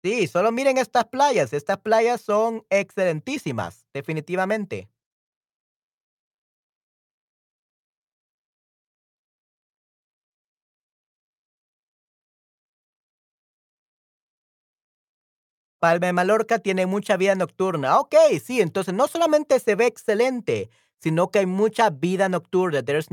Sí, 0.03 0.27
solo 0.29 0.51
miren 0.51 0.79
estas 0.79 1.05
playas, 1.07 1.53
estas 1.53 1.79
playas 1.79 2.21
son 2.23 2.65
excelentísimas, 2.71 3.87
definitivamente. 3.93 4.89
Palma 15.81 16.07
de 16.09 16.13
Mallorca 16.13 16.59
tiene 16.59 16.85
mucha 16.87 17.17
vida 17.17 17.35
nocturna. 17.35 17.99
Okey, 18.01 18.39
sí, 18.41 18.61
entonces 18.61 18.93
no 18.95 19.09
solamente 19.09 19.59
se 19.61 19.75
ve 19.77 19.87
excelente, 19.87 20.69
sino 21.01 21.31
que 21.31 21.39
hay 21.41 21.47
mucha 21.47 21.89
vida 21.91 22.29
nocturna. 22.29 22.83
There's 22.83 23.09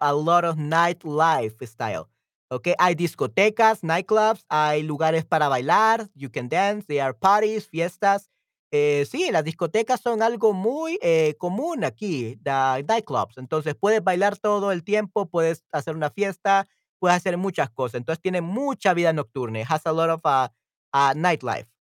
a 0.00 0.12
lot 0.14 0.44
of 0.44 0.56
nightlife 0.56 1.64
style. 1.66 2.06
Okey, 2.50 2.74
hay 2.78 2.94
discotecas, 2.94 3.82
nightclubs, 3.84 4.44
hay 4.48 4.82
lugares 4.82 5.24
para 5.26 5.48
bailar, 5.48 6.08
you 6.14 6.30
can 6.30 6.48
dance, 6.48 6.86
there 6.86 7.02
are 7.02 7.12
parties, 7.14 7.68
fiestas. 7.68 8.30
Eh, 8.72 9.06
sí, 9.10 9.30
las 9.30 9.44
discotecas 9.44 10.00
son 10.00 10.22
algo 10.22 10.52
muy, 10.54 10.98
eh, 11.02 11.34
común 11.38 11.84
aquí, 11.84 12.36
the 12.42 12.82
nightclubs. 12.88 13.36
Entonces, 13.38 13.74
puedes 13.74 14.02
bailar 14.02 14.38
todo 14.38 14.72
el 14.72 14.84
tiempo, 14.84 15.26
puedes 15.28 15.64
hacer 15.72 15.94
una 15.96 16.10
fiesta, 16.10 16.66
puedes 16.98 17.16
hacer 17.18 17.36
muchas 17.36 17.68
cosas. 17.70 17.96
Entonces, 17.96 18.22
tiene 18.22 18.40
mucha 18.40 18.94
vida 18.94 19.12
nocturna. 19.12 19.60
It 19.60 19.66
has 19.68 19.84
a 19.86 19.92
lot 19.92 20.08
of, 20.10 20.20
uh, 20.24 20.48
uh, 20.94 21.12
nightlife. 21.14 21.75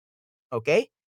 ¿Ok? 0.53 0.69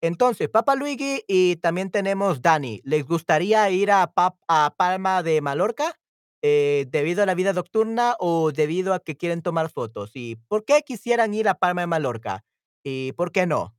Entonces, 0.02 0.48
Papa 0.48 0.74
Luigi 0.76 1.22
y 1.28 1.56
también 1.56 1.90
tenemos 1.90 2.42
Dani. 2.42 2.80
¿Les 2.84 3.04
gustaría 3.06 3.68
ir 3.70 3.90
a, 3.90 4.12
a 4.48 4.74
Palma 4.76 5.22
de 5.22 5.40
Mallorca 5.40 5.94
eh, 6.42 6.86
debido 6.90 7.22
a 7.22 7.26
la 7.26 7.34
vida 7.34 7.52
nocturna 7.52 8.16
o 8.20 8.52
debido 8.52 8.94
a 8.94 9.00
que 9.00 9.16
quieren 9.16 9.42
tomar 9.42 9.70
fotos? 9.70 10.12
¿Y 10.14 10.36
por 10.48 10.64
qué 10.64 10.82
quisieran 10.82 11.34
ir 11.34 11.48
a 11.48 11.54
Palma 11.54 11.82
de 11.82 11.86
Mallorca? 11.88 12.44
¿Y 12.84 13.12
por 13.12 13.32
qué 13.32 13.46
no? 13.46 13.75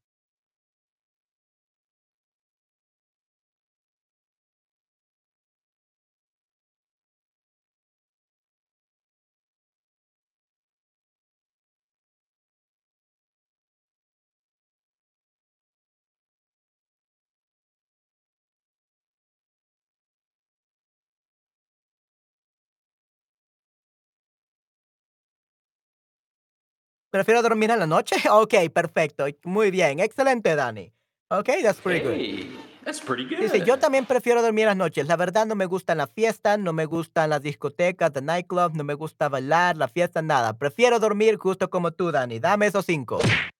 ¿Prefiero 27.09 27.41
dormir 27.41 27.71
en 27.71 27.79
la 27.79 27.87
noche? 27.87 28.15
Ok, 28.31 28.53
perfecto. 28.73 29.25
Muy 29.43 29.71
bien. 29.71 29.99
Excelente, 29.99 30.55
Dani. 30.55 30.91
Ok, 31.29 31.49
that's 31.61 31.81
pretty 31.81 32.01
good. 32.05 32.13
Hey, 32.15 32.57
that's 32.85 33.01
pretty 33.01 33.25
Dice, 33.35 33.59
yo 33.65 33.75
good. 33.75 33.81
también 33.81 34.05
prefiero 34.05 34.41
dormir 34.41 34.65
las 34.65 34.77
noches. 34.77 35.07
La 35.07 35.15
verdad 35.17 35.45
no 35.45 35.55
me 35.55 35.65
gustan 35.65 35.97
las 35.97 36.09
fiestas, 36.11 36.57
no 36.57 36.71
me 36.73 36.85
gustan 36.85 37.29
las 37.29 37.41
discotecas, 37.41 38.13
the 38.13 38.21
nightclubs, 38.21 38.75
no 38.75 38.83
me 38.83 38.93
gusta 38.93 39.27
bailar, 39.29 39.75
la 39.77 39.87
fiesta, 39.89 40.21
nada. 40.21 40.57
Prefiero 40.57 40.99
dormir 40.99 41.37
justo 41.37 41.69
como 41.69 41.91
tú, 41.91 42.11
Dani. 42.11 42.39
Dame 42.39 42.67
esos 42.67 42.85
cinco. 42.85 43.19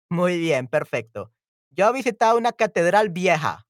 Muy 0.10 0.38
bien, 0.40 0.68
perfecto. 0.68 1.32
Yo 1.72 1.90
he 1.90 1.94
visitado 1.94 2.38
una 2.38 2.54
catedral 2.54 3.10
vieja, 3.10 3.68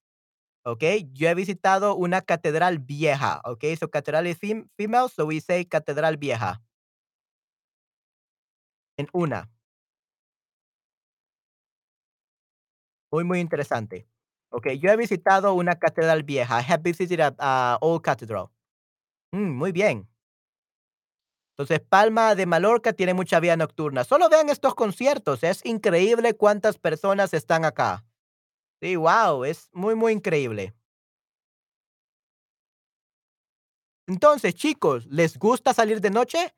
¿ok? 0.64 0.84
Yo 1.12 1.28
he 1.30 1.34
visitado 1.36 1.96
una 1.96 2.22
catedral 2.22 2.78
vieja, 2.80 3.42
¿ok? 3.44 3.64
So 3.80 3.90
catedral 3.90 4.28
is 4.28 4.40
fem- 4.40 4.70
female, 4.78 5.10
so 5.10 5.26
we 5.26 5.42
say 5.42 5.66
catedral 5.66 6.18
vieja. 6.18 6.62
En 8.98 9.08
una. 9.14 9.50
Muy, 13.12 13.24
muy 13.24 13.40
interesante. 13.40 14.08
Ok, 14.50 14.68
yo 14.80 14.90
he 14.92 14.98
visitado 14.98 15.54
una 15.54 15.76
catedral 15.76 16.24
vieja. 16.24 16.60
I 16.62 16.64
have 16.72 16.82
visited 16.84 17.20
a, 17.40 17.78
old 17.82 18.02
cathedral. 18.02 18.50
Mm, 19.34 19.52
muy 19.58 19.72
bien. 19.72 20.08
Entonces, 21.58 21.80
Palma 21.88 22.36
de 22.36 22.46
Mallorca 22.46 22.94
tiene 22.94 23.14
mucha 23.16 23.40
vida 23.40 23.58
nocturna. 23.58 24.04
Solo 24.04 24.30
vean 24.30 24.50
estos 24.50 24.76
conciertos. 24.76 25.44
Es 25.44 25.66
increíble 25.66 26.36
cuántas 26.36 26.78
personas 26.78 27.34
están 27.34 27.66
acá. 27.66 28.06
Sí, 28.82 28.96
wow, 28.96 29.44
es 29.44 29.70
muy, 29.74 29.96
muy 29.96 30.14
increíble. 30.14 30.76
Entonces, 34.08 34.56
chicos, 34.56 35.06
¿les 35.08 35.38
gusta 35.38 35.74
salir 35.74 36.00
de 36.00 36.12
noche? 36.12 36.54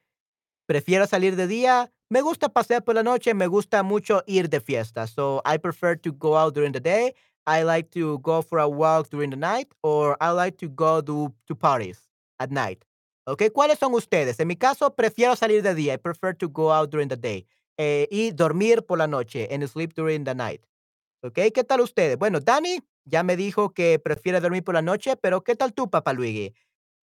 Prefiero 0.68 1.08
salir 1.08 1.36
de 1.36 1.48
día. 1.48 1.92
Me 2.12 2.22
gusta 2.22 2.50
pasear 2.50 2.84
por 2.84 2.96
la 2.96 3.04
noche. 3.04 3.34
Me 3.34 3.48
gusta 3.48 3.84
mucho 3.84 4.24
ir 4.26 4.50
de 4.50 4.60
fiesta. 4.60 5.06
So 5.08 5.42
I 5.46 5.58
prefer 5.58 5.96
to 5.98 6.12
go 6.12 6.38
out 6.38 6.56
during 6.56 6.72
the 6.72 6.80
day. 6.80 7.14
I 7.46 7.64
like 7.64 7.90
to 7.92 8.20
go 8.20 8.42
for 8.42 8.60
a 8.60 8.68
walk 8.68 9.10
during 9.10 9.32
the 9.32 9.38
night, 9.38 9.68
or 9.82 10.18
I 10.22 10.32
like 10.32 10.58
to 10.58 10.70
go 10.70 11.02
to, 11.02 11.34
parties 11.56 12.10
at 12.40 12.52
night. 12.52 12.86
Okay, 13.26 13.50
¿cuáles 13.50 13.80
son 13.80 13.94
ustedes? 13.94 14.40
En 14.40 14.48
mi 14.48 14.56
caso, 14.56 14.96
prefiero 14.96 15.36
salir 15.36 15.62
de 15.62 15.74
día. 15.74 15.94
I 15.94 15.98
prefer 15.98 16.36
to 16.36 16.50
go 16.50 16.72
out 16.72 16.92
during 16.92 17.10
the 17.10 17.18
day. 17.18 17.48
Eh, 17.78 18.08
y 18.12 18.32
dormir 18.32 18.86
por 18.86 18.98
la 18.98 19.08
noche 19.08 19.48
and 19.52 19.66
sleep 19.68 19.94
during 19.96 20.26
the 20.26 20.36
night. 20.36 20.62
Okay, 21.24 21.52
¿qué 21.52 21.64
tal 21.64 21.82
ustedes? 21.82 22.18
Bueno, 22.18 22.40
Dani 22.40 22.80
ya 23.06 23.24
me 23.24 23.36
dijo 23.36 23.74
que 23.74 24.00
prefiere 24.00 24.40
dormir 24.40 24.64
por 24.64 24.76
la 24.76 24.82
noche, 24.82 25.16
pero 25.18 25.44
¿qué 25.44 25.56
tal 25.56 25.74
tú, 25.74 25.90
Papá 25.90 26.14
Luigi? 26.14 26.54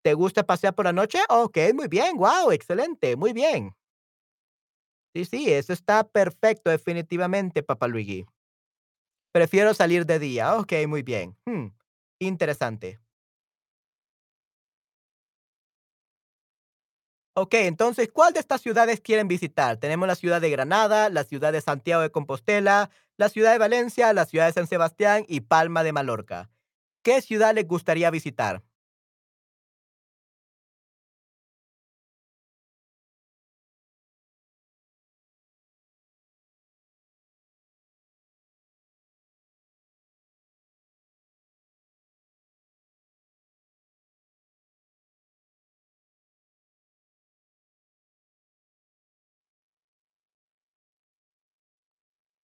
¿Te 0.03 0.15
gusta 0.15 0.45
pasear 0.45 0.75
por 0.75 0.85
la 0.85 0.93
noche? 0.93 1.19
Ok, 1.29 1.59
muy 1.75 1.89
bien, 1.89 2.17
wow, 2.17 2.51
excelente, 2.51 3.17
muy 3.17 3.33
bien. 3.33 3.75
Sí, 5.17 5.25
sí, 5.25 5.51
eso 5.51 5.73
está 5.73 6.07
perfecto, 6.07 6.69
definitivamente, 6.69 7.62
Papá 7.62 7.89
Luigi. 7.89 8.27
Prefiero 9.33 9.73
salir 9.73 10.05
de 10.05 10.19
día. 10.19 10.59
Ok, 10.59 10.75
muy 10.87 11.03
bien. 11.03 11.35
Hmm, 11.47 11.69
interesante. 12.19 13.01
Ok, 17.33 17.55
entonces, 17.55 18.11
¿cuál 18.12 18.35
de 18.35 18.41
estas 18.41 18.61
ciudades 18.61 19.01
quieren 19.01 19.27
visitar? 19.27 19.79
Tenemos 19.79 20.07
la 20.07 20.17
ciudad 20.17 20.43
de 20.43 20.51
Granada, 20.51 21.09
la 21.09 21.25
ciudad 21.25 21.51
de 21.55 21.62
Santiago 21.62 22.03
de 22.03 22.11
Compostela, 22.11 22.91
la 23.17 23.31
ciudad 23.31 23.53
de 23.53 23.59
Valencia, 23.59 24.12
la 24.12 24.27
ciudad 24.27 24.47
de 24.47 24.53
San 24.53 24.67
Sebastián 24.67 25.25
y 25.29 25.41
Palma 25.41 25.83
de 25.83 25.95
Mallorca. 25.95 26.51
¿Qué 27.03 27.23
ciudad 27.23 27.55
les 27.55 27.67
gustaría 27.67 28.11
visitar? 28.11 28.62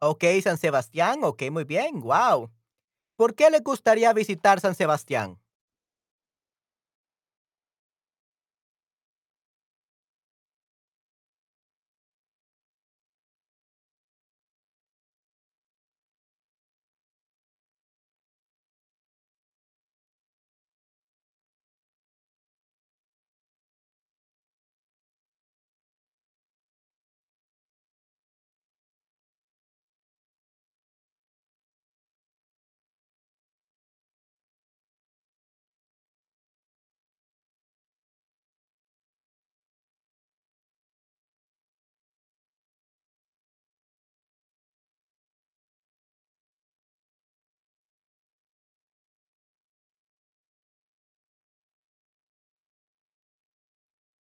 Ok, 0.05 0.24
San 0.42 0.59
Sebastián, 0.59 1.20
ok, 1.22 1.44
muy 1.53 1.62
bien, 1.62 2.00
wow. 2.00 2.50
¿Por 3.16 3.34
qué 3.34 3.50
les 3.50 3.62
gustaría 3.62 4.12
visitar 4.14 4.61
San 4.61 4.74
Sebastián? 4.74 5.41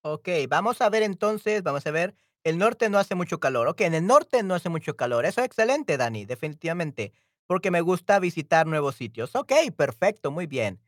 Ok, 0.04 0.28
vamos 0.48 0.80
a 0.80 0.90
ver 0.90 1.02
entonces, 1.02 1.62
vamos 1.62 1.86
a 1.86 1.90
ver. 1.92 2.14
El 2.44 2.58
norte 2.58 2.90
no 2.90 2.98
hace 2.98 3.14
mucho 3.14 3.38
calor. 3.38 3.68
Ok, 3.68 3.82
en 3.82 3.94
el 3.94 4.06
norte 4.06 4.42
no 4.42 4.54
hace 4.54 4.68
mucho 4.68 4.96
calor. 4.96 5.24
Eso 5.24 5.40
es 5.40 5.46
excelente, 5.46 5.96
Dani, 5.96 6.24
definitivamente, 6.24 7.12
porque 7.46 7.70
me 7.70 7.80
gusta 7.82 8.18
visitar 8.18 8.66
nuevos 8.66 8.96
sitios. 8.96 9.36
Ok, 9.36 9.52
perfecto, 9.76 10.30
muy 10.32 10.46
bien. 10.46 10.80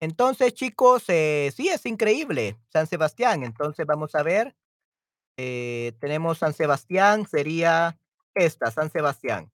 Entonces, 0.00 0.54
chicos, 0.54 1.04
eh, 1.08 1.52
sí, 1.54 1.68
es 1.68 1.84
increíble, 1.84 2.56
San 2.72 2.86
Sebastián. 2.86 3.42
Entonces, 3.42 3.86
vamos 3.86 4.14
a 4.14 4.22
ver. 4.22 4.54
Eh, 5.36 5.92
tenemos 6.00 6.38
San 6.38 6.54
Sebastián, 6.54 7.26
sería 7.26 7.98
esta, 8.34 8.70
San 8.70 8.90
Sebastián. 8.90 9.52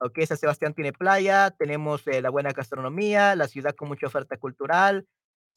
Ok, 0.00 0.20
San 0.26 0.38
Sebastián 0.38 0.74
tiene 0.74 0.92
playa, 0.92 1.50
tenemos 1.52 2.06
eh, 2.06 2.22
la 2.22 2.30
buena 2.30 2.52
gastronomía, 2.52 3.34
la 3.36 3.48
ciudad 3.48 3.74
con 3.74 3.88
mucha 3.88 4.06
oferta 4.08 4.36
cultural. 4.38 5.06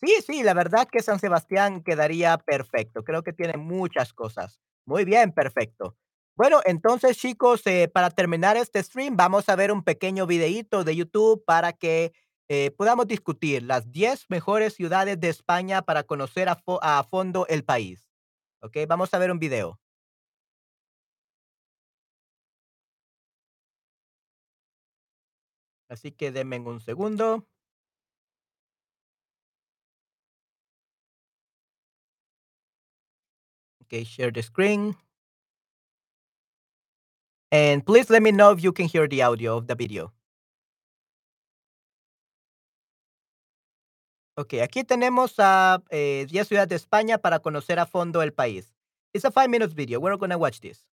Sí, 0.03 0.15
sí, 0.25 0.41
la 0.43 0.55
verdad 0.55 0.87
que 0.91 1.03
San 1.03 1.19
Sebastián 1.19 1.83
quedaría 1.83 2.37
perfecto. 2.39 3.03
Creo 3.03 3.21
que 3.21 3.33
tiene 3.33 3.57
muchas 3.57 4.13
cosas. 4.13 4.59
Muy 4.85 5.05
bien, 5.05 5.31
perfecto. 5.31 5.95
Bueno, 6.35 6.59
entonces, 6.65 7.17
chicos, 7.19 7.61
eh, 7.67 7.87
para 7.87 8.09
terminar 8.09 8.57
este 8.57 8.81
stream, 8.81 9.15
vamos 9.15 9.47
a 9.47 9.55
ver 9.55 9.71
un 9.71 9.83
pequeño 9.83 10.25
videíto 10.25 10.83
de 10.83 10.95
YouTube 10.95 11.43
para 11.45 11.73
que, 11.73 12.13
eh, 12.49 12.71
podamos 12.71 13.07
discutir 13.07 13.61
las 13.61 13.91
10 13.91 14.25
mejores 14.29 14.73
ciudades 14.73 15.19
de 15.19 15.29
España 15.29 15.83
para 15.83 16.03
conocer 16.03 16.49
a 16.49 16.57
a 16.81 17.03
fondo 17.03 17.45
el 17.47 17.63
país, 17.63 18.09
¿okey? 18.61 18.85
Vamos 18.87 19.13
a 19.13 19.19
ver 19.19 19.31
un 19.31 19.39
video. 19.39 19.77
Así 25.89 26.11
que 26.11 26.31
denme 26.31 26.59
un 26.59 26.79
segundo. 26.79 27.45
Okey, 33.91 34.05
share 34.05 34.31
the 34.31 34.41
screen. 34.41 34.95
And 37.51 37.85
please 37.85 38.09
let 38.09 38.21
me 38.23 38.31
know 38.31 38.51
if 38.51 38.63
you 38.63 38.71
can 38.71 38.85
hear 38.87 39.07
the 39.07 39.21
audio 39.23 39.57
of 39.57 39.67
the 39.67 39.75
video. 39.75 40.13
Okey, 44.37 44.61
aquí 44.61 44.85
tenemos 44.85 45.35
a, 45.39 45.83
eh, 45.89 46.25
10 46.29 46.47
ciudades 46.47 46.69
de 46.69 46.75
España 46.77 47.17
para 47.17 47.39
conocer 47.39 47.79
a 47.79 47.85
fondo 47.85 48.21
el 48.21 48.31
país. 48.31 48.73
It's 49.13 49.25
a 49.25 49.31
5 49.31 49.49
minutes 49.49 49.73
video. 49.75 49.99
We're 49.99 50.15
gonna 50.17 50.37
watch 50.37 50.61
this. 50.61 50.85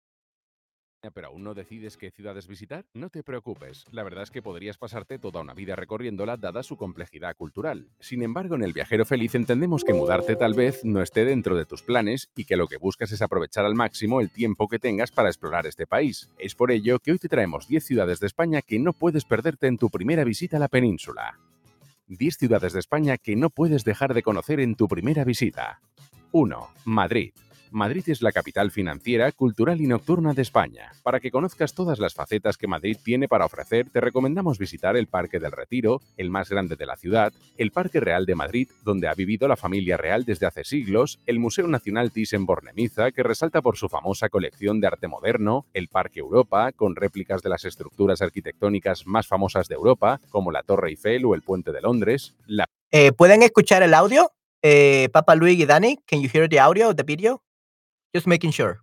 ¿Pero 1.14 1.28
aún 1.28 1.44
no 1.44 1.54
decides 1.54 1.96
qué 1.96 2.12
ciudades 2.12 2.48
visitar? 2.48 2.86
No 2.94 3.10
te 3.10 3.24
preocupes, 3.24 3.86
la 3.92 4.04
verdad 4.04 4.24
es 4.24 4.32
que 4.32 4.42
podrías 4.42 4.78
pasarte 4.78 5.20
toda 5.20 5.42
una 5.42 5.54
vida 5.54 5.76
recorriéndola 5.76 6.38
dada 6.38 6.64
su 6.64 6.76
complejidad 6.76 7.36
cultural. 7.36 7.90
Sin 8.00 8.24
embargo, 8.24 8.56
en 8.56 8.64
el 8.64 8.74
Viajero 8.74 9.06
Feliz 9.06 9.36
entendemos 9.36 9.84
que 9.84 9.94
mudarte 9.94 10.36
tal 10.36 10.54
vez 10.54 10.84
no 10.84 11.02
esté 11.02 11.24
dentro 11.24 11.56
de 11.56 11.66
tus 11.66 11.84
planes 11.84 12.30
y 12.36 12.46
que 12.46 12.58
lo 12.58 12.68
que 12.68 12.78
buscas 12.78 13.12
es 13.12 13.22
aprovechar 13.22 13.66
al 13.66 13.76
máximo 13.76 14.22
el 14.22 14.32
tiempo 14.32 14.68
que 14.68 14.80
tengas 14.80 15.12
para 15.12 15.30
explorar 15.30 15.68
este 15.68 15.86
país. 15.86 16.30
Es 16.40 16.56
por 16.56 16.72
ello 16.72 17.00
que 17.00 17.12
hoy 17.12 17.20
te 17.20 17.30
traemos 17.30 17.68
10 17.68 17.86
ciudades 17.86 18.20
de 18.20 18.28
España 18.28 18.62
que 18.62 18.80
no 18.80 18.94
puedes 18.94 19.26
perderte 19.26 19.68
en 19.68 19.78
tu 19.78 19.90
primera 19.90 20.24
visita 20.24 20.58
a 20.58 20.60
la 20.60 20.68
península. 20.68 21.40
10 22.08 22.38
ciudades 22.38 22.74
de 22.74 22.80
España 22.80 23.18
que 23.18 23.36
no 23.36 23.50
puedes 23.50 23.84
dejar 23.84 24.14
de 24.14 24.24
conocer 24.24 24.60
en 24.60 24.76
tu 24.76 24.88
primera 24.88 25.24
visita. 25.24 25.82
1. 26.32 26.68
Madrid. 26.86 27.34
Madrid 27.72 28.04
es 28.08 28.22
la 28.22 28.32
capital 28.32 28.72
financiera, 28.72 29.32
cultural 29.32 29.82
y 29.82 29.88
nocturna 29.88 30.34
de 30.34 30.42
España. 30.42 30.92
Para 31.04 31.20
que 31.20 31.32
conozcas 31.32 31.74
todas 31.74 32.00
las 32.00 32.14
facetas 32.14 32.58
que 32.58 32.68
Madrid 32.68 32.98
tiene 33.04 33.28
para 33.28 33.46
ofrecer, 33.46 33.90
te 33.90 34.02
recomendamos 34.02 34.58
visitar 34.58 34.96
el 34.96 35.08
Parque 35.08 35.40
del 35.40 35.52
Retiro, 35.52 36.02
el 36.18 36.30
más 36.30 36.50
grande 36.50 36.76
de 36.76 36.86
la 36.86 36.96
ciudad, 36.96 37.34
el 37.58 37.72
Parque 37.72 38.00
Real 38.00 38.26
de 38.26 38.36
Madrid, 38.36 38.70
donde 38.84 39.08
ha 39.08 39.14
vivido 39.14 39.48
la 39.48 39.56
familia 39.56 39.98
real 39.98 40.26
desde 40.26 40.46
hace 40.46 40.64
siglos, 40.64 41.20
el 41.26 41.40
Museo 41.40 41.68
Nacional 41.68 42.12
Thyssen-Bornemisza, 42.12 43.12
que 43.12 43.24
resalta 43.24 43.62
por 43.62 43.78
su 43.78 43.90
famosa 43.90 44.30
colección 44.30 44.80
de 44.80 44.88
arte 44.88 45.08
moderno, 45.08 45.66
el 45.74 45.88
Parque 45.88 46.20
Europa, 46.20 46.72
con 46.72 46.96
réplicas 46.96 47.42
de 47.42 47.50
las 47.50 47.66
estructuras 47.66 48.22
arquitectónicas 48.22 49.06
más 49.06 49.28
famosas 49.28 49.68
de 49.68 49.76
Europa, 49.76 50.20
como 50.30 50.52
la 50.52 50.64
Torre 50.64 50.90
Eiffel 50.90 51.26
o 51.26 51.36
el 51.36 51.42
Puente 51.42 51.72
de 51.72 51.82
Londres, 51.82 52.36
Eh, 52.90 53.12
¿pueden 53.12 53.44
escuchar 53.44 53.84
el 53.84 53.94
audio? 53.94 54.32
Eh, 54.62 55.10
Papa 55.12 55.36
Luis 55.36 55.60
y 55.60 55.66
Dani, 55.66 55.98
can 56.06 56.22
you 56.22 56.30
hear 56.34 56.48
the 56.48 56.60
audio 56.60 56.96
the 56.96 57.04
video? 57.04 57.42
Just 58.14 58.28
making 58.28 58.52
sure. 58.52 58.80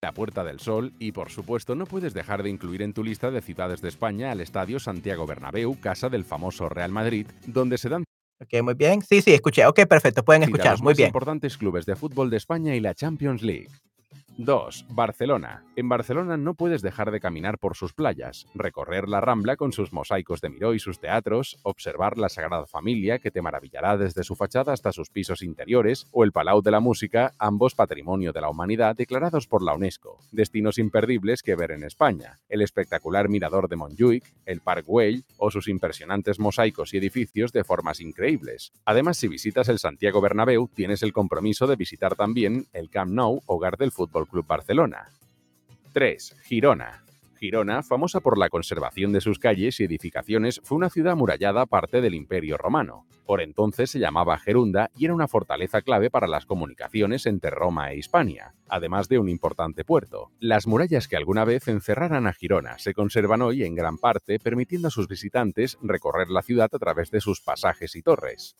la 0.00 0.12
Puerta 0.12 0.44
del 0.44 0.60
Sol 0.60 0.92
y, 1.00 1.10
por 1.12 1.30
supuesto, 1.30 1.74
no 1.74 1.84
puedes 1.84 2.14
dejar 2.14 2.42
de 2.44 2.50
incluir 2.50 2.82
en 2.82 2.92
tu 2.92 3.02
lista 3.02 3.30
de 3.32 3.42
ciudades 3.42 3.80
de 3.80 3.88
España 3.88 4.30
al 4.30 4.40
Estadio 4.40 4.78
Santiago 4.78 5.26
Bernabéu, 5.26 5.76
casa 5.80 6.08
del 6.08 6.24
famoso 6.24 6.68
Real 6.68 6.92
Madrid, 6.92 7.26
donde 7.46 7.78
se 7.78 7.88
dan 7.88 8.04
Okey, 8.40 8.62
muy 8.62 8.74
bien. 8.74 9.02
Sí, 9.02 9.20
sí, 9.20 9.34
escuché. 9.34 9.66
Okey, 9.66 9.86
perfecto, 9.86 10.24
pueden 10.24 10.44
escuchar. 10.44 10.70
los 10.72 10.82
Muy 10.82 10.94
bien. 10.94 11.08
importantes 11.08 11.58
clubes 11.58 11.84
de 11.84 11.96
fútbol 11.96 12.30
de 12.30 12.36
España 12.36 12.76
y 12.76 12.80
la 12.80 12.94
Champions 12.94 13.42
League. 13.42 13.66
2. 14.38 14.86
Barcelona. 14.90 15.64
En 15.74 15.88
Barcelona 15.88 16.36
no 16.36 16.54
puedes 16.54 16.80
dejar 16.80 17.10
de 17.10 17.18
caminar 17.18 17.58
por 17.58 17.76
sus 17.76 17.92
playas, 17.92 18.46
recorrer 18.54 19.08
la 19.08 19.20
Rambla 19.20 19.56
con 19.56 19.72
sus 19.72 19.92
mosaicos 19.92 20.40
de 20.40 20.48
Miró 20.48 20.74
y 20.74 20.78
sus 20.78 21.00
teatros, 21.00 21.58
observar 21.64 22.18
la 22.18 22.28
Sagrada 22.28 22.66
Familia, 22.66 23.18
que 23.18 23.32
te 23.32 23.42
maravillará 23.42 23.96
desde 23.96 24.22
su 24.22 24.36
fachada 24.36 24.72
hasta 24.72 24.92
sus 24.92 25.10
pisos 25.10 25.42
interiores, 25.42 26.06
o 26.12 26.22
el 26.22 26.30
Palau 26.30 26.62
de 26.62 26.70
la 26.70 26.78
Música, 26.78 27.34
ambos 27.40 27.74
Patrimonio 27.74 28.32
de 28.32 28.40
la 28.40 28.48
Humanidad 28.48 28.94
declarados 28.94 29.48
por 29.48 29.64
la 29.64 29.74
UNESCO. 29.74 30.20
Destinos 30.30 30.78
imperdibles 30.78 31.42
que 31.42 31.56
ver 31.56 31.72
en 31.72 31.82
España. 31.82 32.38
El 32.48 32.62
espectacular 32.62 33.28
mirador 33.28 33.68
de 33.68 33.74
Montjuic, 33.74 34.24
el 34.46 34.60
Parc 34.60 34.86
Güell 34.86 35.24
o 35.36 35.50
sus 35.50 35.66
impresionantes 35.66 36.38
mosaicos 36.38 36.94
y 36.94 36.98
edificios 36.98 37.50
de 37.52 37.64
formas 37.64 38.00
increíbles. 38.00 38.72
Además, 38.84 39.16
si 39.16 39.26
visitas 39.26 39.68
el 39.68 39.80
Santiago 39.80 40.20
Bernabéu, 40.20 40.70
tienes 40.72 41.02
el 41.02 41.12
compromiso 41.12 41.66
de 41.66 41.74
visitar 41.74 42.14
también 42.14 42.68
el 42.72 42.88
Camp 42.88 43.10
Nou, 43.10 43.42
hogar 43.46 43.76
del 43.76 43.90
Fútbol 43.90 44.27
Club 44.28 44.46
Barcelona. 44.46 45.08
3. 45.92 46.36
Girona. 46.44 47.02
Girona, 47.38 47.82
famosa 47.82 48.20
por 48.20 48.36
la 48.36 48.48
conservación 48.48 49.12
de 49.12 49.20
sus 49.20 49.38
calles 49.38 49.78
y 49.78 49.84
edificaciones, 49.84 50.60
fue 50.64 50.76
una 50.76 50.90
ciudad 50.90 51.12
amurallada 51.12 51.66
parte 51.66 52.00
del 52.00 52.14
Imperio 52.14 52.56
Romano. 52.56 53.06
Por 53.28 53.42
entonces 53.42 53.90
se 53.90 53.98
llamaba 53.98 54.38
Gerunda 54.38 54.90
y 54.96 55.04
era 55.04 55.14
una 55.14 55.28
fortaleza 55.28 55.82
clave 55.82 56.10
para 56.10 56.26
las 56.26 56.46
comunicaciones 56.46 57.26
entre 57.26 57.50
Roma 57.50 57.92
e 57.92 57.98
Hispania, 57.98 58.54
además 58.68 59.08
de 59.08 59.18
un 59.18 59.28
importante 59.28 59.84
puerto. 59.84 60.30
Las 60.40 60.66
murallas 60.66 61.08
que 61.08 61.16
alguna 61.16 61.44
vez 61.44 61.68
encerraran 61.68 62.26
a 62.26 62.32
Girona 62.32 62.78
se 62.78 62.94
conservan 62.94 63.42
hoy 63.42 63.64
en 63.64 63.74
gran 63.74 63.98
parte, 63.98 64.38
permitiendo 64.38 64.88
a 64.88 64.90
sus 64.90 65.08
visitantes 65.08 65.78
recorrer 65.82 66.30
la 66.30 66.42
ciudad 66.42 66.70
a 66.72 66.78
través 66.78 67.10
de 67.10 67.20
sus 67.20 67.40
pasajes 67.40 67.94
y 67.96 68.02
torres. 68.02 68.56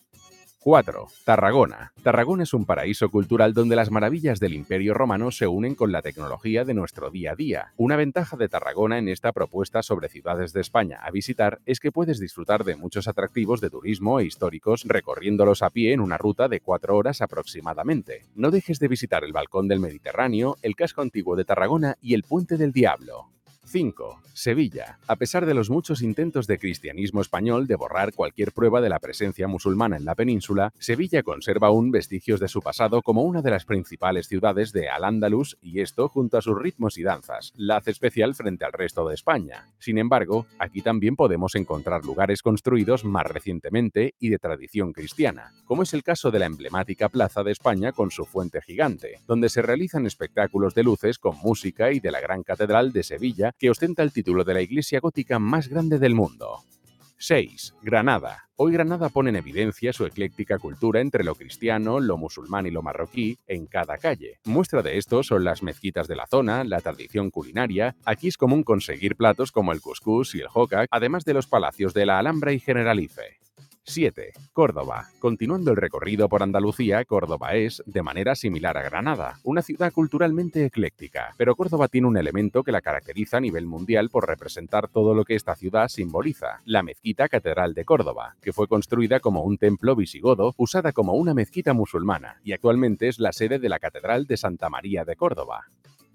4. 0.68 1.08
Tarragona. 1.24 1.94
Tarragona 2.02 2.42
es 2.42 2.52
un 2.52 2.66
paraíso 2.66 3.08
cultural 3.08 3.54
donde 3.54 3.74
las 3.74 3.90
maravillas 3.90 4.38
del 4.38 4.52
Imperio 4.52 4.92
Romano 4.92 5.30
se 5.30 5.46
unen 5.46 5.74
con 5.74 5.92
la 5.92 6.02
tecnología 6.02 6.66
de 6.66 6.74
nuestro 6.74 7.10
día 7.10 7.32
a 7.32 7.36
día. 7.36 7.72
Una 7.78 7.96
ventaja 7.96 8.36
de 8.36 8.50
Tarragona 8.50 8.98
en 8.98 9.08
esta 9.08 9.32
propuesta 9.32 9.82
sobre 9.82 10.10
ciudades 10.10 10.52
de 10.52 10.60
España 10.60 10.98
a 11.00 11.10
visitar 11.10 11.60
es 11.64 11.80
que 11.80 11.90
puedes 11.90 12.20
disfrutar 12.20 12.64
de 12.64 12.76
muchos 12.76 13.08
atractivos 13.08 13.62
de 13.62 13.70
turismo 13.70 14.20
e 14.20 14.26
históricos 14.26 14.84
recorriéndolos 14.84 15.62
a 15.62 15.70
pie 15.70 15.94
en 15.94 16.00
una 16.00 16.18
ruta 16.18 16.48
de 16.48 16.60
4 16.60 16.94
horas 16.94 17.22
aproximadamente. 17.22 18.26
No 18.34 18.50
dejes 18.50 18.78
de 18.78 18.88
visitar 18.88 19.24
el 19.24 19.32
Balcón 19.32 19.68
del 19.68 19.80
Mediterráneo, 19.80 20.58
el 20.60 20.76
casco 20.76 21.00
antiguo 21.00 21.34
de 21.34 21.46
Tarragona 21.46 21.96
y 22.02 22.12
el 22.12 22.24
Puente 22.24 22.58
del 22.58 22.72
Diablo. 22.72 23.30
5. 23.68 24.22
Sevilla. 24.32 24.98
A 25.08 25.16
pesar 25.16 25.44
de 25.44 25.52
los 25.52 25.68
muchos 25.68 26.00
intentos 26.00 26.46
de 26.46 26.58
cristianismo 26.58 27.20
español 27.20 27.66
de 27.66 27.74
borrar 27.74 28.14
cualquier 28.14 28.52
prueba 28.52 28.80
de 28.80 28.88
la 28.88 29.00
presencia 29.00 29.48
musulmana 29.48 29.96
en 29.96 30.04
la 30.04 30.14
península, 30.14 30.72
Sevilla 30.78 31.24
conserva 31.24 31.66
aún 31.66 31.90
vestigios 31.90 32.38
de 32.38 32.46
su 32.46 32.62
pasado 32.62 33.02
como 33.02 33.24
una 33.24 33.42
de 33.42 33.50
las 33.50 33.64
principales 33.64 34.28
ciudades 34.28 34.72
de 34.72 34.88
Al-Ándalus 34.88 35.58
y 35.60 35.80
esto, 35.80 36.08
junto 36.08 36.38
a 36.38 36.42
sus 36.42 36.56
ritmos 36.56 36.98
y 36.98 37.02
danzas, 37.02 37.52
la 37.56 37.78
hace 37.78 37.90
especial 37.90 38.36
frente 38.36 38.64
al 38.64 38.72
resto 38.72 39.08
de 39.08 39.14
España. 39.16 39.66
Sin 39.80 39.98
embargo, 39.98 40.46
aquí 40.60 40.82
también 40.82 41.16
podemos 41.16 41.56
encontrar 41.56 42.04
lugares 42.04 42.40
construidos 42.40 43.04
más 43.04 43.26
recientemente 43.26 44.14
y 44.20 44.28
de 44.28 44.38
tradición 44.38 44.92
cristiana, 44.92 45.52
como 45.64 45.82
es 45.82 45.92
el 45.94 46.04
caso 46.04 46.30
de 46.30 46.38
la 46.38 46.46
emblemática 46.46 47.08
Plaza 47.08 47.42
de 47.42 47.50
España 47.50 47.90
con 47.90 48.12
su 48.12 48.24
fuente 48.24 48.62
gigante, 48.62 49.18
donde 49.26 49.48
se 49.48 49.62
realizan 49.62 50.06
espectáculos 50.06 50.74
de 50.74 50.84
luces 50.84 51.18
con 51.18 51.36
música 51.38 51.90
y 51.90 51.98
de 51.98 52.12
la 52.12 52.20
Gran 52.20 52.44
Catedral 52.44 52.92
de 52.92 53.02
Sevilla, 53.02 53.52
que 53.58 53.70
ostenta 53.70 54.02
el 54.02 54.12
título 54.12 54.44
de 54.44 54.54
la 54.54 54.62
iglesia 54.62 55.00
gótica 55.00 55.38
más 55.38 55.68
grande 55.68 55.98
del 55.98 56.14
mundo. 56.14 56.60
6. 57.18 57.74
Granada. 57.82 58.48
Hoy 58.54 58.72
Granada 58.72 59.08
pone 59.08 59.30
en 59.30 59.36
evidencia 59.36 59.92
su 59.92 60.06
ecléctica 60.06 60.58
cultura 60.58 61.00
entre 61.00 61.24
lo 61.24 61.34
cristiano, 61.34 61.98
lo 61.98 62.16
musulmán 62.16 62.66
y 62.66 62.70
lo 62.70 62.82
marroquí 62.82 63.38
en 63.48 63.66
cada 63.66 63.98
calle. 63.98 64.38
Muestra 64.44 64.82
de 64.82 64.98
esto 64.98 65.24
son 65.24 65.42
las 65.44 65.62
mezquitas 65.62 66.06
de 66.06 66.16
la 66.16 66.26
zona, 66.26 66.62
la 66.62 66.80
tradición 66.80 67.30
culinaria. 67.30 67.96
Aquí 68.04 68.28
es 68.28 68.36
común 68.36 68.62
conseguir 68.62 69.16
platos 69.16 69.50
como 69.50 69.72
el 69.72 69.80
cuscús 69.80 70.34
y 70.36 70.40
el 70.40 70.46
hocac, 70.52 70.88
además 70.92 71.24
de 71.24 71.34
los 71.34 71.48
palacios 71.48 71.92
de 71.92 72.06
la 72.06 72.18
Alhambra 72.20 72.52
y 72.52 72.60
Generalife. 72.60 73.38
7. 73.88 74.32
Córdoba. 74.52 75.06
Continuando 75.18 75.70
el 75.70 75.78
recorrido 75.78 76.28
por 76.28 76.42
Andalucía, 76.42 77.04
Córdoba 77.06 77.54
es, 77.54 77.82
de 77.86 78.02
manera 78.02 78.34
similar 78.34 78.76
a 78.76 78.82
Granada, 78.82 79.38
una 79.44 79.62
ciudad 79.62 79.92
culturalmente 79.92 80.66
ecléctica, 80.66 81.34
pero 81.38 81.56
Córdoba 81.56 81.88
tiene 81.88 82.06
un 82.06 82.18
elemento 82.18 82.62
que 82.62 82.72
la 82.72 82.82
caracteriza 82.82 83.38
a 83.38 83.40
nivel 83.40 83.66
mundial 83.66 84.10
por 84.10 84.28
representar 84.28 84.88
todo 84.88 85.14
lo 85.14 85.24
que 85.24 85.34
esta 85.34 85.56
ciudad 85.56 85.88
simboliza, 85.88 86.60
la 86.66 86.82
mezquita 86.82 87.30
Catedral 87.30 87.72
de 87.72 87.86
Córdoba, 87.86 88.36
que 88.42 88.52
fue 88.52 88.68
construida 88.68 89.20
como 89.20 89.42
un 89.42 89.56
templo 89.56 89.96
visigodo, 89.96 90.54
usada 90.58 90.92
como 90.92 91.14
una 91.14 91.32
mezquita 91.32 91.72
musulmana, 91.72 92.40
y 92.44 92.52
actualmente 92.52 93.08
es 93.08 93.18
la 93.18 93.32
sede 93.32 93.58
de 93.58 93.70
la 93.70 93.78
Catedral 93.78 94.26
de 94.26 94.36
Santa 94.36 94.68
María 94.68 95.06
de 95.06 95.16
Córdoba. 95.16 95.66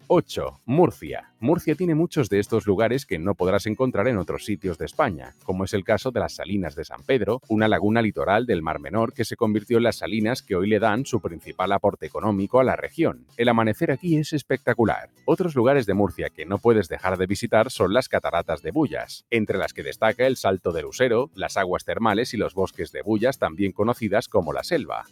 8. 0.08 0.62
Murcia. 0.66 1.32
Murcia 1.40 1.76
tiene 1.76 1.96
muchos 1.96 2.30
de 2.30 2.40
estos 2.40 2.68
lugares 2.68 3.06
que 3.06 3.20
no 3.20 3.36
podrás 3.36 3.66
encontrar 3.66 4.08
en 4.08 4.18
otros 4.18 4.46
sitios 4.46 4.78
de 4.78 4.86
España, 4.86 5.34
como 5.44 5.64
es 5.64 5.74
el 5.74 5.84
caso 5.84 6.12
de 6.12 6.20
las 6.20 6.36
Salinas 6.36 6.76
de 6.76 6.86
San 6.86 7.04
Pedro, 7.04 7.42
una 7.48 7.68
laguna 7.68 8.02
litoral 8.02 8.46
del 8.46 8.62
Mar 8.62 8.80
Menor 8.80 9.14
que 9.14 9.26
se 9.26 9.36
convirtió 9.36 9.78
en 9.78 9.84
las 9.84 9.98
salinas 9.98 10.42
que 10.42 10.56
hoy 10.56 10.68
le 10.68 10.80
dan 10.80 11.06
su 11.06 11.22
principal 11.22 11.72
aporte 11.72 12.06
económico 12.06 12.60
a 12.60 12.64
la 12.64 12.76
región. 12.76 13.26
El 13.38 13.50
amanecer 13.50 13.92
aquí 13.92 14.18
es 14.18 14.34
espectacular. 14.34 15.10
Otros 15.26 15.56
lugares 15.56 15.86
de 15.86 15.94
Murcia 15.94 16.30
que 16.30 16.46
no 16.46 16.58
puedes 16.58 16.90
dejar 16.90 17.18
de 17.18 17.28
visitar 17.28 17.72
son 17.72 17.94
las 17.94 18.10
cataratas 18.10 18.62
de 18.62 18.72
Bullas, 18.72 19.26
entre 19.30 19.58
las 19.58 19.74
que 19.74 19.84
destaca 19.84 20.28
el 20.28 20.38
Salto 20.38 20.72
del 20.72 20.86
Usero, 20.86 21.30
las 21.36 21.58
aguas 21.58 21.86
termales 21.86 22.34
y 22.34 22.38
los 22.38 22.54
bosques 22.54 22.92
de 22.92 23.02
Bullas, 23.02 23.40
también 23.40 23.72
conocidas 23.72 24.28
como 24.28 24.54
la 24.54 24.64
selva. 24.64 25.06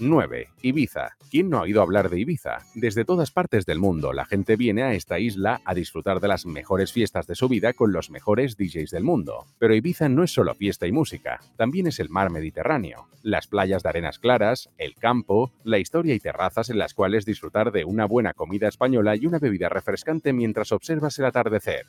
9. 0.00 0.48
Ibiza. 0.62 1.16
¿Quién 1.30 1.48
no 1.48 1.58
ha 1.58 1.62
oído 1.62 1.80
hablar 1.80 2.10
de 2.10 2.18
Ibiza? 2.18 2.58
Desde 2.74 3.04
todas 3.04 3.30
partes 3.30 3.64
del 3.64 3.78
mundo 3.78 4.12
la 4.12 4.24
gente 4.24 4.56
viene 4.56 4.82
a 4.82 4.92
esta 4.92 5.20
isla 5.20 5.60
a 5.64 5.72
disfrutar 5.72 6.18
de 6.18 6.26
las 6.26 6.46
mejores 6.46 6.92
fiestas 6.92 7.28
de 7.28 7.36
su 7.36 7.48
vida 7.48 7.74
con 7.74 7.92
los 7.92 8.10
mejores 8.10 8.56
DJs 8.56 8.90
del 8.90 9.04
mundo. 9.04 9.46
Pero 9.58 9.72
Ibiza 9.72 10.08
no 10.08 10.24
es 10.24 10.32
solo 10.32 10.54
fiesta 10.56 10.88
y 10.88 10.92
música, 10.92 11.40
también 11.56 11.86
es 11.86 12.00
el 12.00 12.08
mar 12.08 12.30
Mediterráneo, 12.30 13.06
las 13.22 13.46
playas 13.46 13.84
de 13.84 13.88
arenas 13.90 14.18
claras, 14.18 14.68
el 14.78 14.96
campo, 14.96 15.52
la 15.62 15.78
historia 15.78 16.14
y 16.14 16.20
terrazas 16.20 16.70
en 16.70 16.78
las 16.78 16.92
cuales 16.92 17.24
disfrutar 17.24 17.70
de 17.70 17.84
una 17.84 18.06
buena 18.06 18.34
comida 18.34 18.66
española 18.66 19.14
y 19.14 19.26
una 19.26 19.38
bebida 19.38 19.68
refrescante 19.68 20.32
mientras 20.32 20.72
observas 20.72 21.20
el 21.20 21.26
atardecer. 21.26 21.86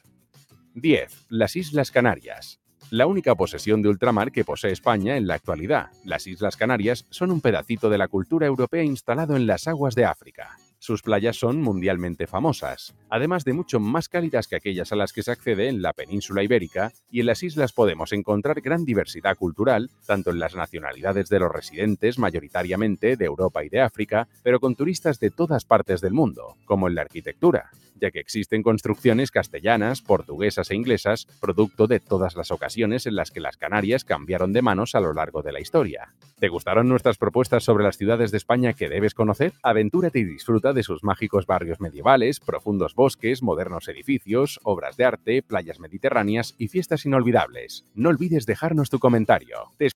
10. 0.75 1.25
Las 1.29 1.55
Islas 1.55 1.89
Canarias 1.89 2.59
la 2.91 3.07
única 3.07 3.35
posesión 3.35 3.81
de 3.81 3.89
ultramar 3.89 4.31
que 4.31 4.45
posee 4.45 4.71
España 4.71 5.17
en 5.17 5.27
la 5.27 5.35
actualidad. 5.35 5.87
Las 6.03 6.27
Islas 6.27 6.55
Canarias 6.55 7.05
son 7.09 7.31
un 7.31 7.41
pedacito 7.41 7.89
de 7.89 7.97
la 7.97 8.07
cultura 8.07 8.47
europea 8.47 8.83
instalado 8.83 9.35
en 9.35 9.47
las 9.47 9.67
aguas 9.67 9.95
de 9.95 10.05
África. 10.05 10.57
Sus 10.85 11.01
playas 11.01 11.35
son 11.35 11.63
mundialmente 11.63 12.27
famosas, 12.27 12.93
además 13.09 13.43
de 13.43 13.53
mucho 13.53 13.79
más 13.79 14.07
cálidas 14.07 14.47
que 14.47 14.55
aquellas 14.55 14.91
a 14.91 14.95
las 14.95 15.13
que 15.13 15.23
se 15.23 15.31
accede 15.31 15.67
en 15.67 15.81
la 15.81 15.93
península 15.93 16.43
ibérica, 16.43 16.91
y 17.09 17.21
en 17.21 17.25
las 17.25 17.41
islas 17.41 17.73
podemos 17.73 18.13
encontrar 18.13 18.61
gran 18.61 18.85
diversidad 18.85 19.35
cultural, 19.35 19.89
tanto 20.05 20.29
en 20.29 20.37
las 20.37 20.53
nacionalidades 20.53 21.27
de 21.29 21.39
los 21.39 21.51
residentes, 21.51 22.19
mayoritariamente 22.19 23.17
de 23.17 23.25
Europa 23.25 23.63
y 23.63 23.69
de 23.69 23.81
África, 23.81 24.27
pero 24.43 24.59
con 24.59 24.75
turistas 24.75 25.19
de 25.19 25.31
todas 25.31 25.65
partes 25.65 26.01
del 26.01 26.13
mundo, 26.13 26.55
como 26.65 26.87
en 26.87 26.93
la 26.93 27.01
arquitectura, 27.01 27.71
ya 27.99 28.11
que 28.11 28.19
existen 28.19 28.61
construcciones 28.61 29.31
castellanas, 29.31 30.01
portuguesas 30.01 30.69
e 30.69 30.75
inglesas, 30.75 31.27
producto 31.39 31.87
de 31.87 31.99
todas 31.99 32.35
las 32.35 32.51
ocasiones 32.51 33.07
en 33.07 33.15
las 33.15 33.31
que 33.31 33.39
las 33.39 33.57
Canarias 33.57 34.03
cambiaron 34.03 34.53
de 34.53 34.61
manos 34.61 34.95
a 34.95 34.99
lo 34.99 35.13
largo 35.13 35.41
de 35.41 35.51
la 35.51 35.61
historia. 35.61 36.13
¿Te 36.39 36.49
gustaron 36.49 36.89
nuestras 36.89 37.17
propuestas 37.17 37.63
sobre 37.63 37.83
las 37.83 37.97
ciudades 37.97 38.31
de 38.31 38.37
España 38.37 38.73
que 38.73 38.89
debes 38.89 39.13
conocer? 39.13 39.53
Aventúrate 39.63 40.19
y 40.19 40.25
disfruta 40.25 40.73
de 40.75 40.83
sus 40.83 41.03
mágicos 41.03 41.47
barrios 41.47 41.79
medievales, 41.79 42.39
profundos 42.39 42.93
bosques, 42.95 43.41
modernos 43.41 43.87
edificios, 43.87 44.59
obras 44.63 44.97
de 44.97 45.05
arte, 45.05 45.41
playas 45.43 45.79
mediterráneas 45.79 46.53
y 46.59 46.67
fiestas 46.67 47.05
inolvidables. 47.05 47.85
No 47.95 48.09
olvides 48.09 48.45
dejarnos 48.45 48.91
tu 48.91 48.99
comentario. 48.99 49.71
Te 49.77 49.89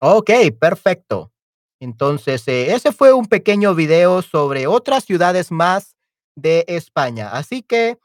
Ok, 0.00 0.30
perfecto. 0.60 1.32
Entonces, 1.80 2.46
eh, 2.48 2.74
ese 2.74 2.92
fue 2.92 3.12
un 3.12 3.26
pequeño 3.26 3.74
video 3.74 4.22
sobre 4.22 4.66
otras 4.66 5.04
ciudades 5.04 5.50
más 5.52 5.96
de 6.36 6.64
España. 6.68 7.30
Así 7.32 7.62
que, 7.62 7.98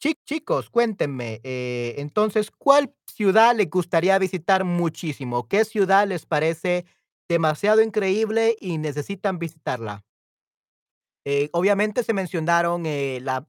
chi- 0.00 0.16
chicos, 0.26 0.70
cuéntenme, 0.70 1.40
eh, 1.44 1.96
entonces, 1.98 2.50
¿cuál 2.52 2.94
ciudad 3.06 3.56
les 3.56 3.70
gustaría 3.70 4.18
visitar 4.18 4.64
muchísimo? 4.64 5.48
¿Qué 5.48 5.64
ciudad 5.64 6.06
les 6.08 6.26
parece 6.26 6.86
demasiado 7.28 7.82
increíble 7.82 8.56
y 8.60 8.78
necesitan 8.78 9.38
visitarla? 9.38 10.05
Eh, 11.28 11.50
obviamente 11.52 12.04
se 12.04 12.12
mencionaron 12.12 12.86
eh, 12.86 13.18
la, 13.20 13.44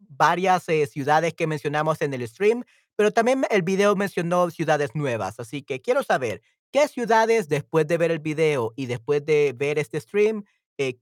varias 0.00 0.68
eh, 0.68 0.84
ciudades 0.88 1.32
que 1.32 1.46
mencionamos 1.46 2.02
en 2.02 2.12
el 2.12 2.26
stream, 2.26 2.64
pero 2.96 3.12
también 3.12 3.44
el 3.50 3.62
video 3.62 3.94
mencionó 3.94 4.50
ciudades 4.50 4.96
nuevas. 4.96 5.38
Así 5.38 5.62
que 5.62 5.80
quiero 5.80 6.02
saber, 6.02 6.42
¿qué 6.72 6.88
ciudades 6.88 7.48
después 7.48 7.86
de 7.86 7.98
ver 7.98 8.10
el 8.10 8.18
video 8.18 8.72
y 8.74 8.86
después 8.86 9.24
de 9.24 9.54
ver 9.56 9.78
este 9.78 10.00
stream, 10.00 10.44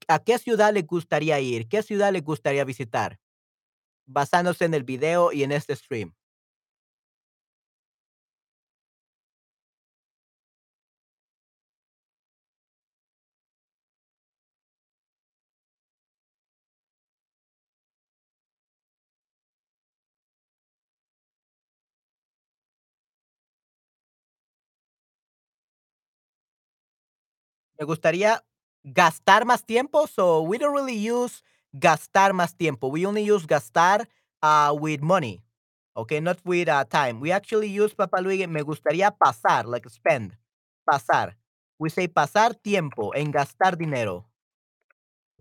a 0.06 0.18
qué 0.18 0.38
ciudad 0.38 0.74
les 0.74 0.86
gustaría 0.86 1.40
ir? 1.40 1.66
¿Qué 1.66 1.82
ciudad 1.82 2.12
les 2.12 2.22
gustaría 2.22 2.64
visitar? 2.64 3.18
Basándose 4.04 4.66
en 4.66 4.74
el 4.74 4.82
video 4.84 5.32
y 5.32 5.44
en 5.44 5.52
este 5.52 5.74
stream. 5.76 6.17
Me 27.78 27.84
gustaría 27.84 28.42
gastar 28.84 29.44
más 29.44 29.64
tiempo. 29.64 30.06
So 30.06 30.42
we 30.42 30.58
don't 30.58 30.74
really 30.74 30.96
use 31.10 31.42
gastar 31.72 32.32
más 32.32 32.56
tiempo. 32.56 32.88
We 32.88 33.06
only 33.06 33.22
use 33.30 33.46
gastar 33.46 34.08
uh, 34.42 34.74
with 34.78 35.00
money. 35.00 35.42
Okay, 35.96 36.20
not 36.20 36.38
with 36.44 36.68
uh, 36.68 36.84
time. 36.84 37.20
We 37.20 37.32
actually 37.32 37.68
use 37.68 37.94
Papa 37.94 38.20
Luigi. 38.20 38.46
Me 38.46 38.62
gustaría 38.62 39.10
pasar, 39.10 39.66
like 39.66 39.88
spend. 39.88 40.36
Pasar. 40.88 41.36
We 41.78 41.90
say 41.90 42.08
pasar 42.08 42.54
tiempo 42.54 43.12
en 43.14 43.30
gastar 43.32 43.76
dinero. 43.76 44.26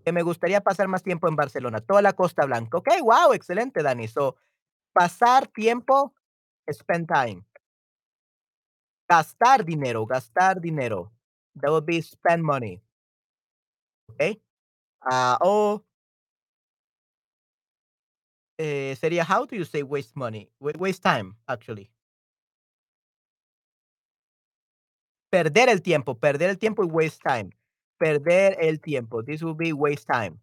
Que 0.04 0.12
me 0.12 0.22
gustaría 0.22 0.60
pasar 0.60 0.88
más 0.88 1.02
tiempo 1.02 1.28
en 1.28 1.36
Barcelona, 1.36 1.80
toda 1.80 2.02
la 2.02 2.12
Costa 2.12 2.44
Blanca. 2.46 2.78
Okay, 2.78 3.00
wow, 3.02 3.32
excelente, 3.32 3.82
Dani. 3.82 4.08
So, 4.08 4.36
pasar 4.92 5.48
tiempo, 5.48 6.14
spend 6.72 7.08
time. 7.08 7.44
Gastar 9.08 9.64
dinero, 9.64 10.06
gastar 10.06 10.60
dinero. 10.60 11.10
That 11.62 11.70
would 11.70 11.86
be 11.86 12.00
spend 12.00 12.42
money. 12.44 12.82
Okay. 14.10 14.40
Ah, 15.02 15.38
o 15.42 15.84
eh, 18.58 18.96
sería 19.00 19.24
how 19.24 19.44
do 19.46 19.56
you 19.56 19.64
say 19.64 19.82
waste 19.82 20.16
money? 20.16 20.50
Wa- 20.60 20.72
Waste 20.78 21.02
time, 21.02 21.36
actually. 21.48 21.90
Perder 25.30 25.70
el 25.70 25.80
tiempo, 25.80 26.18
perder 26.18 26.50
el 26.50 26.58
tiempo 26.58 26.84
y 26.84 26.86
waste 26.86 27.20
time. 27.26 27.50
Perder 27.98 28.56
el 28.60 28.78
tiempo. 28.80 29.22
This 29.22 29.42
will 29.42 29.54
be 29.54 29.72
waste 29.72 30.06
time. 30.06 30.38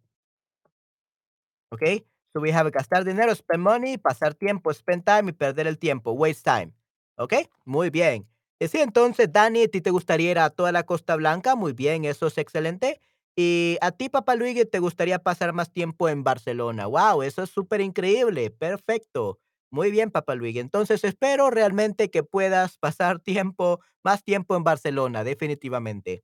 Okay. 1.72 2.04
So 2.32 2.40
we 2.40 2.50
have 2.50 2.70
gastar 2.70 3.04
dinero, 3.04 3.34
spend 3.34 3.62
money, 3.62 3.96
pasar 3.98 4.34
tiempo, 4.38 4.72
spend 4.72 5.04
time 5.06 5.28
y 5.30 5.32
perder 5.32 5.66
el 5.66 5.78
tiempo, 5.78 6.12
waste 6.12 6.44
time. 6.44 6.72
Okay. 7.18 7.48
Muy 7.64 7.90
bien. 7.90 8.26
Y 8.60 8.68
sí, 8.68 8.78
entonces, 8.80 9.30
Dani, 9.32 9.64
¿a 9.64 9.68
ti 9.68 9.80
te 9.80 9.90
gustaría 9.90 10.30
ir 10.30 10.38
a 10.38 10.50
toda 10.50 10.72
la 10.72 10.84
Costa 10.84 11.16
Blanca? 11.16 11.56
Muy 11.56 11.72
bien, 11.72 12.04
eso 12.04 12.26
es 12.28 12.38
excelente. 12.38 13.00
Y 13.36 13.76
a 13.82 13.90
ti, 13.92 14.08
Papá 14.08 14.34
Luigi, 14.34 14.64
te 14.64 14.78
gustaría 14.78 15.18
pasar 15.18 15.52
más 15.52 15.70
tiempo 15.72 16.08
en 16.08 16.24
Barcelona. 16.24 16.86
Wow, 16.86 17.22
eso 17.22 17.42
es 17.42 17.50
súper 17.50 17.82
increíble. 17.82 18.50
Perfecto. 18.50 19.38
Muy 19.70 19.90
bien, 19.90 20.10
Papá 20.10 20.34
Luigi. 20.36 20.58
Entonces, 20.60 21.04
espero 21.04 21.50
realmente 21.50 22.10
que 22.10 22.22
puedas 22.22 22.78
pasar 22.78 23.18
tiempo, 23.20 23.80
más 24.02 24.24
tiempo 24.24 24.56
en 24.56 24.64
Barcelona, 24.64 25.22
definitivamente. 25.24 26.22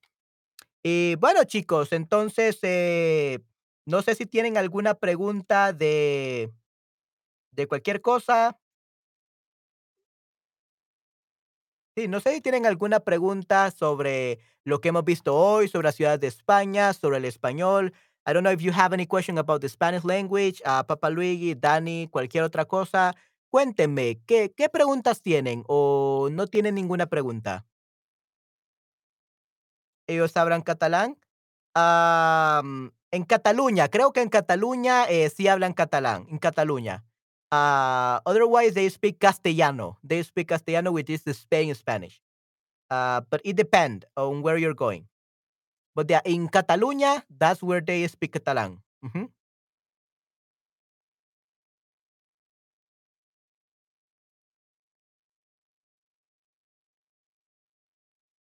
Y 0.82 1.16
bueno, 1.16 1.44
chicos, 1.44 1.92
entonces, 1.92 2.58
eh, 2.62 3.40
no 3.86 4.02
sé 4.02 4.14
si 4.16 4.26
tienen 4.26 4.56
alguna 4.58 4.94
pregunta 4.94 5.72
de, 5.72 6.52
de 7.52 7.66
cualquier 7.66 8.00
cosa. 8.00 8.58
Sí, 11.94 12.08
no 12.08 12.20
sé 12.20 12.32
si 12.34 12.40
tienen 12.40 12.64
alguna 12.64 13.00
pregunta 13.00 13.70
sobre 13.70 14.38
lo 14.64 14.80
que 14.80 14.88
hemos 14.88 15.04
visto 15.04 15.36
hoy, 15.36 15.68
sobre 15.68 15.88
la 15.88 15.92
ciudad 15.92 16.18
de 16.18 16.26
España, 16.26 16.94
sobre 16.94 17.18
el 17.18 17.26
español. 17.26 17.92
I 18.26 18.32
don't 18.32 18.44
know 18.44 18.52
if 18.52 18.60
you 18.62 18.72
have 18.72 18.94
any 18.94 19.06
question 19.06 19.36
about 19.36 19.60
the 19.60 19.68
Spanish 19.68 20.02
language, 20.02 20.62
uh, 20.64 20.84
Papa 20.84 21.10
Luigi, 21.10 21.54
Dani, 21.54 22.08
cualquier 22.10 22.44
otra 22.44 22.64
cosa. 22.64 23.14
Cuéntenme, 23.50 24.22
¿qué, 24.26 24.54
¿qué 24.56 24.70
preguntas 24.70 25.20
tienen 25.20 25.64
o 25.68 26.30
no 26.32 26.46
tienen 26.46 26.76
ninguna 26.76 27.06
pregunta? 27.06 27.66
¿Ellos 30.06 30.34
hablan 30.38 30.62
catalán? 30.62 31.18
Am, 31.74 32.92
en 33.10 33.24
Cataluña, 33.24 33.88
creo 33.88 34.12
que 34.14 34.22
en 34.22 34.30
Cataluña 34.30 35.04
eh, 35.04 35.28
sí 35.28 35.46
hablan 35.46 35.74
catalán, 35.74 36.26
en 36.30 36.38
Cataluña. 36.38 37.04
Ah, 37.52 38.22
otherwise, 38.24 38.72
they 38.74 38.88
speak 38.88 39.20
castellano. 39.20 39.98
They 40.02 40.22
speak 40.24 40.48
castellano, 40.48 40.92
which 40.92 41.10
is 41.10 41.22
the 41.22 41.34
Spain 41.34 41.74
Spanish. 41.74 42.20
Uh, 42.90 43.20
but 43.30 43.40
it 43.44 43.56
depends 43.56 44.06
on 44.16 44.42
where 44.42 44.56
you're 44.56 44.74
going. 44.76 45.06
But 45.94 46.10
yeah, 46.10 46.22
in 46.24 46.48
Catalunya, 46.48 47.22
that's 47.28 47.62
where 47.62 47.80
they 47.82 48.06
speak 48.08 48.32
Catalan. 48.32 48.80
Ujú. 49.04 49.28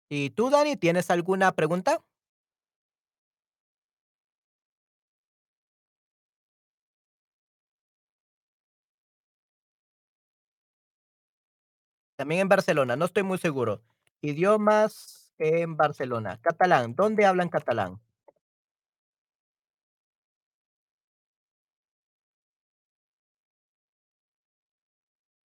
¿Y 0.10 0.30
tú, 0.32 0.50
Dani, 0.50 0.78
tienes 0.78 1.10
alguna 1.12 1.52
pregunta? 1.54 2.02
También 12.18 12.42
en 12.42 12.50
Barcelona, 12.50 12.96
no 12.96 13.06
estoy 13.06 13.22
muy 13.24 13.38
seguro. 13.38 13.84
Idiomas 14.22 15.32
en 15.38 15.78
Barcelona. 15.78 16.40
Catalán, 16.42 16.96
¿dónde 16.96 17.26
hablan 17.28 17.48
catalán? 17.50 18.02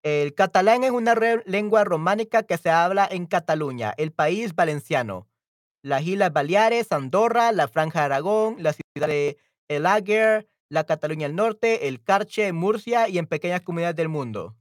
El 0.02 0.34
catalán 0.34 0.82
es 0.82 0.90
una 0.90 1.14
lengua 1.44 1.84
románica 1.84 2.42
que 2.42 2.56
se 2.59 2.70
habla 2.70 3.06
en 3.11 3.26
Cataluña, 3.26 3.94
el 3.96 4.12
país 4.12 4.54
valenciano, 4.54 5.28
las 5.82 6.02
Islas 6.02 6.32
Baleares, 6.32 6.90
Andorra, 6.92 7.52
la 7.52 7.68
Franja 7.68 8.00
de 8.00 8.04
Aragón, 8.06 8.56
la 8.61 8.72
ciudad 8.72 9.09
de 9.09 9.38
El 9.68 9.86
Àguer, 9.86 10.48
la 10.68 10.84
Cataluña 10.84 11.28
del 11.28 11.36
Norte, 11.36 11.88
el 11.88 12.02
Carche, 12.02 12.52
Murcia 12.52 13.09
y 13.09 13.18
en 13.18 13.26
pequeñas 13.26 13.61
comunidades 13.62 13.96
del 13.96 14.09
mundo. 14.09 14.56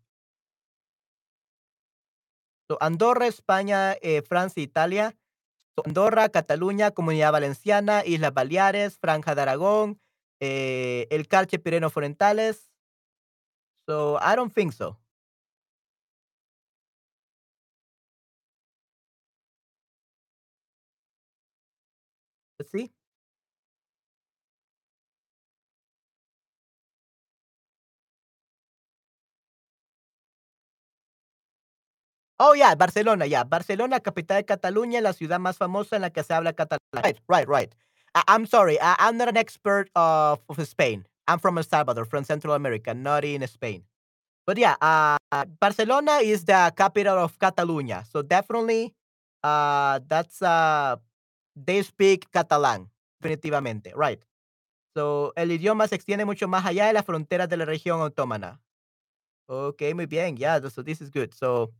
So, 2.69 2.77
Andorra, 2.81 3.27
España, 3.27 3.95
eh, 4.01 4.21
Francia, 4.21 4.61
Italia. 4.61 5.15
So, 5.75 5.83
Andorra, 5.85 6.29
Cataluña, 6.29 6.91
Comunidad 6.91 7.31
Valenciana, 7.31 8.03
Islas 8.05 8.33
Baleares, 8.33 8.97
Franja 8.97 9.35
de 9.35 9.41
Aragón, 9.41 10.01
eh, 10.39 11.07
el 11.09 11.27
Carche, 11.27 11.59
Pirenos 11.59 11.95
Orientales. 11.95 12.67
So 13.87 14.19
I 14.21 14.35
don't 14.35 14.53
think 14.53 14.73
so. 14.73 14.97
Oh, 32.39 32.53
yeah, 32.53 32.75
Barcelona, 32.75 33.25
yeah. 33.25 33.43
Barcelona, 33.43 33.99
capital 33.99 34.37
de 34.37 34.45
Cataluña, 34.45 35.01
la 35.01 35.13
ciudad 35.13 35.39
más 35.39 35.57
famosa 35.57 35.95
en 35.95 36.03
la 36.03 36.11
que 36.11 36.23
se 36.23 36.33
habla 36.33 36.53
catalán. 36.53 36.79
Right, 36.93 37.17
right, 37.27 37.47
right. 37.47 37.75
I- 38.13 38.23
I'm 38.27 38.45
sorry, 38.45 38.77
I- 38.79 38.95
I'm 38.99 39.17
not 39.17 39.27
an 39.27 39.37
expert 39.37 39.89
of, 39.95 40.39
of 40.47 40.59
Spain. 40.59 41.07
I'm 41.27 41.39
from 41.39 41.57
El 41.57 41.63
Salvador, 41.63 42.05
from 42.05 42.23
Central 42.23 42.53
America, 42.53 42.93
not 42.93 43.25
in 43.25 43.45
Spain. 43.47 43.83
But 44.45 44.57
yeah, 44.57 44.75
uh, 44.81 45.17
Barcelona 45.59 46.19
is 46.23 46.45
the 46.45 46.73
capital 46.77 47.17
of 47.19 47.37
Catalonia. 47.39 48.03
So 48.11 48.21
definitely, 48.21 48.93
uh, 49.43 49.99
that's, 50.07 50.41
uh, 50.41 50.97
they 51.55 51.81
speak 51.83 52.31
Catalan, 52.31 52.89
definitivamente, 53.21 53.93
right. 53.95 54.19
So, 54.95 55.33
el 55.35 55.49
idioma 55.51 55.87
se 55.87 55.95
extiende 55.95 56.25
mucho 56.25 56.47
más 56.47 56.65
allá 56.65 56.87
de 56.87 56.93
las 56.93 57.05
fronteras 57.05 57.49
de 57.49 57.57
la 57.57 57.65
región 57.65 58.01
autónoma. 58.01 58.59
Ok, 59.47 59.81
muy 59.95 60.05
bien, 60.07 60.37
yeah, 60.37 60.59
so 60.69 60.83
this 60.83 61.01
is 61.01 61.09
good. 61.11 61.33
So, 61.33 61.71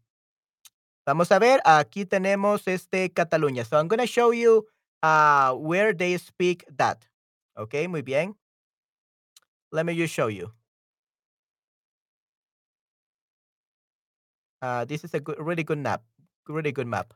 Vamos 1.07 1.31
a 1.31 1.39
ver, 1.39 1.61
aquí 1.63 2.05
tenemos 2.05 2.67
este 2.67 3.13
Cataluña. 3.13 3.63
So 3.63 3.79
I'm 3.79 3.87
going 3.87 4.01
to 4.01 4.05
show 4.05 4.33
you 4.33 4.67
uh, 5.01 5.53
where 5.53 5.93
they 5.93 6.17
speak 6.17 6.65
that. 6.75 7.07
Okay, 7.55 7.87
muy 7.87 8.01
bien. 8.01 8.35
Let 9.71 9.85
me 9.85 9.95
just 9.95 10.13
show 10.13 10.27
you. 10.27 10.51
Uh, 14.61 14.83
this 14.83 15.05
is 15.05 15.13
a 15.13 15.21
good, 15.21 15.37
really 15.39 15.63
good 15.63 15.77
map. 15.77 16.03
Really 16.49 16.73
good 16.73 16.87
map. 16.87 17.13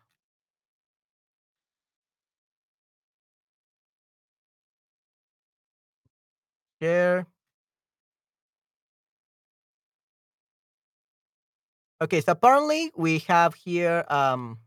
Share. 6.82 7.28
Okay, 12.02 12.20
so 12.20 12.32
apparently 12.34 12.90
we 12.98 13.20
have 13.30 13.54
here 13.54 14.04
um 14.10 14.58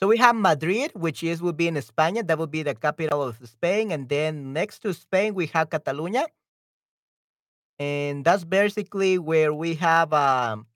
so 0.00 0.08
we 0.08 0.16
have 0.16 0.34
Madrid, 0.36 0.92
which 0.94 1.22
is 1.22 1.42
would 1.42 1.56
be 1.56 1.68
in 1.68 1.80
Spain. 1.82 2.24
That 2.24 2.38
would 2.38 2.50
be 2.50 2.62
the 2.62 2.74
capital 2.74 3.22
of 3.22 3.36
Spain. 3.44 3.92
And 3.92 4.08
then 4.08 4.52
next 4.52 4.80
to 4.80 4.94
Spain 4.94 5.34
we 5.34 5.46
have 5.52 5.68
Catalonia. 5.68 6.26
And 7.78 8.24
that's 8.24 8.44
basically 8.44 9.18
where 9.18 9.52
we 9.52 9.74
have 9.76 10.12
um 10.12 10.66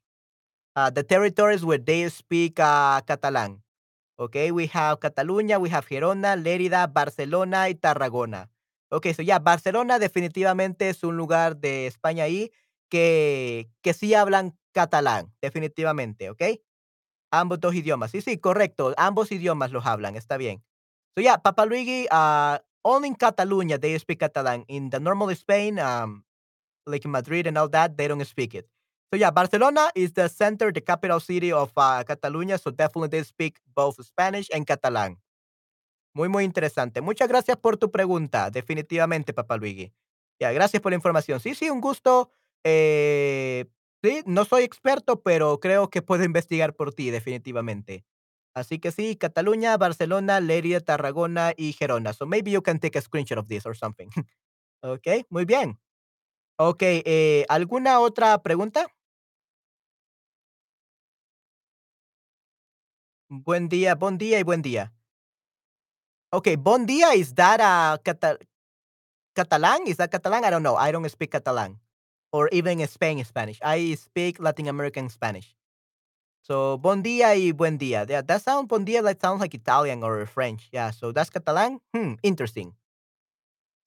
uh, 0.75 0.89
the 0.89 1.03
territories 1.03 1.65
where 1.65 1.81
they 1.81 2.07
speak 2.09 2.59
uh, 2.59 3.01
Catalan. 3.01 3.61
Okay, 4.19 4.51
we 4.51 4.67
have 4.67 4.99
Cataluña, 4.99 5.59
we 5.59 5.69
have 5.69 5.89
Gerona, 5.89 6.37
Lérida, 6.37 6.85
Barcelona 6.85 7.69
y 7.69 7.73
Tarragona. 7.73 8.49
Okay, 8.91 9.13
so 9.13 9.23
yeah, 9.23 9.39
Barcelona 9.39 9.97
definitivamente 9.97 10.89
es 10.89 11.03
un 11.03 11.17
lugar 11.17 11.57
de 11.57 11.87
España 11.87 12.25
ahí 12.25 12.51
que, 12.89 13.69
que 13.81 13.93
sí 13.93 14.13
hablan 14.13 14.53
catalán, 14.71 15.33
definitivamente, 15.41 16.29
¿ok? 16.29 16.41
Ambos 17.31 17.59
dos 17.59 17.73
idiomas. 17.75 18.11
Sí, 18.11 18.21
sí, 18.21 18.37
correcto. 18.37 18.93
Ambos 18.97 19.31
idiomas 19.31 19.71
los 19.71 19.85
hablan, 19.85 20.15
está 20.15 20.37
bien. 20.37 20.63
So 21.15 21.21
yeah, 21.21 21.37
Papa 21.37 21.65
Luigi, 21.65 22.07
uh, 22.11 22.57
only 22.83 23.09
in 23.09 23.15
Catalunya 23.15 23.79
they 23.79 23.97
speak 23.99 24.19
Catalan. 24.19 24.63
In 24.67 24.89
the 24.89 24.99
normal 24.99 25.29
Spain, 25.35 25.79
um, 25.79 26.23
like 26.85 27.05
in 27.05 27.11
Madrid 27.11 27.47
and 27.47 27.57
all 27.57 27.69
that, 27.69 27.95
they 27.97 28.07
don't 28.07 28.23
speak 28.25 28.53
it. 28.55 28.67
So 29.13 29.17
yeah, 29.17 29.31
Barcelona 29.31 29.89
is 29.93 30.13
the 30.13 30.29
center, 30.29 30.71
the 30.71 30.81
capital 30.81 31.19
city 31.19 31.51
of 31.51 31.71
uh, 31.75 32.03
Catalunya. 32.03 32.59
So 32.59 32.71
definitely 32.71 33.09
they 33.09 33.23
speak 33.23 33.59
both 33.75 34.03
Spanish 34.05 34.49
and 34.53 34.65
Catalan. 34.65 35.17
Muy, 36.13 36.27
muy 36.29 36.43
interesante. 36.43 37.01
Muchas 37.01 37.29
gracias 37.29 37.57
por 37.57 37.77
tu 37.77 37.89
pregunta, 37.91 38.49
definitivamente, 38.49 39.33
Papá 39.33 39.57
Luigi. 39.57 39.93
Ya, 40.39 40.51
gracias 40.51 40.81
por 40.81 40.91
la 40.91 40.95
información. 40.97 41.39
Sí, 41.39 41.55
sí, 41.55 41.69
un 41.69 41.79
gusto. 41.79 42.31
Eh, 42.63 43.65
sí, 44.03 44.21
no 44.25 44.45
soy 44.45 44.63
experto, 44.63 45.21
pero 45.21 45.59
creo 45.59 45.89
que 45.89 46.01
puedo 46.01 46.23
investigar 46.23 46.75
por 46.75 46.93
ti, 46.93 47.11
definitivamente. 47.11 48.05
Así 48.53 48.79
que 48.79 48.91
sí, 48.91 49.15
Cataluña, 49.15 49.77
Barcelona, 49.77 50.39
Lérida, 50.39 50.81
Tarragona 50.81 51.53
y 51.55 51.73
Gerona. 51.73 52.13
So 52.13 52.25
maybe 52.25 52.51
you 52.51 52.61
can 52.61 52.79
take 52.79 52.97
a 52.97 53.01
screenshot 53.01 53.37
of 53.37 53.47
this 53.47 53.65
or 53.65 53.75
something. 53.75 54.09
ok, 54.83 55.25
muy 55.29 55.45
bien. 55.45 55.79
Ok, 56.57 56.83
eh, 56.83 57.45
¿alguna 57.49 57.99
otra 57.99 58.41
pregunta? 58.43 58.87
Buen 63.29 63.69
día, 63.69 63.95
buen 63.95 64.17
día 64.17 64.39
y 64.39 64.43
buen 64.43 64.61
día. 64.61 64.93
Okay, 66.33 66.55
bon 66.55 66.85
dia, 66.85 67.15
is 67.15 67.33
that 67.35 67.59
a 67.61 67.99
cata 68.03 68.37
Catalan? 69.33 69.87
Is 69.87 69.97
that 69.97 70.11
Catalan? 70.11 70.45
I 70.45 70.49
don't 70.51 70.63
know. 70.63 70.77
I 70.77 70.91
don't 70.91 71.09
speak 71.09 71.31
Catalan 71.31 71.80
or 72.31 72.49
even 72.51 72.85
Spain 72.87 73.23
Spanish. 73.23 73.59
I 73.61 73.95
speak 73.95 74.39
Latin 74.39 74.67
American 74.67 75.09
Spanish. 75.09 75.55
So, 76.41 76.77
bon 76.77 77.03
dia 77.03 77.35
y 77.35 77.51
buen 77.51 77.77
dia. 77.77 78.05
Yeah, 78.09 78.21
that 78.23 78.41
sound 78.41 78.67
bon 78.67 78.83
dia 78.83 79.01
that 79.03 79.21
sounds 79.21 79.41
like 79.41 79.53
Italian 79.53 80.03
or 80.03 80.25
French. 80.25 80.69
Yeah, 80.71 80.91
so 80.91 81.11
that's 81.11 81.29
Catalan. 81.29 81.79
Hmm, 81.93 82.15
interesting. 82.23 82.73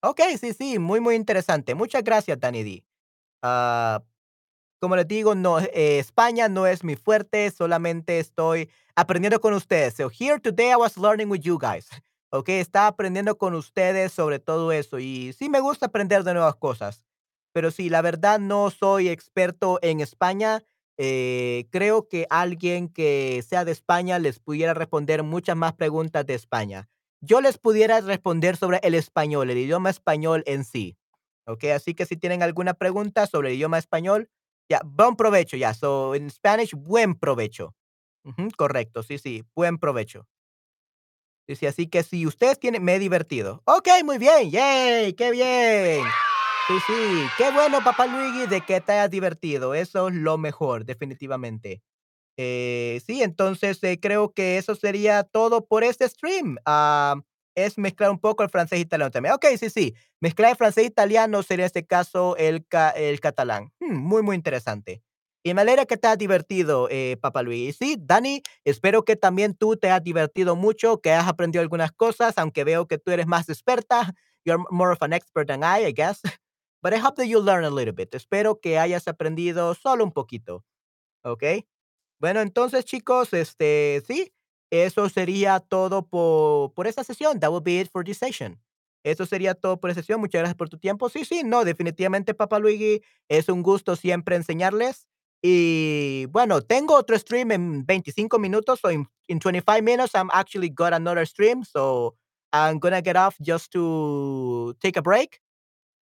Okay, 0.02 0.36
sí, 0.36 0.52
sí, 0.52 0.78
muy, 0.78 1.00
muy 1.00 1.14
interesante. 1.16 1.74
Muchas 1.74 2.04
gracias, 2.04 2.38
Danny 2.38 2.62
D. 2.62 2.84
Ah, 3.42 4.02
como 4.80 4.96
les 4.96 5.08
digo, 5.08 5.34
no, 5.34 5.58
eh, 5.60 5.98
España 5.98 6.48
no 6.48 6.66
es 6.66 6.84
mi 6.84 6.94
fuerte, 6.94 7.50
solamente 7.50 8.18
estoy 8.18 8.68
aprendiendo 8.94 9.40
con 9.40 9.54
ustedes. 9.54 9.94
So 9.94 10.10
here 10.10 10.38
today 10.38 10.72
I 10.72 10.76
was 10.76 10.98
learning 10.98 11.30
with 11.30 11.40
you 11.40 11.58
guys. 11.58 11.88
Ok, 12.30 12.48
estaba 12.50 12.88
aprendiendo 12.88 13.38
con 13.38 13.54
ustedes 13.54 14.12
sobre 14.12 14.40
todo 14.40 14.72
eso 14.72 14.98
y 14.98 15.32
sí 15.32 15.48
me 15.48 15.60
gusta 15.60 15.86
aprender 15.86 16.22
de 16.24 16.34
nuevas 16.34 16.56
cosas. 16.56 17.02
Pero 17.54 17.70
sí, 17.72 17.90
la 17.90 18.02
verdad 18.02 18.40
no 18.40 18.70
soy 18.70 19.08
experto 19.10 19.80
en 19.82 20.00
España. 20.00 20.64
Eh, 20.98 21.66
creo 21.72 22.08
que 22.08 22.26
alguien 22.30 22.88
que 22.90 23.44
sea 23.48 23.64
de 23.64 23.72
España 23.72 24.18
les 24.20 24.40
pudiera 24.40 24.74
responder 24.74 25.22
muchas 25.24 25.56
más 25.56 25.74
preguntas 25.74 26.26
de 26.26 26.34
España. 26.34 26.88
Yo 27.22 27.40
les 27.40 27.58
pudiera 27.58 28.00
responder 28.02 28.58
sobre 28.58 28.80
el 28.82 28.94
español, 28.94 29.50
el 29.50 29.58
idioma 29.58 29.90
español 29.90 30.44
en 30.46 30.64
sí. 30.64 30.98
Ok, 31.46 31.64
así 31.74 31.94
que 31.94 32.06
si 32.06 32.16
tienen 32.16 32.42
alguna 32.42 32.74
pregunta 32.74 33.26
sobre 33.28 33.50
el 33.50 33.56
idioma 33.56 33.78
español, 33.78 34.30
ya, 34.70 34.82
buen 34.84 35.16
provecho, 35.16 35.56
ya. 35.56 35.74
So, 35.74 36.14
en 36.16 36.30
Spanish, 36.30 36.74
buen 36.74 37.14
provecho. 37.16 37.74
Ujú, 38.24 38.50
correcto, 38.56 39.02
sí, 39.04 39.18
sí, 39.18 39.44
buen 39.56 39.78
provecho. 39.78 40.26
Sí, 41.46 41.56
sí, 41.56 41.66
así 41.66 41.86
que 41.88 42.02
si 42.02 42.26
ustedes 42.26 42.58
tienen, 42.58 42.82
me 42.84 42.94
he 42.94 42.98
divertido. 42.98 43.62
Ok, 43.66 43.88
muy 44.04 44.18
bien, 44.18 44.50
yay, 44.50 45.12
qué 45.14 45.30
bien. 45.30 46.23
Sí, 46.68 46.80
sí, 46.80 47.32
qué 47.36 47.50
bueno, 47.50 47.82
papá 47.82 48.06
Luigi, 48.06 48.46
de 48.46 48.64
que 48.64 48.80
te 48.80 48.92
hayas 48.92 49.10
divertido. 49.10 49.74
Eso 49.74 50.08
es 50.08 50.14
lo 50.14 50.38
mejor, 50.38 50.84
definitivamente. 50.86 51.82
Eh, 52.38 53.02
sí, 53.06 53.22
entonces 53.22 53.82
eh, 53.84 54.00
creo 54.00 54.32
que 54.32 54.58
eso 54.58 54.74
sería 54.76 55.24
todo 55.24 55.66
por 55.66 55.84
este 55.84 56.08
stream. 56.08 56.56
Ah, 56.66 57.16
es 57.56 57.78
mezclar 57.78 58.10
un 58.10 58.20
poco 58.20 58.42
el 58.44 58.50
francés 58.50 58.78
e 58.78 58.82
italiano 58.82 59.10
también. 59.10 59.34
Ok, 59.34 59.46
sí, 59.58 59.70
sí. 59.70 59.94
Mezclar 60.20 60.52
el 60.52 60.56
francés 60.56 60.84
e 60.84 60.88
italiano 60.88 61.42
sería 61.42 61.64
en 61.64 61.68
este 61.68 61.86
caso 61.86 62.36
el, 62.38 62.66
ca- 62.66 62.90
el 62.90 63.20
catalán. 63.20 63.72
Hmm, 63.80 63.96
muy, 63.96 64.22
muy 64.22 64.36
interesante. 64.36 65.02
Y 65.44 65.54
me 65.54 65.62
alegra 65.62 65.86
que 65.86 65.96
te 65.98 66.08
has 66.08 66.18
divertido, 66.18 66.88
eh, 66.90 67.18
Papá 67.20 67.42
Luis. 67.42 67.76
Sí, 67.78 67.96
Dani, 68.00 68.42
espero 68.64 69.04
que 69.04 69.16
también 69.16 69.54
tú 69.54 69.76
te 69.76 69.90
has 69.90 70.02
divertido 70.04 70.56
mucho, 70.56 71.00
que 71.00 71.12
has 71.12 71.28
aprendido 71.28 71.62
algunas 71.62 71.92
cosas, 71.92 72.34
aunque 72.38 72.64
veo 72.64 72.86
que 72.88 72.98
tú 72.98 73.10
eres 73.12 73.26
más 73.26 73.48
experta. 73.48 74.14
You're 74.44 74.64
more 74.70 74.92
of 74.92 75.02
an 75.02 75.12
expert 75.14 75.48
than 75.48 75.62
I, 75.64 75.86
I 75.88 75.92
guess. 75.92 76.20
But 76.84 76.92
I 76.92 76.98
hope 76.98 77.16
that 77.16 77.28
you 77.28 77.40
learn 77.40 77.64
a 77.64 77.70
little 77.70 77.94
bit. 77.94 78.14
Espero 78.14 78.60
que 78.60 78.78
hayas 78.78 79.08
aprendido 79.08 79.74
solo 79.74 80.04
un 80.04 80.12
poquito. 80.12 80.66
¿Ok? 81.24 81.42
Bueno, 82.20 82.42
entonces, 82.42 82.84
chicos, 82.84 83.32
este, 83.32 84.02
sí, 84.06 84.34
eso 84.70 85.08
sería 85.08 85.60
todo 85.60 86.06
por 86.06 86.74
por 86.74 86.86
esta 86.86 87.02
sesión. 87.04 87.40
That 87.40 87.50
would 87.50 87.64
be 87.64 87.80
it 87.80 87.90
for 87.90 88.04
this 88.04 88.18
session. 88.18 88.60
Eso 89.04 89.26
sería 89.26 89.54
todo 89.54 89.80
por 89.80 89.90
esta 89.90 90.02
sesión. 90.02 90.20
Muchas 90.20 90.40
gracias 90.40 90.56
por 90.56 90.68
tu 90.68 90.78
tiempo. 90.78 91.08
Sí, 91.08 91.24
sí, 91.24 91.42
no, 91.44 91.64
definitivamente, 91.64 92.34
Papa 92.34 92.58
Luigi, 92.58 93.02
es 93.28 93.48
un 93.48 93.62
gusto 93.62 93.96
siempre 93.96 94.36
enseñarles. 94.36 95.06
Y 95.42 96.26
bueno, 96.30 96.62
tengo 96.62 96.94
otro 96.96 97.18
stream 97.18 97.52
en 97.52 97.86
25 97.86 98.38
minutos, 98.38 98.80
so 98.80 98.90
in 98.90 99.06
in 99.28 99.38
25 99.38 99.82
minutes, 99.82 100.14
I'm 100.14 100.30
actually 100.32 100.70
got 100.70 100.92
another 100.94 101.26
stream, 101.26 101.64
so 101.64 102.14
I'm 102.52 102.78
gonna 102.78 103.02
get 103.02 103.16
off 103.16 103.36
just 103.40 103.72
to 103.72 104.74
take 104.80 104.98
a 104.98 105.02
break, 105.02 105.40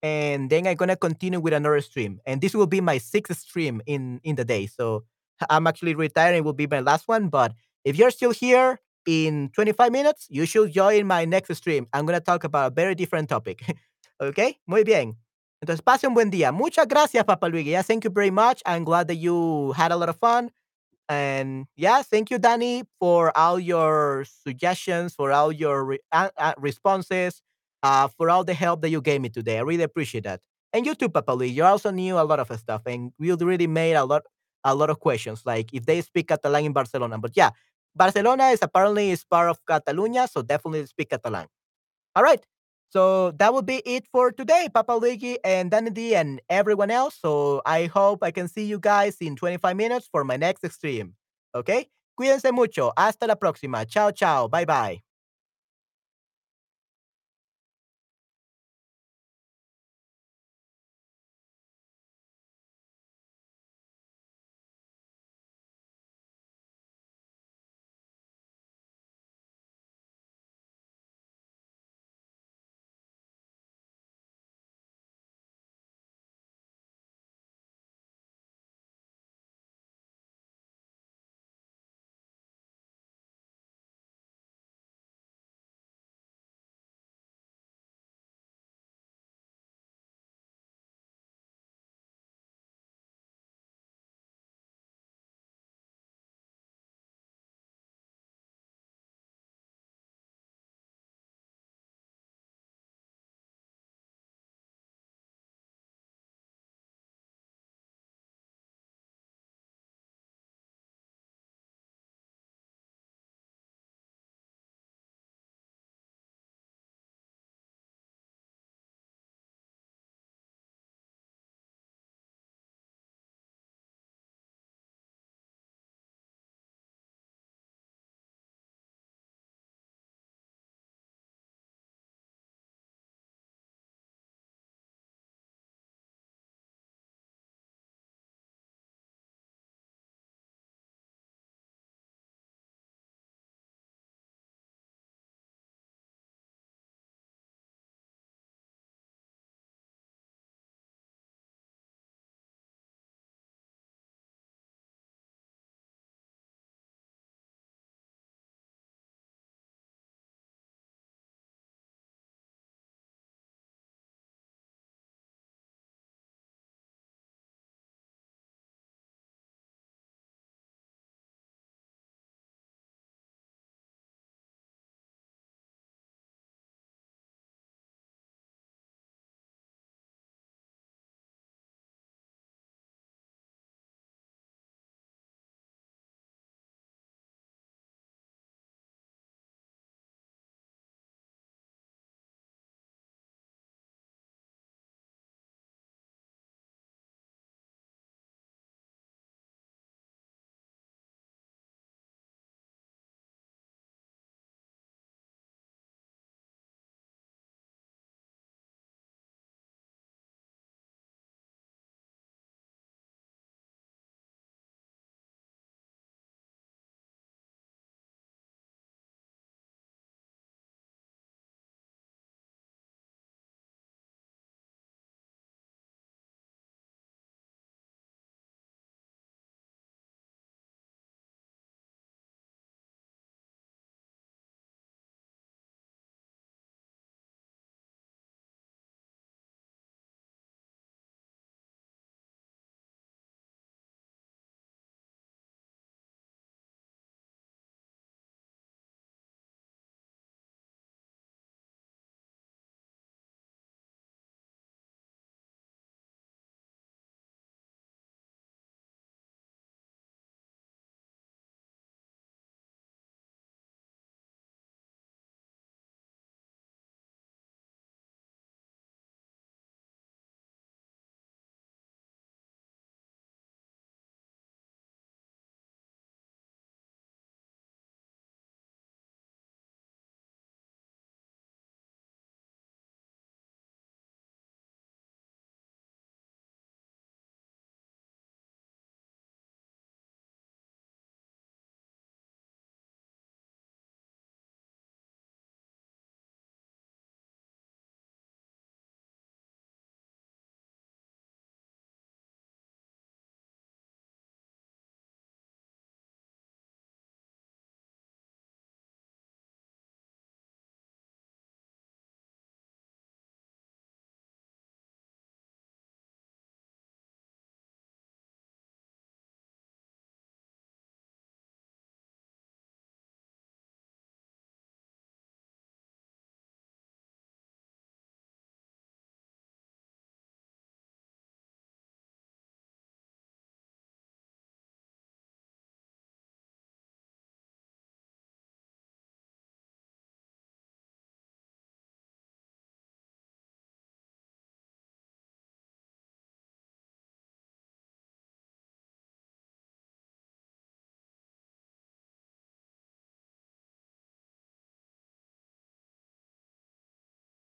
and 0.03 0.49
then 0.49 0.67
I'm 0.67 0.75
gonna 0.75 0.95
continue 0.95 1.39
with 1.39 1.53
another 1.53 1.81
stream. 1.81 2.19
And 2.25 2.41
this 2.41 2.53
will 2.53 2.67
be 2.67 2.81
my 2.81 2.97
sixth 2.97 3.39
stream 3.39 3.81
in 3.85 4.19
in 4.23 4.35
the 4.35 4.45
day. 4.45 4.67
So 4.67 5.03
I'm 5.49 5.67
actually 5.67 5.95
retiring, 5.95 6.39
it 6.39 6.43
will 6.45 6.53
be 6.53 6.67
my 6.67 6.79
last 6.79 7.07
one. 7.07 7.29
But 7.29 7.53
if 7.83 7.97
you're 7.97 8.11
still 8.11 8.31
here 8.31 8.79
in 9.07 9.49
25 9.55 9.91
minutes, 9.91 10.27
you 10.29 10.45
should 10.45 10.71
join 10.71 11.07
my 11.07 11.25
next 11.25 11.53
stream. 11.55 11.87
I'm 11.93 12.05
gonna 12.05 12.19
talk 12.21 12.43
about 12.43 12.71
a 12.71 12.75
very 12.75 12.95
different 12.95 13.29
topic. 13.29 13.63
okay? 14.21 14.57
Muy 14.67 14.83
bien. 14.83 15.17
Entonces, 15.63 15.81
pase 15.83 16.07
un 16.07 16.13
buen 16.15 16.31
día. 16.31 16.51
Muchas 16.51 16.87
gracias, 16.87 17.23
Papa 17.23 17.47
Luigi. 17.47 17.71
Yeah, 17.71 17.83
thank 17.83 18.03
you 18.03 18.09
very 18.09 18.31
much. 18.31 18.63
I'm 18.65 18.83
glad 18.83 19.07
that 19.09 19.15
you 19.15 19.73
had 19.73 19.91
a 19.91 19.95
lot 19.95 20.09
of 20.09 20.17
fun. 20.17 20.49
And 21.07 21.67
yeah, 21.75 22.01
thank 22.01 22.31
you, 22.31 22.39
Danny, 22.39 22.83
for 22.99 23.35
all 23.37 23.59
your 23.59 24.25
suggestions, 24.25 25.13
for 25.13 25.31
all 25.31 25.51
your 25.51 25.83
re- 25.85 25.99
uh, 26.11 26.29
responses, 26.57 27.41
uh, 27.83 28.07
for 28.17 28.29
all 28.29 28.43
the 28.43 28.53
help 28.53 28.81
that 28.81 28.89
you 28.89 29.01
gave 29.01 29.21
me 29.21 29.29
today. 29.29 29.57
I 29.57 29.61
really 29.61 29.83
appreciate 29.83 30.23
that. 30.25 30.41
And 30.73 30.85
you 30.85 30.95
too, 30.95 31.09
Papa 31.09 31.31
Luigi. 31.31 31.53
You 31.55 31.63
also 31.65 31.91
knew 31.91 32.17
a 32.17 32.23
lot 32.23 32.39
of 32.39 32.47
stuff, 32.59 32.83
and 32.85 33.11
you 33.19 33.35
really 33.35 33.67
made 33.67 33.95
a 33.95 34.05
lot, 34.05 34.23
a 34.63 34.73
lot 34.75 34.89
of 34.89 34.99
questions, 34.99 35.43
like 35.45 35.73
if 35.73 35.85
they 35.85 36.01
speak 36.01 36.27
Catalan 36.29 36.65
in 36.65 36.73
Barcelona. 36.73 37.17
But 37.17 37.31
yeah, 37.35 37.49
Barcelona 37.95 38.49
is 38.49 38.59
apparently 38.61 39.11
is 39.11 39.25
part 39.25 39.49
of 39.49 39.59
Catalonia, 39.67 40.27
so 40.27 40.41
definitely 40.41 40.85
speak 40.85 41.09
Catalan. 41.09 41.47
All 42.15 42.23
right. 42.23 42.41
So 42.89 43.31
that 43.39 43.53
would 43.53 43.65
be 43.65 43.81
it 43.85 44.05
for 44.11 44.31
today, 44.31 44.67
Papa 44.73 44.91
Luigi 44.93 45.37
and 45.45 45.71
Danny 45.71 46.13
and 46.15 46.41
everyone 46.49 46.91
else. 46.91 47.17
So 47.21 47.61
I 47.65 47.85
hope 47.85 48.21
I 48.21 48.31
can 48.31 48.47
see 48.49 48.65
you 48.65 48.79
guys 48.79 49.17
in 49.21 49.35
25 49.37 49.77
minutes 49.77 50.09
for 50.11 50.25
my 50.25 50.35
next 50.35 50.69
stream. 50.73 51.15
Okay? 51.55 51.87
Cuídense 52.19 52.51
mucho. 52.51 52.91
Hasta 52.97 53.27
la 53.27 53.35
próxima. 53.35 53.85
Chao, 53.87 54.11
chao. 54.11 54.47
Bye, 54.49 54.65
bye. 54.65 55.10